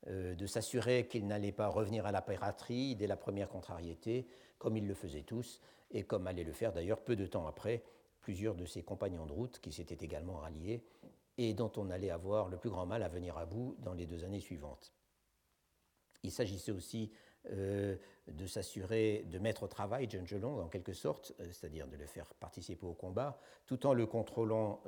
euh, 0.07 0.35
de 0.35 0.47
s'assurer 0.47 1.07
qu'il 1.07 1.27
n'allait 1.27 1.53
pas 1.53 1.69
revenir 1.69 2.07
à 2.07 2.13
la 2.13 2.23
piraterie 2.23 2.97
dès 2.97 3.07
la 3.07 3.19
première 3.19 3.51
contrariété, 3.51 4.27
comme 4.59 4.79
ils 4.79 4.87
le 4.87 4.95
faisaient 4.95 5.23
tous, 5.23 5.61
et 5.91 6.05
comme 6.05 6.27
allaient 6.27 6.43
le 6.43 6.53
faire 6.53 6.73
d'ailleurs 6.73 7.03
peu 7.03 7.17
de 7.17 7.27
temps 7.27 7.47
après 7.47 7.83
plusieurs 8.23 8.55
de 8.55 8.65
ses 8.65 8.83
compagnons 8.83 9.27
de 9.27 9.33
route 9.33 9.59
qui 9.61 9.73
s'étaient 9.73 10.03
également 10.03 10.37
ralliés 10.37 10.83
et 11.43 11.55
dont 11.55 11.73
on 11.77 11.91
allait 11.91 12.11
avoir 12.11 12.49
le 12.49 12.57
plus 12.57 12.71
grand 12.71 12.87
mal 12.87 13.03
à 13.03 13.09
venir 13.09 13.37
à 13.37 13.47
bout 13.47 13.77
dans 13.81 13.95
les 13.95 14.07
deux 14.07 14.25
années 14.25 14.41
suivantes. 14.41 14.93
Il 16.23 16.31
s'agissait 16.31 16.73
aussi 16.73 17.11
euh, 17.51 17.97
de 18.29 18.47
s'assurer 18.47 19.25
de 19.29 19.39
mettre 19.41 19.65
au 19.65 19.67
travail 19.67 20.09
Zheng 20.09 20.45
en 20.45 20.69
quelque 20.69 20.93
sorte, 20.93 21.33
euh, 21.41 21.47
c'est-à-dire 21.47 21.89
de 21.89 21.97
le 21.97 22.07
faire 22.07 22.33
participer 22.35 22.87
au 22.87 22.95
combat, 22.95 23.41
tout 23.67 23.85
en 23.85 23.95
le 23.95 24.07
contrôlant, 24.07 24.81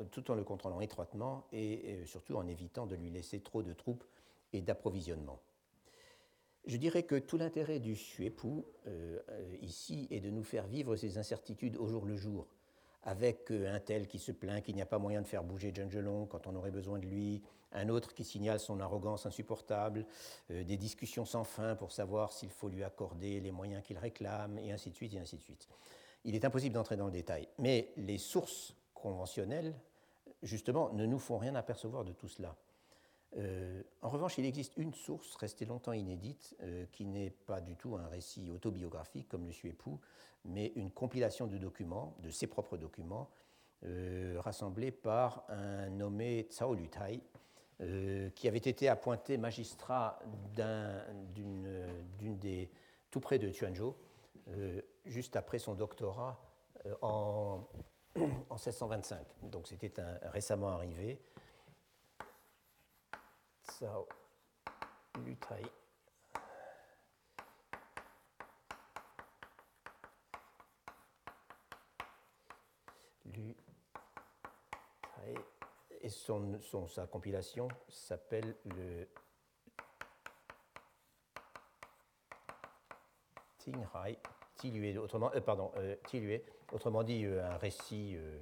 contrôlant 0.46 0.80
étroitement 0.80 1.48
et, 1.50 2.04
surtout 2.06 2.36
en 2.36 2.46
évitant 2.46 2.86
de 2.86 2.94
lui 2.94 3.10
laisser 3.10 3.40
trop 3.40 3.64
de 3.64 3.72
troupes 3.72 4.04
et 4.52 4.60
d'approvisionnement. 4.60 5.40
Je 6.66 6.76
dirais 6.76 7.02
que 7.02 7.16
tout 7.16 7.36
l'intérêt 7.36 7.80
du 7.80 7.94
Xuepu 7.94 8.64
euh, 8.86 9.20
ici 9.60 10.06
est 10.12 10.20
de 10.20 10.30
nous 10.30 10.44
faire 10.44 10.68
vivre 10.68 10.94
ces 10.94 11.18
incertitudes 11.18 11.76
au 11.76 11.88
jour 11.88 12.06
le 12.06 12.16
jour, 12.16 12.46
avec 13.04 13.50
euh, 13.50 13.74
un 13.74 13.80
tel 13.80 14.06
qui 14.08 14.18
se 14.18 14.32
plaint 14.32 14.62
qu'il 14.62 14.74
n'y 14.74 14.82
a 14.82 14.86
pas 14.86 14.98
moyen 14.98 15.22
de 15.22 15.26
faire 15.26 15.44
bouger 15.44 15.72
Zheng 15.74 16.26
quand 16.28 16.46
on 16.46 16.54
aurait 16.56 16.70
besoin 16.70 16.98
de 16.98 17.06
lui, 17.06 17.42
un 17.72 17.88
autre 17.88 18.14
qui 18.14 18.24
signale 18.24 18.60
son 18.60 18.80
arrogance 18.80 19.26
insupportable, 19.26 20.06
euh, 20.50 20.64
des 20.64 20.76
discussions 20.76 21.24
sans 21.24 21.44
fin 21.44 21.76
pour 21.76 21.92
savoir 21.92 22.32
s'il 22.32 22.50
faut 22.50 22.68
lui 22.68 22.84
accorder 22.84 23.40
les 23.40 23.52
moyens 23.52 23.82
qu'il 23.82 23.98
réclame, 23.98 24.58
et 24.58 24.72
ainsi 24.72 24.90
de 24.90 24.96
suite, 24.96 25.14
et 25.14 25.18
ainsi 25.18 25.36
de 25.36 25.42
suite. 25.42 25.68
Il 26.24 26.34
est 26.34 26.44
impossible 26.44 26.74
d'entrer 26.74 26.96
dans 26.96 27.06
le 27.06 27.12
détail, 27.12 27.48
mais 27.58 27.92
les 27.96 28.18
sources 28.18 28.74
conventionnelles 28.94 29.74
justement, 30.44 30.92
ne 30.92 31.06
nous 31.06 31.18
font 31.18 31.38
rien 31.38 31.54
apercevoir 31.54 32.04
de 32.04 32.12
tout 32.12 32.28
cela. 32.28 32.54
Euh, 33.36 33.82
en 34.02 34.10
revanche, 34.10 34.38
il 34.38 34.44
existe 34.44 34.76
une 34.76 34.94
source 34.94 35.34
restée 35.36 35.64
longtemps 35.64 35.92
inédite, 35.92 36.56
euh, 36.62 36.84
qui 36.92 37.04
n'est 37.04 37.30
pas 37.30 37.60
du 37.60 37.76
tout 37.76 37.96
un 37.96 38.06
récit 38.06 38.50
autobiographique 38.50 39.28
comme 39.28 39.46
le 39.46 39.52
Suépoux, 39.52 40.00
mais 40.44 40.72
une 40.76 40.90
compilation 40.90 41.46
de 41.46 41.58
documents, 41.58 42.16
de 42.22 42.30
ses 42.30 42.46
propres 42.46 42.76
documents, 42.76 43.30
euh, 43.84 44.36
rassemblés 44.38 44.92
par 44.92 45.44
un 45.48 45.88
nommé 45.90 46.46
Tsao 46.50 46.74
Lutai, 46.74 47.20
qui 48.36 48.46
avait 48.46 48.58
été 48.58 48.88
appointé 48.88 49.36
magistrat 49.36 50.20
d'une 51.34 52.38
des 52.38 52.70
tout 53.10 53.18
près 53.18 53.40
de 53.40 53.50
Tuanzhou, 53.50 53.96
juste 55.04 55.34
après 55.34 55.58
son 55.58 55.74
doctorat 55.74 56.40
en, 57.02 57.66
en 58.16 58.54
1625. 58.54 59.18
Donc 59.42 59.66
c'était 59.66 59.92
récemment 60.22 60.68
arrivé. 60.68 61.20
Lutai. 65.16 65.62
Et 76.00 76.10
son, 76.10 76.60
son, 76.60 76.86
sa 76.86 77.06
compilation 77.06 77.66
s'appelle 77.88 78.54
le 78.66 79.08
Tingrai, 83.56 84.18
Tilue, 84.56 84.98
autrement, 84.98 85.30
euh, 85.34 85.40
pardon, 85.40 85.72
euh, 85.76 85.96
autrement 86.72 87.02
dit 87.02 87.24
euh, 87.24 87.42
un 87.42 87.56
récit 87.56 88.16
euh, 88.16 88.38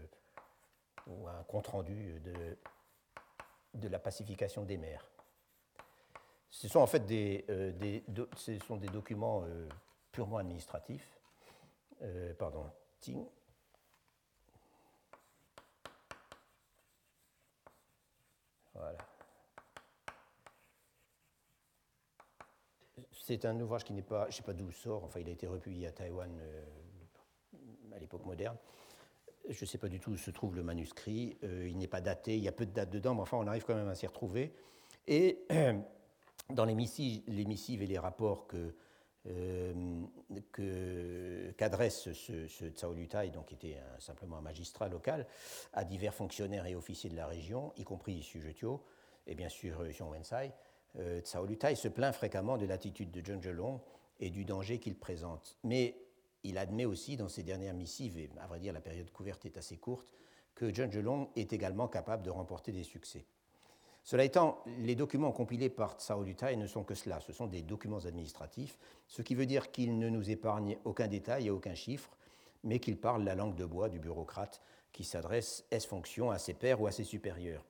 ou 1.07 1.29
un 1.29 1.45
compte-rendu 1.45 2.19
de, 2.19 2.59
de 3.75 3.89
la 3.89 4.01
pacification 4.01 4.65
des 4.65 4.77
mers. 4.77 5.12
Ce 6.53 6.69
sont 6.69 6.81
en 6.81 6.87
fait 6.87 7.07
des, 7.07 7.47
euh, 7.49 7.73
documents 8.93 9.43
euh, 9.45 9.67
purement 10.13 10.37
administratifs. 10.37 11.19
Euh, 12.03 12.35
pardon, 12.35 12.67
Ting. 13.01 13.27
Voilà. 18.75 18.99
C'est 23.13 23.47
un 23.47 23.59
ouvrage 23.59 23.85
qui 23.85 23.95
n'est 23.95 24.03
pas, 24.03 24.25
je 24.25 24.27
ne 24.29 24.33
sais 24.33 24.43
pas 24.43 24.53
d'où 24.53 24.71
sort, 24.73 25.05
enfin 25.05 25.21
il 25.21 25.29
a 25.29 25.33
été 25.33 25.47
republié 25.47 25.87
à 25.87 25.93
Taïwan 25.93 26.31
à 27.95 27.99
l'époque 27.99 28.27
moderne. 28.27 28.57
Je 29.49 29.63
ne 29.63 29.67
sais 29.67 29.79
pas 29.79 29.89
du 29.89 30.01
tout 30.01 30.13
où 30.13 30.17
se 30.17 30.31
trouve 30.31 30.57
le 30.57 30.63
manuscrit, 30.63 31.39
il 31.43 31.79
n'est 31.79 31.87
pas 31.87 32.01
daté, 32.01 32.37
il 32.37 32.43
y 32.43 32.49
a 32.49 32.53
peu 32.53 32.67
de 32.67 32.73
dates 32.73 32.91
dedans, 32.91 33.15
mais 33.15 33.21
enfin 33.21 33.37
on 33.37 33.47
arrive 33.47 33.65
quand 33.65 33.75
même 33.75 33.89
à 33.89 33.95
s'y 33.95 34.07
retrouver. 34.07 34.53
Et 35.07 35.47
dans 36.55 36.65
les 36.65 36.75
missives, 36.75 37.83
et 37.83 37.87
les 37.87 37.99
rapports 37.99 38.47
que, 38.47 38.75
euh, 39.27 40.05
qu'adresse 41.57 42.13
ce, 42.13 42.47
ce 42.49 42.69
Tsao 42.71 42.93
Lutai, 42.93 43.31
donc 43.31 43.47
qui 43.47 43.55
était 43.55 43.77
simplement 43.99 44.39
un 44.39 44.43
magistrat 44.43 44.89
local, 44.89 45.27
à 45.73 45.85
divers 45.85 46.15
fonctionnaires 46.15 46.67
et 46.67 46.75
officiers 46.75 47.11
de 47.11 47.17
la 47.17 47.27
région, 47.27 47.73
y 47.77 47.85
compris 47.85 48.21
Xu 48.21 48.41
Jetio 48.41 48.83
et 49.27 49.35
bien 49.35 49.49
sûr 49.49 49.85
Xiong 49.89 50.11
Wensai, 50.11 50.53
euh, 50.99 51.21
Tsao 51.21 51.47
Lutai 51.47 51.75
se 51.75 51.89
plaint 51.89 52.15
fréquemment 52.15 52.59
de 52.59 52.67
l'attitude 52.67 53.11
de 53.11 53.25
Zheng 53.25 53.43
Zhelong 53.43 53.81
et 54.21 54.31
du 54.31 54.45
danger 54.45 54.79
qu'il 54.79 54.97
présente. 54.97 55.57
Mais 55.65 55.97
il 56.45 56.59
admet 56.59 56.85
aussi 56.85 57.17
dans 57.17 57.29
ses 57.29 57.43
dernières 57.43 57.75
missives, 57.75 58.19
et 58.19 58.31
à 58.41 58.47
vrai 58.47 58.59
dire 58.59 58.73
la 58.73 58.81
période 58.81 59.11
couverte 59.11 59.47
est 59.47 59.57
assez 59.57 59.77
courte, 59.77 60.13
que 60.55 60.73
Zheng 60.73 60.93
Zhelong 60.93 61.29
est 61.37 61.53
également 61.53 61.89
capable 61.89 62.23
de 62.23 62.31
remporter 62.31 62.73
des 62.73 62.83
succès. 62.83 63.25
Cela 64.05 64.25
étant, 64.25 64.63
les 64.79 64.97
documents 64.97 65.31
compilés 65.31 65.71
par 65.71 65.95
Tsao 65.95 66.25
Lutai 66.25 66.57
ne 66.57 66.67
sont 66.67 66.83
que 66.83 66.95
cela, 66.95 67.21
ce 67.21 67.33
sont 67.33 67.47
des 67.47 67.63
documents 67.63 68.05
administratifs, 68.05 68.79
ce 69.07 69.23
qui 69.23 69.35
veut 69.35 69.47
dire 69.47 69.71
qu'ils 69.71 69.99
ne 69.99 70.09
nous 70.09 70.31
épargnent 70.31 70.77
aucun 70.85 71.07
détail 71.07 71.47
et 71.47 71.51
aucun 71.51 71.75
chiffre, 71.75 72.11
mais 72.65 72.81
qu'ils 72.81 72.99
parlent 72.99 73.25
la 73.25 73.35
langue 73.35 73.55
de 73.55 73.65
bois 73.65 73.89
du 73.89 74.01
bureaucrate 74.01 74.61
qui 74.93 75.05
s'adresse 75.05 75.65
est 75.71 75.87
fonction 75.87 76.31
à 76.31 76.39
ses 76.39 76.55
pairs 76.55 76.81
ou 76.81 76.87
à 76.87 76.93
ses 76.93 77.05
supérieurs. 77.05 77.65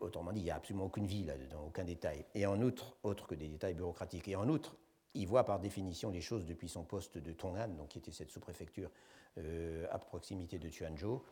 Autrement 0.00 0.32
dit, 0.32 0.40
il 0.40 0.44
n'y 0.44 0.50
a 0.50 0.56
absolument 0.56 0.86
aucune 0.86 1.06
vie 1.06 1.24
là-dedans, 1.24 1.64
aucun 1.68 1.84
détail. 1.84 2.26
Et 2.34 2.44
en 2.44 2.60
outre, 2.60 2.96
autre 3.02 3.26
que 3.26 3.34
des 3.34 3.48
détails 3.48 3.74
bureaucratiques, 3.74 4.28
et 4.28 4.36
en 4.36 4.48
outre, 4.48 4.76
il 5.14 5.26
voit 5.26 5.44
par 5.44 5.58
définition 5.58 6.10
les 6.10 6.20
choses 6.20 6.44
depuis 6.44 6.68
son 6.68 6.84
poste 6.84 7.18
de 7.18 7.32
Tong'an, 7.32 7.68
donc 7.68 7.88
qui 7.88 7.98
était 7.98 8.12
cette 8.12 8.30
sous-préfecture 8.30 8.90
euh, 9.38 9.86
à 9.90 9.98
proximité 9.98 10.58
de 10.58 10.68
Tuanzhou, 10.68 11.22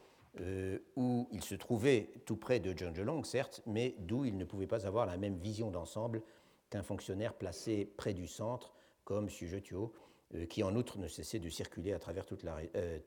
euh, 0.41 0.79
où 0.97 1.29
il 1.33 1.43
se 1.43 1.55
trouvait 1.55 2.11
tout 2.24 2.37
près 2.37 2.61
de 2.61 2.76
Zheng 2.76 3.24
certes, 3.24 3.62
mais 3.66 3.95
d'où 3.99 4.24
il 4.24 4.37
ne 4.37 4.45
pouvait 4.45 4.66
pas 4.66 4.87
avoir 4.87 5.07
la 5.07 5.16
même 5.16 5.37
vision 5.39 5.70
d'ensemble 5.70 6.22
qu'un 6.70 6.83
fonctionnaire 6.83 7.35
placé 7.35 7.87
près 7.97 8.14
du 8.14 8.29
centre, 8.29 8.74
comme 9.05 9.29
Xu 9.29 9.49
Zhetuo, 9.49 9.93
euh, 10.35 10.47
qui 10.47 10.62
en 10.62 10.76
outre 10.76 10.99
ne 10.99 11.09
cessait 11.09 11.39
de 11.39 11.49
circuler 11.49 11.93
à 11.93 11.99
travers 11.99 12.26
toute 12.26 12.43
la, 12.43 12.59
euh, 12.76 13.01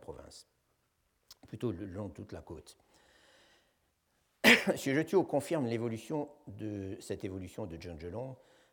province, 0.00 0.48
plutôt 1.46 1.72
le 1.72 1.86
long 1.86 2.08
de 2.08 2.14
toute 2.14 2.32
la 2.32 2.42
côte. 2.42 2.76
Xu 4.44 4.94
Zhetuo 4.94 5.22
confirme 5.22 5.66
l'évolution 5.66 6.28
de 6.48 6.96
cette 7.00 7.24
évolution 7.24 7.66
de 7.66 7.80
Zheng 7.80 7.98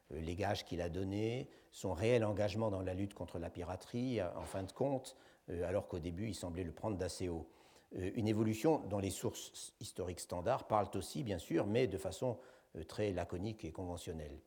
les 0.09 0.35
gages 0.35 0.65
qu'il 0.65 0.81
a 0.81 0.89
donnés, 0.89 1.49
son 1.71 1.93
réel 1.93 2.23
engagement 2.25 2.69
dans 2.69 2.81
la 2.81 2.93
lutte 2.93 3.13
contre 3.13 3.39
la 3.39 3.49
piraterie, 3.49 4.21
en 4.21 4.45
fin 4.45 4.63
de 4.63 4.71
compte, 4.71 5.15
euh, 5.15 5.32
alors 5.49 5.87
qu'au 5.87 5.99
début 5.99 6.27
il 6.27 6.35
semblait 6.35 6.63
le 6.63 6.71
prendre 6.71 6.97
d'assez 6.97 7.29
haut. 7.29 7.47
Euh, 7.97 8.11
une 8.15 8.27
évolution 8.27 8.79
dont 8.89 8.99
les 8.99 9.09
sources 9.09 9.73
historiques 9.79 10.19
standards 10.19 10.67
parlent 10.67 10.89
aussi, 10.95 11.23
bien 11.23 11.37
sûr, 11.37 11.67
mais 11.67 11.87
de 11.87 11.97
façon 11.97 12.37
euh, 12.75 12.83
très 12.83 13.11
laconique 13.11 13.65
et 13.65 13.71
conventionnelle. 13.71 14.39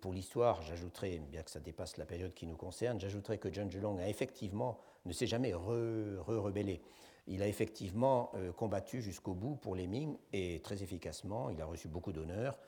pour 0.00 0.12
l'histoire, 0.12 0.60
j'ajouterai, 0.62 1.20
bien 1.20 1.42
que 1.42 1.50
ça 1.50 1.60
dépasse 1.60 1.96
la 1.96 2.04
période 2.04 2.34
qui 2.34 2.46
nous 2.46 2.56
concerne, 2.56 3.00
j'ajouterai 3.00 3.38
que 3.38 3.50
John 3.50 3.70
Jelong 3.70 3.98
a 3.98 4.08
effectivement, 4.08 4.78
ne 5.06 5.12
s'est 5.12 5.28
jamais 5.28 5.54
re-rebellé. 5.54 6.82
il 7.28 7.40
a 7.42 7.46
effectivement 7.46 8.32
combattu 8.56 9.00
jusqu'au 9.00 9.34
bout 9.34 9.56
pour 9.56 9.74
les 9.74 9.86
Ming 9.86 10.18
et 10.32 10.60
très 10.60 10.82
efficacement. 10.82 11.50
Il 11.50 11.62
a 11.62 11.66
reçu 11.66 11.88
beaucoup 11.88 12.12
d'honneurs, 12.12 12.58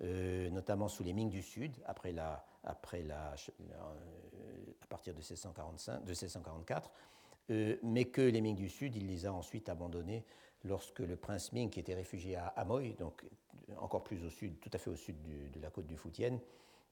notamment 0.00 0.88
sous 0.88 1.04
les 1.04 1.12
Ming 1.12 1.28
du 1.28 1.42
Sud, 1.42 1.76
après 1.84 2.10
la, 2.10 2.44
après 2.64 3.02
la, 3.02 3.34
euh, 3.60 4.72
à 4.82 4.86
partir 4.86 5.12
de 5.12 5.18
1645, 5.18 6.00
de 6.00 6.10
1644, 6.10 6.90
euh, 7.50 7.76
mais 7.82 8.06
que 8.06 8.22
les 8.22 8.40
Ming 8.40 8.56
du 8.56 8.68
Sud, 8.68 8.96
il 8.96 9.06
les 9.06 9.26
a 9.26 9.32
ensuite 9.32 9.68
abandonnés 9.68 10.24
lorsque 10.64 11.00
le 11.00 11.16
prince 11.16 11.52
Ming, 11.52 11.70
qui 11.70 11.80
était 11.80 11.94
réfugié 11.94 12.36
à 12.36 12.46
Amoy, 12.48 12.94
donc 12.94 13.24
encore 13.78 14.02
plus 14.02 14.24
au 14.24 14.30
sud, 14.30 14.58
tout 14.60 14.70
à 14.72 14.78
fait 14.78 14.90
au 14.90 14.96
sud 14.96 15.16
de 15.52 15.60
la 15.60 15.70
côte 15.70 15.86
du 15.86 15.96
Fujian, 15.96 16.38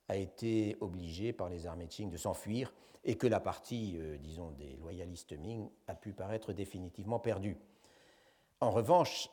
a 0.09 0.17
été 0.17 0.77
obligé 0.81 1.33
par 1.33 1.49
les 1.49 1.67
armées 1.67 1.87
Qing 1.87 2.11
de 2.11 2.17
s'enfuir 2.17 2.73
et 3.05 3.17
que 3.17 3.27
la 3.27 3.41
partie, 3.41 3.97
euh, 3.99 4.19
disons, 4.19 4.51
des 4.53 4.77
loyalistes 4.77 5.33
Ming 5.33 5.69
a 5.87 5.95
pu 5.95 6.13
paraître 6.13 6.53
définitivement 6.53 7.19
perdue. 7.19 7.57
En 8.61 8.71
revanche, 8.71 9.29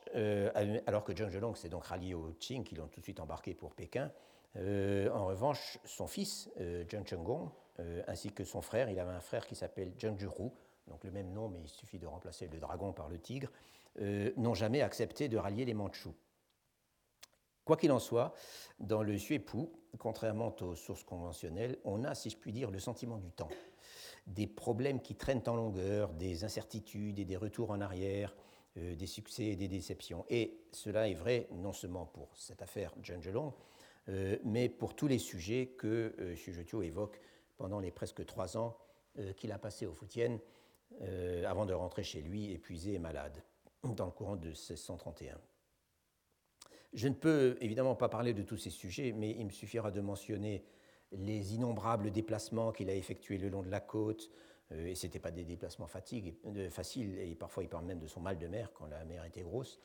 alors 0.86 1.04
que 1.04 1.14
Zheng 1.14 1.30
Zhelong 1.30 1.54
s'est 1.54 1.68
donc 1.68 1.84
rallié 1.84 2.14
aux 2.14 2.32
Qing, 2.40 2.64
qui 2.64 2.74
l'ont 2.74 2.88
tout 2.88 2.98
de 2.98 3.04
suite 3.04 3.20
embarqué 3.20 3.54
pour 3.54 3.72
Pékin, 3.76 4.10
euh, 4.56 5.10
en 5.10 5.26
revanche, 5.26 5.78
son 5.84 6.06
fils, 6.06 6.50
euh, 6.58 6.84
Zheng 6.90 7.06
Chenggong, 7.06 7.50
euh, 7.78 8.02
ainsi 8.08 8.32
que 8.32 8.44
son 8.44 8.62
frère, 8.62 8.90
il 8.90 8.98
avait 8.98 9.12
un 9.12 9.20
frère 9.20 9.46
qui 9.46 9.54
s'appelle 9.54 9.92
Zheng 10.00 10.18
Juru, 10.18 10.50
donc 10.88 11.04
le 11.04 11.10
même 11.10 11.32
nom, 11.32 11.48
mais 11.48 11.60
il 11.60 11.68
suffit 11.68 11.98
de 11.98 12.06
remplacer 12.06 12.48
le 12.48 12.58
dragon 12.58 12.92
par 12.92 13.08
le 13.08 13.18
tigre, 13.18 13.50
n'ont 14.36 14.54
jamais 14.54 14.82
accepté 14.82 15.28
de 15.28 15.36
rallier 15.36 15.64
les 15.64 15.74
Mandchous. 15.74 16.14
Quoi 17.64 17.76
qu'il 17.76 17.92
en 17.92 17.98
soit, 17.98 18.34
dans 18.78 19.02
le 19.02 19.18
Suépu, 19.18 19.68
contrairement 19.98 20.54
aux 20.60 20.74
sources 20.74 21.04
conventionnelles, 21.04 21.78
on 21.84 22.04
a, 22.04 22.14
si 22.14 22.30
je 22.30 22.36
puis 22.36 22.52
dire, 22.52 22.70
le 22.70 22.78
sentiment 22.78 23.18
du 23.18 23.30
temps. 23.30 23.50
Des 24.26 24.46
problèmes 24.46 25.00
qui 25.00 25.16
traînent 25.16 25.42
en 25.46 25.54
longueur, 25.54 26.12
des 26.14 26.44
incertitudes 26.44 27.18
et 27.18 27.24
des 27.24 27.36
retours 27.36 27.70
en 27.70 27.80
arrière, 27.80 28.34
des 28.76 29.06
succès 29.06 29.46
et 29.46 29.56
des 29.56 29.68
déceptions. 29.68 30.24
Et 30.28 30.60
cela 30.72 31.08
est 31.08 31.14
vrai 31.14 31.48
non 31.52 31.72
seulement 31.72 32.06
pour 32.06 32.36
cette 32.36 32.62
affaire 32.62 32.94
Zheng 33.04 33.20
euh, 34.10 34.36
mais 34.44 34.68
pour 34.68 34.94
tous 34.94 35.06
les 35.06 35.18
sujets 35.18 35.66
que 35.78 36.14
euh, 36.18 36.82
évoque 36.82 37.20
pendant 37.56 37.78
les 37.78 37.90
presque 37.90 38.24
trois 38.26 38.56
ans 38.56 38.76
euh, 39.18 39.32
qu'il 39.34 39.52
a 39.52 39.58
passés 39.58 39.86
au 39.86 39.92
Fujian 39.92 40.38
avant 41.46 41.66
de 41.66 41.72
rentrer 41.72 42.02
chez 42.02 42.20
lui 42.20 42.50
épuisé 42.50 42.94
et 42.94 42.98
malade 42.98 43.44
dans 43.84 44.04
le 44.04 44.10
courant 44.10 44.36
de 44.36 44.48
1631. 44.48 45.38
Je 46.92 47.08
ne 47.08 47.14
peux 47.14 47.56
évidemment 47.60 47.94
pas 47.94 48.08
parler 48.08 48.34
de 48.34 48.42
tous 48.42 48.56
ces 48.56 48.70
sujets, 48.70 49.12
mais 49.12 49.30
il 49.30 49.46
me 49.46 49.50
suffira 49.50 49.92
de 49.92 50.00
mentionner 50.00 50.64
les 51.12 51.54
innombrables 51.54 52.10
déplacements 52.10 52.72
qu'il 52.72 52.90
a 52.90 52.94
effectués 52.94 53.38
le 53.38 53.48
long 53.48 53.62
de 53.62 53.70
la 53.70 53.80
côte, 53.80 54.30
et 54.72 54.96
ce 54.96 55.06
n'étaient 55.06 55.20
pas 55.20 55.30
des 55.30 55.44
déplacements 55.44 55.86
faciles, 55.86 56.34
et 57.18 57.34
parfois 57.36 57.62
il 57.62 57.68
parle 57.68 57.86
même 57.86 58.00
de 58.00 58.08
son 58.08 58.20
mal 58.20 58.36
de 58.36 58.48
mer 58.48 58.72
quand 58.74 58.86
la 58.86 59.04
mer 59.04 59.24
était 59.24 59.42
grosse, 59.42 59.78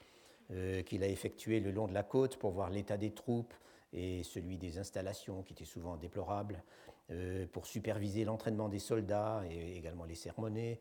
qu'il 0.86 1.04
a 1.04 1.08
effectués 1.08 1.60
le 1.60 1.72
long 1.72 1.88
de 1.88 1.94
la 1.94 2.04
côte 2.04 2.38
pour 2.38 2.52
voir 2.52 2.72
l'état 2.72 2.98
des 2.98 3.12
troupes, 3.12 3.54
et 3.96 4.24
celui 4.24 4.58
des 4.58 4.78
installations 4.78 5.42
qui 5.42 5.54
était 5.54 5.66
souvent 5.66 5.98
déplorable, 5.98 6.62
euh, 7.10 7.48
pour 7.52 7.66
superviser 7.66 8.26
l'entraînement 8.26 8.70
des 8.70 8.80
soldats 8.80 9.44
et 9.50 9.78
également 9.78 10.06
les 10.06 10.16
sermonner, 10.16 10.80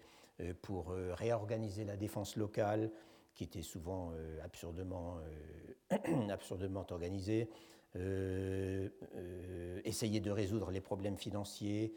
pour 0.62 0.88
réorganiser 0.88 1.84
la 1.84 1.96
défense 1.96 2.34
locale, 2.34 2.90
qui 3.36 3.44
était 3.44 3.62
souvent 3.62 4.10
absurdement, 4.42 5.18
absurdement 6.28 6.84
organisée, 6.90 7.48
essayer 9.84 10.18
de 10.18 10.30
résoudre 10.32 10.72
les 10.72 10.80
problèmes 10.80 11.16
financiers, 11.18 11.94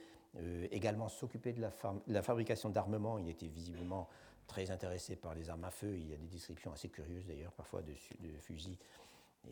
également 0.71 1.09
s'occuper 1.09 1.53
de, 1.53 1.61
la, 1.61 2.21
fabrication 2.21 2.69
d'armement. 2.69 3.17
Il 3.17 3.29
était 3.29 3.47
visiblement 3.47 4.07
très 4.47 4.71
intéressé 4.71 5.15
par 5.15 5.35
les 5.35 5.49
armes 5.49 5.63
à 5.63 5.71
feu. 5.71 5.95
Il 5.97 6.09
y 6.09 6.13
a 6.13 6.17
des 6.17 6.27
descriptions 6.27 6.71
assez 6.71 6.89
curieuses 6.89 7.25
d'ailleurs, 7.25 7.51
parfois 7.51 7.81
de, 7.81 7.93
fusils 8.39 8.77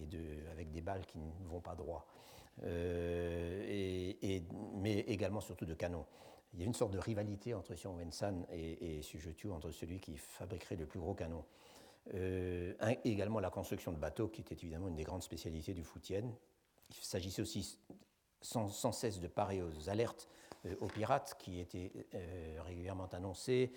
et 0.01 0.05
de, 0.05 0.19
avec 0.51 0.71
des 0.71 0.81
balles 0.81 1.05
qui 1.05 1.19
ne 1.19 1.47
vont 1.47 1.61
pas 1.61 1.75
droit, 1.75 2.07
et, 2.63 4.43
mais 4.75 4.99
également 5.01 5.41
surtout 5.41 5.65
de 5.65 5.73
canons. 5.73 6.05
Il 6.53 6.59
y 6.61 6.63
a 6.63 6.65
une 6.65 6.73
sorte 6.73 6.93
de 6.93 6.99
rivalité 6.99 7.53
entre 7.53 7.73
Xiong 7.73 7.97
Wensan 7.97 8.45
et, 8.49 8.97
et 8.97 9.01
Sujetu, 9.01 9.51
entre 9.51 9.71
celui 9.71 9.99
qui 9.99 10.15
fabriquerait 10.15 10.77
le 10.77 10.85
plus 10.85 10.99
gros 10.99 11.13
canon. 11.13 11.43
Euh, 12.13 12.73
également 13.03 13.39
la 13.39 13.49
construction 13.49 13.91
de 13.91 13.97
bateaux, 13.97 14.27
qui 14.27 14.41
était 14.41 14.55
évidemment 14.55 14.87
une 14.87 14.95
des 14.95 15.03
grandes 15.03 15.23
spécialités 15.23 15.73
du 15.73 15.83
Foutien. 15.83 16.23
Il 16.89 16.95
s'agissait 16.95 17.41
aussi 17.41 17.79
sans, 18.41 18.91
cesse 18.91 19.19
de 19.19 19.27
parer 19.27 19.63
aux 19.63 19.89
alertes 19.89 20.27
euh, 20.65 20.75
aux 20.81 20.87
pirates 20.87 21.35
qui 21.39 21.59
étaient 21.59 21.91
euh, 22.13 22.59
régulièrement 22.63 23.07
annoncées. 23.07 23.71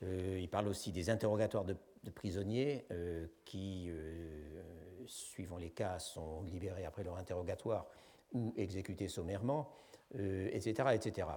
il 0.00 0.48
parle 0.48 0.68
aussi 0.68 0.92
des 0.92 1.10
interrogatoires 1.10 1.64
de, 1.64 1.76
prisonniers 2.10 2.86
qui, 3.44 3.90
suivant 5.06 5.58
les 5.58 5.70
cas, 5.70 5.98
sont 5.98 6.42
libérés 6.42 6.84
après 6.84 7.04
leur 7.04 7.16
interrogatoire 7.16 7.86
ou 8.32 8.52
exécutés 8.56 9.08
sommairement, 9.08 9.70
etc., 10.14 10.88
etc. 10.94 11.28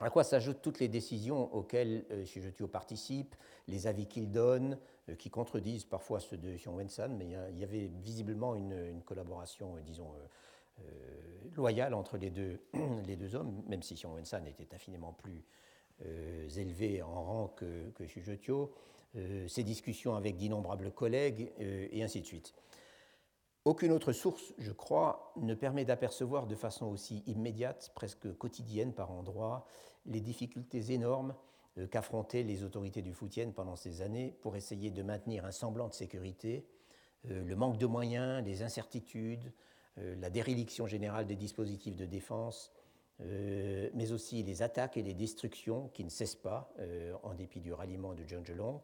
À 0.00 0.10
quoi 0.10 0.24
s'ajoutent 0.24 0.62
toutes 0.62 0.80
les 0.80 0.88
décisions 0.88 1.54
auxquelles 1.54 2.04
euh, 2.10 2.66
participe, 2.66 3.36
les 3.68 3.86
avis 3.86 4.06
qu'il 4.06 4.32
donne, 4.32 4.76
euh, 5.08 5.14
qui 5.14 5.30
contredisent 5.30 5.84
parfois 5.84 6.18
ceux 6.18 6.36
de 6.36 6.56
Xiong 6.56 6.76
Wensan, 6.76 7.16
mais 7.16 7.26
il 7.50 7.58
y, 7.58 7.64
avait 7.64 7.90
visiblement 8.02 8.54
une, 8.56 9.00
collaboration, 9.04 9.76
euh, 9.76 9.80
disons, 9.80 10.10
euh, 10.80 10.82
loyale 11.54 11.94
entre 11.94 12.16
les 12.16 12.30
deux, 12.30 12.60
les 13.06 13.16
deux 13.16 13.36
hommes, 13.36 13.62
même 13.68 13.82
si 13.82 13.94
Xiong 13.94 14.14
Wensan 14.14 14.46
était 14.46 14.74
infiniment 14.74 15.12
plus 15.12 15.44
élevé 16.56 17.00
en 17.00 17.22
rang 17.22 17.48
que, 17.48 17.90
que 17.90 18.04
ses 19.46 19.62
discussions 19.62 20.14
avec 20.14 20.36
d'innombrables 20.36 20.90
collègues, 20.90 21.52
et 21.58 22.02
ainsi 22.02 22.20
de 22.20 22.26
suite. 22.26 22.54
Aucune 23.64 23.92
autre 23.92 24.12
source, 24.12 24.52
je 24.58 24.72
crois, 24.72 25.32
ne 25.36 25.54
permet 25.54 25.84
d'apercevoir 25.84 26.48
de 26.48 26.56
façon 26.56 26.86
aussi 26.86 27.22
immédiate, 27.26 27.92
presque 27.94 28.36
quotidienne 28.36 28.92
par 28.92 29.12
endroits, 29.12 29.66
les 30.04 30.20
difficultés 30.20 30.92
énormes 30.92 31.36
euh, 31.78 31.86
qu'affrontaient 31.86 32.42
les 32.42 32.64
autorités 32.64 33.02
du 33.02 33.12
Foutienne 33.12 33.52
pendant 33.52 33.76
ces 33.76 34.02
années 34.02 34.34
pour 34.42 34.56
essayer 34.56 34.90
de 34.90 35.02
maintenir 35.04 35.44
un 35.44 35.52
semblant 35.52 35.86
de 35.86 35.94
sécurité, 35.94 36.66
euh, 37.30 37.44
le 37.44 37.54
manque 37.54 37.78
de 37.78 37.86
moyens, 37.86 38.44
les 38.44 38.64
incertitudes, 38.64 39.52
euh, 39.98 40.16
la 40.16 40.28
déréliction 40.28 40.88
générale 40.88 41.26
des 41.26 41.36
dispositifs 41.36 41.96
de 41.96 42.06
défense, 42.06 42.72
mais 43.94 44.10
aussi 44.10 44.42
les 44.42 44.62
attaques 44.62 44.96
et 44.96 45.02
les 45.02 45.14
destructions 45.14 45.88
qui 45.94 46.02
ne 46.02 46.08
cessent 46.08 46.34
pas 46.34 46.74
en 47.22 47.34
dépit 47.34 47.60
du 47.60 47.72
ralliement 47.72 48.14
de 48.14 48.24
John 48.26 48.44
Gelong. 48.44 48.80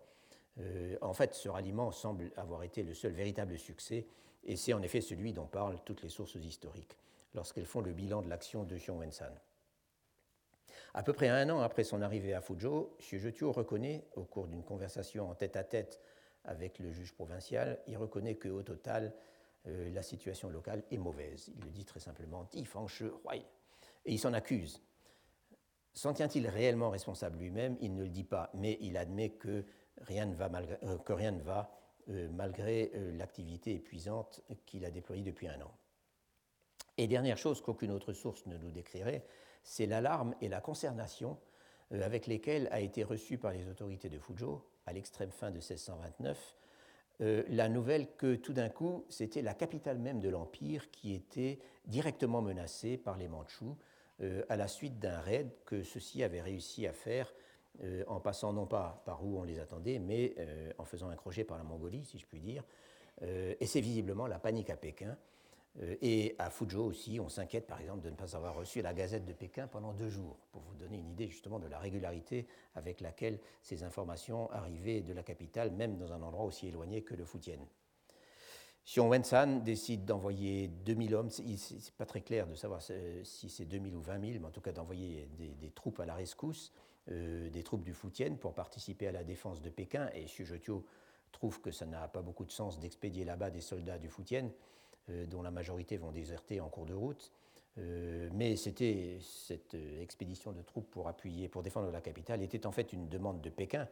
En 1.01 1.13
fait, 1.13 1.35
ce 1.35 1.49
ralliement 1.49 1.93
semble 1.93 2.33
avoir 2.37 2.65
été 2.65 2.83
le 2.83 2.95
seul 2.95 3.13
véritable 3.13 3.59
succès 3.59 4.07
et 4.45 4.57
c'est 4.57 4.73
en 4.73 4.83
effet 4.83 5.01
celui 5.01 5.33
dont 5.33 5.47
parlent 5.47 5.79
toutes 5.85 6.03
les 6.03 6.09
sources 6.09 6.35
historiques 6.35 6.97
lorsqu'elles 7.35 7.67
font 7.67 7.81
le 7.81 7.93
bilan 7.93 8.23
de 8.23 8.29
l'action 8.29 8.65
de 8.65 8.77
Xiong 8.77 8.99
Wensan. 8.99 9.33
À 10.95 11.03
peu 11.03 11.13
près 11.13 11.29
un 11.29 11.49
an 11.51 11.61
après 11.61 11.85
son 11.85 12.03
arrivée 12.03 12.35
à 12.35 12.41
Fuzhou, 12.41 12.91
Zhetuo 13.01 13.53
reconnaît, 13.53 14.07
au 14.17 14.25
cours 14.25 14.49
d'une 14.49 14.65
conversation 14.65 15.31
en 15.31 15.35
tête-à-tête 15.35 16.01
avec 16.45 16.79
le 16.79 16.91
juge 16.93 17.13
provincial, 17.13 17.79
il 17.87 17.97
reconnaît 17.97 18.37
qu'au 18.37 18.63
total, 18.63 19.13
euh, 19.67 19.91
la 19.93 20.03
situation 20.03 20.49
locale 20.49 20.83
est 20.91 20.97
mauvaise. 20.97 21.51
Il 21.55 21.65
le 21.65 21.71
dit 21.71 21.85
très 21.85 22.01
simplement, 22.01 22.45
Ti 22.47 22.67
Et 24.07 24.13
il 24.13 24.19
s'en 24.19 24.33
accuse. 24.33 24.83
S'en 25.93 26.15
tient-il 26.15 26.49
réellement 26.49 26.91
responsable 26.91 27.39
lui-même? 27.39 27.77
Il 27.81 27.95
ne 27.95 28.03
le 28.03 28.09
dit 28.09 28.25
pas, 28.25 28.51
mais 28.55 28.79
il 28.81 28.97
admet 28.97 29.31
que 29.31 29.65
rien 30.03 30.27
ne 30.27 30.35
va, 30.35 30.51
euh, 30.83 30.99
que 30.99 31.13
rien 31.13 31.33
ne 31.33 31.43
va 31.43 31.71
euh, 32.09 32.29
malgré 32.33 32.91
euh, 32.95 33.13
l'activité 33.17 33.75
épuisante 33.75 34.43
qu'il 34.67 34.85
a 34.85 34.91
déployée 34.91 35.23
depuis 35.23 35.49
un 35.49 35.61
an. 35.61 35.73
Et 36.97 37.07
dernière 37.07 37.39
chose 37.39 37.61
qu'aucune 37.61 37.91
autre 37.91 38.13
source 38.13 38.47
ne 38.47 38.57
nous 38.59 38.71
décrirait, 38.71 39.25
c'est 39.63 39.87
l'alarme 39.87 40.35
et 40.41 40.49
la 40.49 40.61
consternation 40.61 41.39
avec 41.91 42.27
lesquelles 42.27 42.69
a 42.71 42.81
été 42.81 43.03
reçue 43.03 43.39
par 43.39 43.53
les 43.53 43.69
autorités 43.69 44.09
de 44.09 44.19
Fuzhou, 44.19 44.61
à 44.85 44.93
l'extrême 44.93 45.31
fin 45.31 45.51
de 45.51 45.55
1629, 45.55 46.57
la 47.21 47.69
nouvelle 47.69 48.15
que 48.17 48.35
tout 48.35 48.53
d'un 48.53 48.69
coup, 48.69 49.07
c'était 49.09 49.43
la 49.43 49.55
capitale 49.55 49.99
même 49.99 50.21
de 50.21 50.29
l'Empire 50.29 50.91
qui 50.91 51.15
était 51.15 51.59
directement 51.87 52.43
menacée 52.43 52.99
par 52.99 53.17
les 53.17 53.29
Mandchous 53.29 53.77
à 54.49 54.57
la 54.57 54.69
suite 54.69 54.99
d'un 54.99 55.19
raid 55.21 55.51
que 55.65 55.83
ceux-ci 55.83 56.23
avaient 56.23 56.43
réussi 56.43 56.87
à 56.87 56.93
faire 56.93 57.33
euh, 57.83 58.05
en 58.09 58.21
passant 58.21 58.53
non 58.53 58.67
pas 58.67 59.03
par 59.05 59.25
où 59.25 59.39
on 59.39 59.45
les 59.45 59.61
attendait, 59.61 59.99
mais 59.99 60.35
euh, 60.39 60.73
en 60.79 60.85
faisant 60.85 61.09
un 61.09 61.17
crochet 61.17 61.45
par 61.45 61.59
la 61.59 61.65
Mongolie, 61.65 62.05
si 62.05 62.19
je 62.19 62.27
puis 62.27 62.41
dire. 62.41 62.65
Euh, 63.23 63.55
et 63.61 63.67
c'est 63.67 63.81
visiblement 63.81 64.27
la 64.27 64.39
panique 64.39 64.71
à 64.71 64.77
Pékin. 64.77 65.17
et 66.03 66.35
à 66.39 66.51
Fuzhou 66.51 66.83
aussi, 66.83 67.21
on 67.21 67.29
s'inquiète 67.29 67.67
par 67.67 67.81
exemple 67.81 68.01
de 68.01 68.11
ne 68.11 68.17
pas 68.17 68.35
avoir 68.35 68.57
reçu 68.57 68.83
la 68.83 68.93
Gazette 68.95 69.25
de 69.25 69.33
Pékin 69.33 69.69
pendant 69.69 69.93
deux 69.93 70.09
jours, 70.09 70.37
pour 70.51 70.63
vous 70.63 70.75
donner 70.75 70.99
une 70.99 71.11
idée 71.11 71.29
justement 71.29 71.61
de 71.61 71.69
la 71.69 71.79
régularité 71.79 72.49
avec 72.75 73.01
laquelle 73.01 73.39
ces 73.63 73.85
informations 73.85 74.51
arrivaient 74.51 75.03
de 75.03 75.13
la 75.13 75.23
capitale, 75.23 75.71
même 75.71 75.97
dans 75.97 76.13
un 76.13 76.23
endroit 76.23 76.47
aussi 76.47 76.67
éloigné 76.67 77.03
que 77.03 77.15
le 77.15 77.25
Fujian. 77.25 77.61
Xiong 78.89 79.11
Wensan 79.11 79.63
décide 79.63 80.07
d'envoyer 80.07 80.67
2000 80.67 81.15
hommes, 81.15 81.29
c'est 81.29 81.95
pas 81.99 82.07
très 82.07 82.23
clair 82.23 82.47
de 82.47 82.55
savoir 82.55 82.81
si 82.81 83.51
c'est 83.51 83.67
2000 83.67 83.95
ou 83.95 84.01
20 84.01 84.19
000, 84.19 84.39
mais 84.41 84.47
en 84.47 84.51
tout 84.51 84.63
cas 84.63 84.73
d'envoyer 84.73 85.29
des, 85.37 85.71
troupes 85.73 86.01
à 86.01 86.07
la 86.07 86.15
rescousse 86.15 86.73
euh, 87.11 87.49
des 87.49 87.63
troupes 87.63 87.85
du 87.85 87.95
Foutienne 87.95 88.37
pour 88.37 88.53
participer 88.53 89.09
à 89.09 89.13
la 89.13 89.25
défense 89.25 89.63
de 89.63 89.71
Pékin. 89.71 90.11
Et 90.15 90.25
Xu 90.25 90.45
trouve 91.33 91.61
que 91.61 91.71
ça 91.71 91.87
n'a 91.87 92.07
pas 92.09 92.21
beaucoup 92.21 92.45
de 92.45 92.51
sens 92.51 92.79
d'expédier 92.81 93.25
là-bas 93.25 93.51
des 93.51 93.63
soldats 93.63 93.99
du 93.99 94.09
Foutienne, 94.09 94.51
euh, 95.09 95.25
dont 95.25 95.41
la 95.41 95.51
majorité 95.51 95.97
vont 95.97 96.13
déserter 96.13 96.61
en 96.61 96.69
cours 96.69 96.85
de 96.85 96.93
route. 96.93 97.33
Euh, 97.79 98.29
mais 98.35 98.57
c'était 98.57 99.19
cette 99.23 99.75
expédition 100.03 100.53
de 100.53 100.61
troupes 100.61 100.91
pour 100.91 101.09
appuyer, 101.09 101.49
pour 101.49 101.63
défendre 101.63 101.91
la 101.91 102.03
capitale, 102.03 102.43
était 102.43 102.67
en 102.67 102.73
fait 102.73 102.93
une 102.93 103.09
demande 103.09 103.41
de 103.41 103.51
Pékin, 103.51 103.89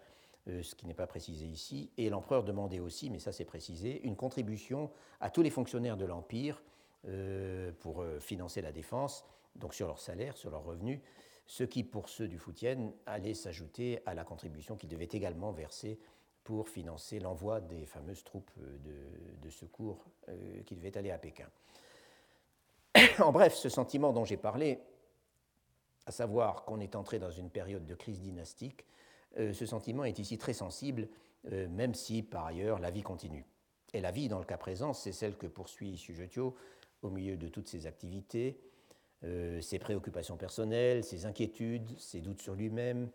ce 0.47 0.75
qui 0.75 0.87
n'est 0.87 0.95
pas 0.95 1.07
précisé 1.07 1.47
ici. 1.47 1.91
Et 1.97 2.11
l'empereur 2.11 2.45
demandait 2.45 2.81
aussi, 2.81 3.09
mais 3.09 3.19
ça 3.19 3.33
c'est 3.33 3.45
précisé, 3.45 4.01
une 4.05 4.17
contribution 4.17 4.91
à 5.21 5.31
tous 5.31 5.43
les 5.43 5.51
fonctionnaires 5.51 5.97
de 5.97 6.05
l'empire 6.05 6.63
pour 7.81 8.05
financer 8.21 8.61
la 8.63 8.73
défense, 8.73 9.25
donc 9.57 9.75
sur 9.75 9.87
leur 9.87 9.99
salaire, 9.99 10.37
sur 10.37 10.51
leurs 10.51 10.65
revenus, 10.65 11.01
ce 11.47 11.65
qui, 11.65 11.85
pour 11.85 12.09
ceux 12.09 12.29
du 12.29 12.39
Foutienne, 12.39 12.93
allait 13.07 13.35
s'ajouter 13.35 14.01
à 14.05 14.15
la 14.15 14.25
contribution 14.25 14.77
qu'ils 14.77 14.89
devaient 14.89 15.09
également 15.11 15.53
verser 15.53 15.99
pour 16.43 16.69
financer 16.69 17.19
l'envoi 17.19 17.61
des 17.61 17.87
fameuses 17.87 18.25
troupes 18.25 18.51
de, 18.57 19.51
secours 19.51 20.05
euh, 20.29 20.63
qui 20.65 20.75
devaient 20.77 20.97
aller 20.99 21.11
à 21.11 21.19
Pékin. 21.19 21.49
en 23.19 23.33
bref, 23.33 23.55
ce 23.55 23.69
sentiment 23.69 24.13
dont 24.13 24.25
j'ai 24.25 24.37
parlé, 24.37 24.81
à 26.07 26.13
savoir 26.13 26.65
qu'on 26.65 26.81
est 26.81 26.97
entré 26.97 27.19
dans 27.19 27.31
une 27.31 27.51
période 27.51 27.87
de 27.87 27.95
crise 27.95 28.21
dynastique, 28.21 28.85
euh, 29.39 29.53
ce 29.53 29.67
sentiment 29.67 30.05
est 30.05 30.19
ici 30.19 30.39
très 30.39 30.53
sensible, 30.53 31.09
euh, 31.53 31.69
même 31.69 31.95
si 31.95 32.23
par 32.23 32.47
ailleurs 32.47 32.79
la 32.79 32.91
vie 32.91 33.03
continue. 33.03 33.45
Et 33.93 34.01
la 34.01 34.11
vie, 34.11 34.29
dans 34.29 34.39
le 34.39 34.45
cas 34.45 34.57
présent, 34.57 34.93
c'est 34.93 35.13
celle 35.13 35.37
que 35.37 35.47
poursuit 35.47 35.97
Sujetio 35.97 36.57
au 37.03 37.11
milieu 37.11 37.37
de 37.37 37.49
toutes 37.49 37.69
ses 37.69 37.87
activités, 37.87 38.59
euh, 39.27 39.61
ses 39.61 39.79
préoccupations 39.79 40.37
personnelles, 40.37 41.03
ses 41.03 41.27
inquiétudes, 41.27 41.99
ses 41.99 42.21
doutes 42.21 42.41
sur 42.41 42.55
lui-même, 42.55 43.11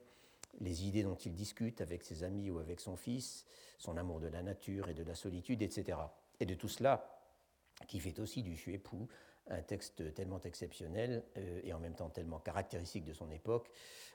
les 0.59 0.85
idées 0.85 1.03
dont 1.03 1.15
il 1.15 1.33
discute 1.33 1.79
avec 1.79 2.03
ses 2.03 2.23
amis 2.23 2.49
ou 2.49 2.59
avec 2.59 2.81
son 2.81 2.97
fils, 2.97 3.45
son 3.77 3.95
amour 3.95 4.19
de 4.19 4.27
la 4.27 4.41
nature 4.43 4.89
et 4.89 4.93
de 4.93 5.03
la 5.03 5.15
solitude, 5.15 5.61
etc. 5.61 5.97
Et 6.39 6.45
de 6.45 6.53
tout 6.53 6.67
cela, 6.67 7.17
qui 7.87 7.99
fait 7.99 8.19
aussi 8.19 8.43
du 8.43 8.55
Xuepou 8.55 9.07
un 9.47 9.61
texte 9.61 10.13
tellement 10.13 10.41
exceptionnel 10.41 11.23
euh, 11.37 11.61
et 11.63 11.73
en 11.73 11.79
même 11.79 11.95
temps 11.95 12.09
tellement 12.09 12.39
caractéristique 12.39 13.05
de 13.05 13.13
son 13.13 13.31
époque. 13.31 13.71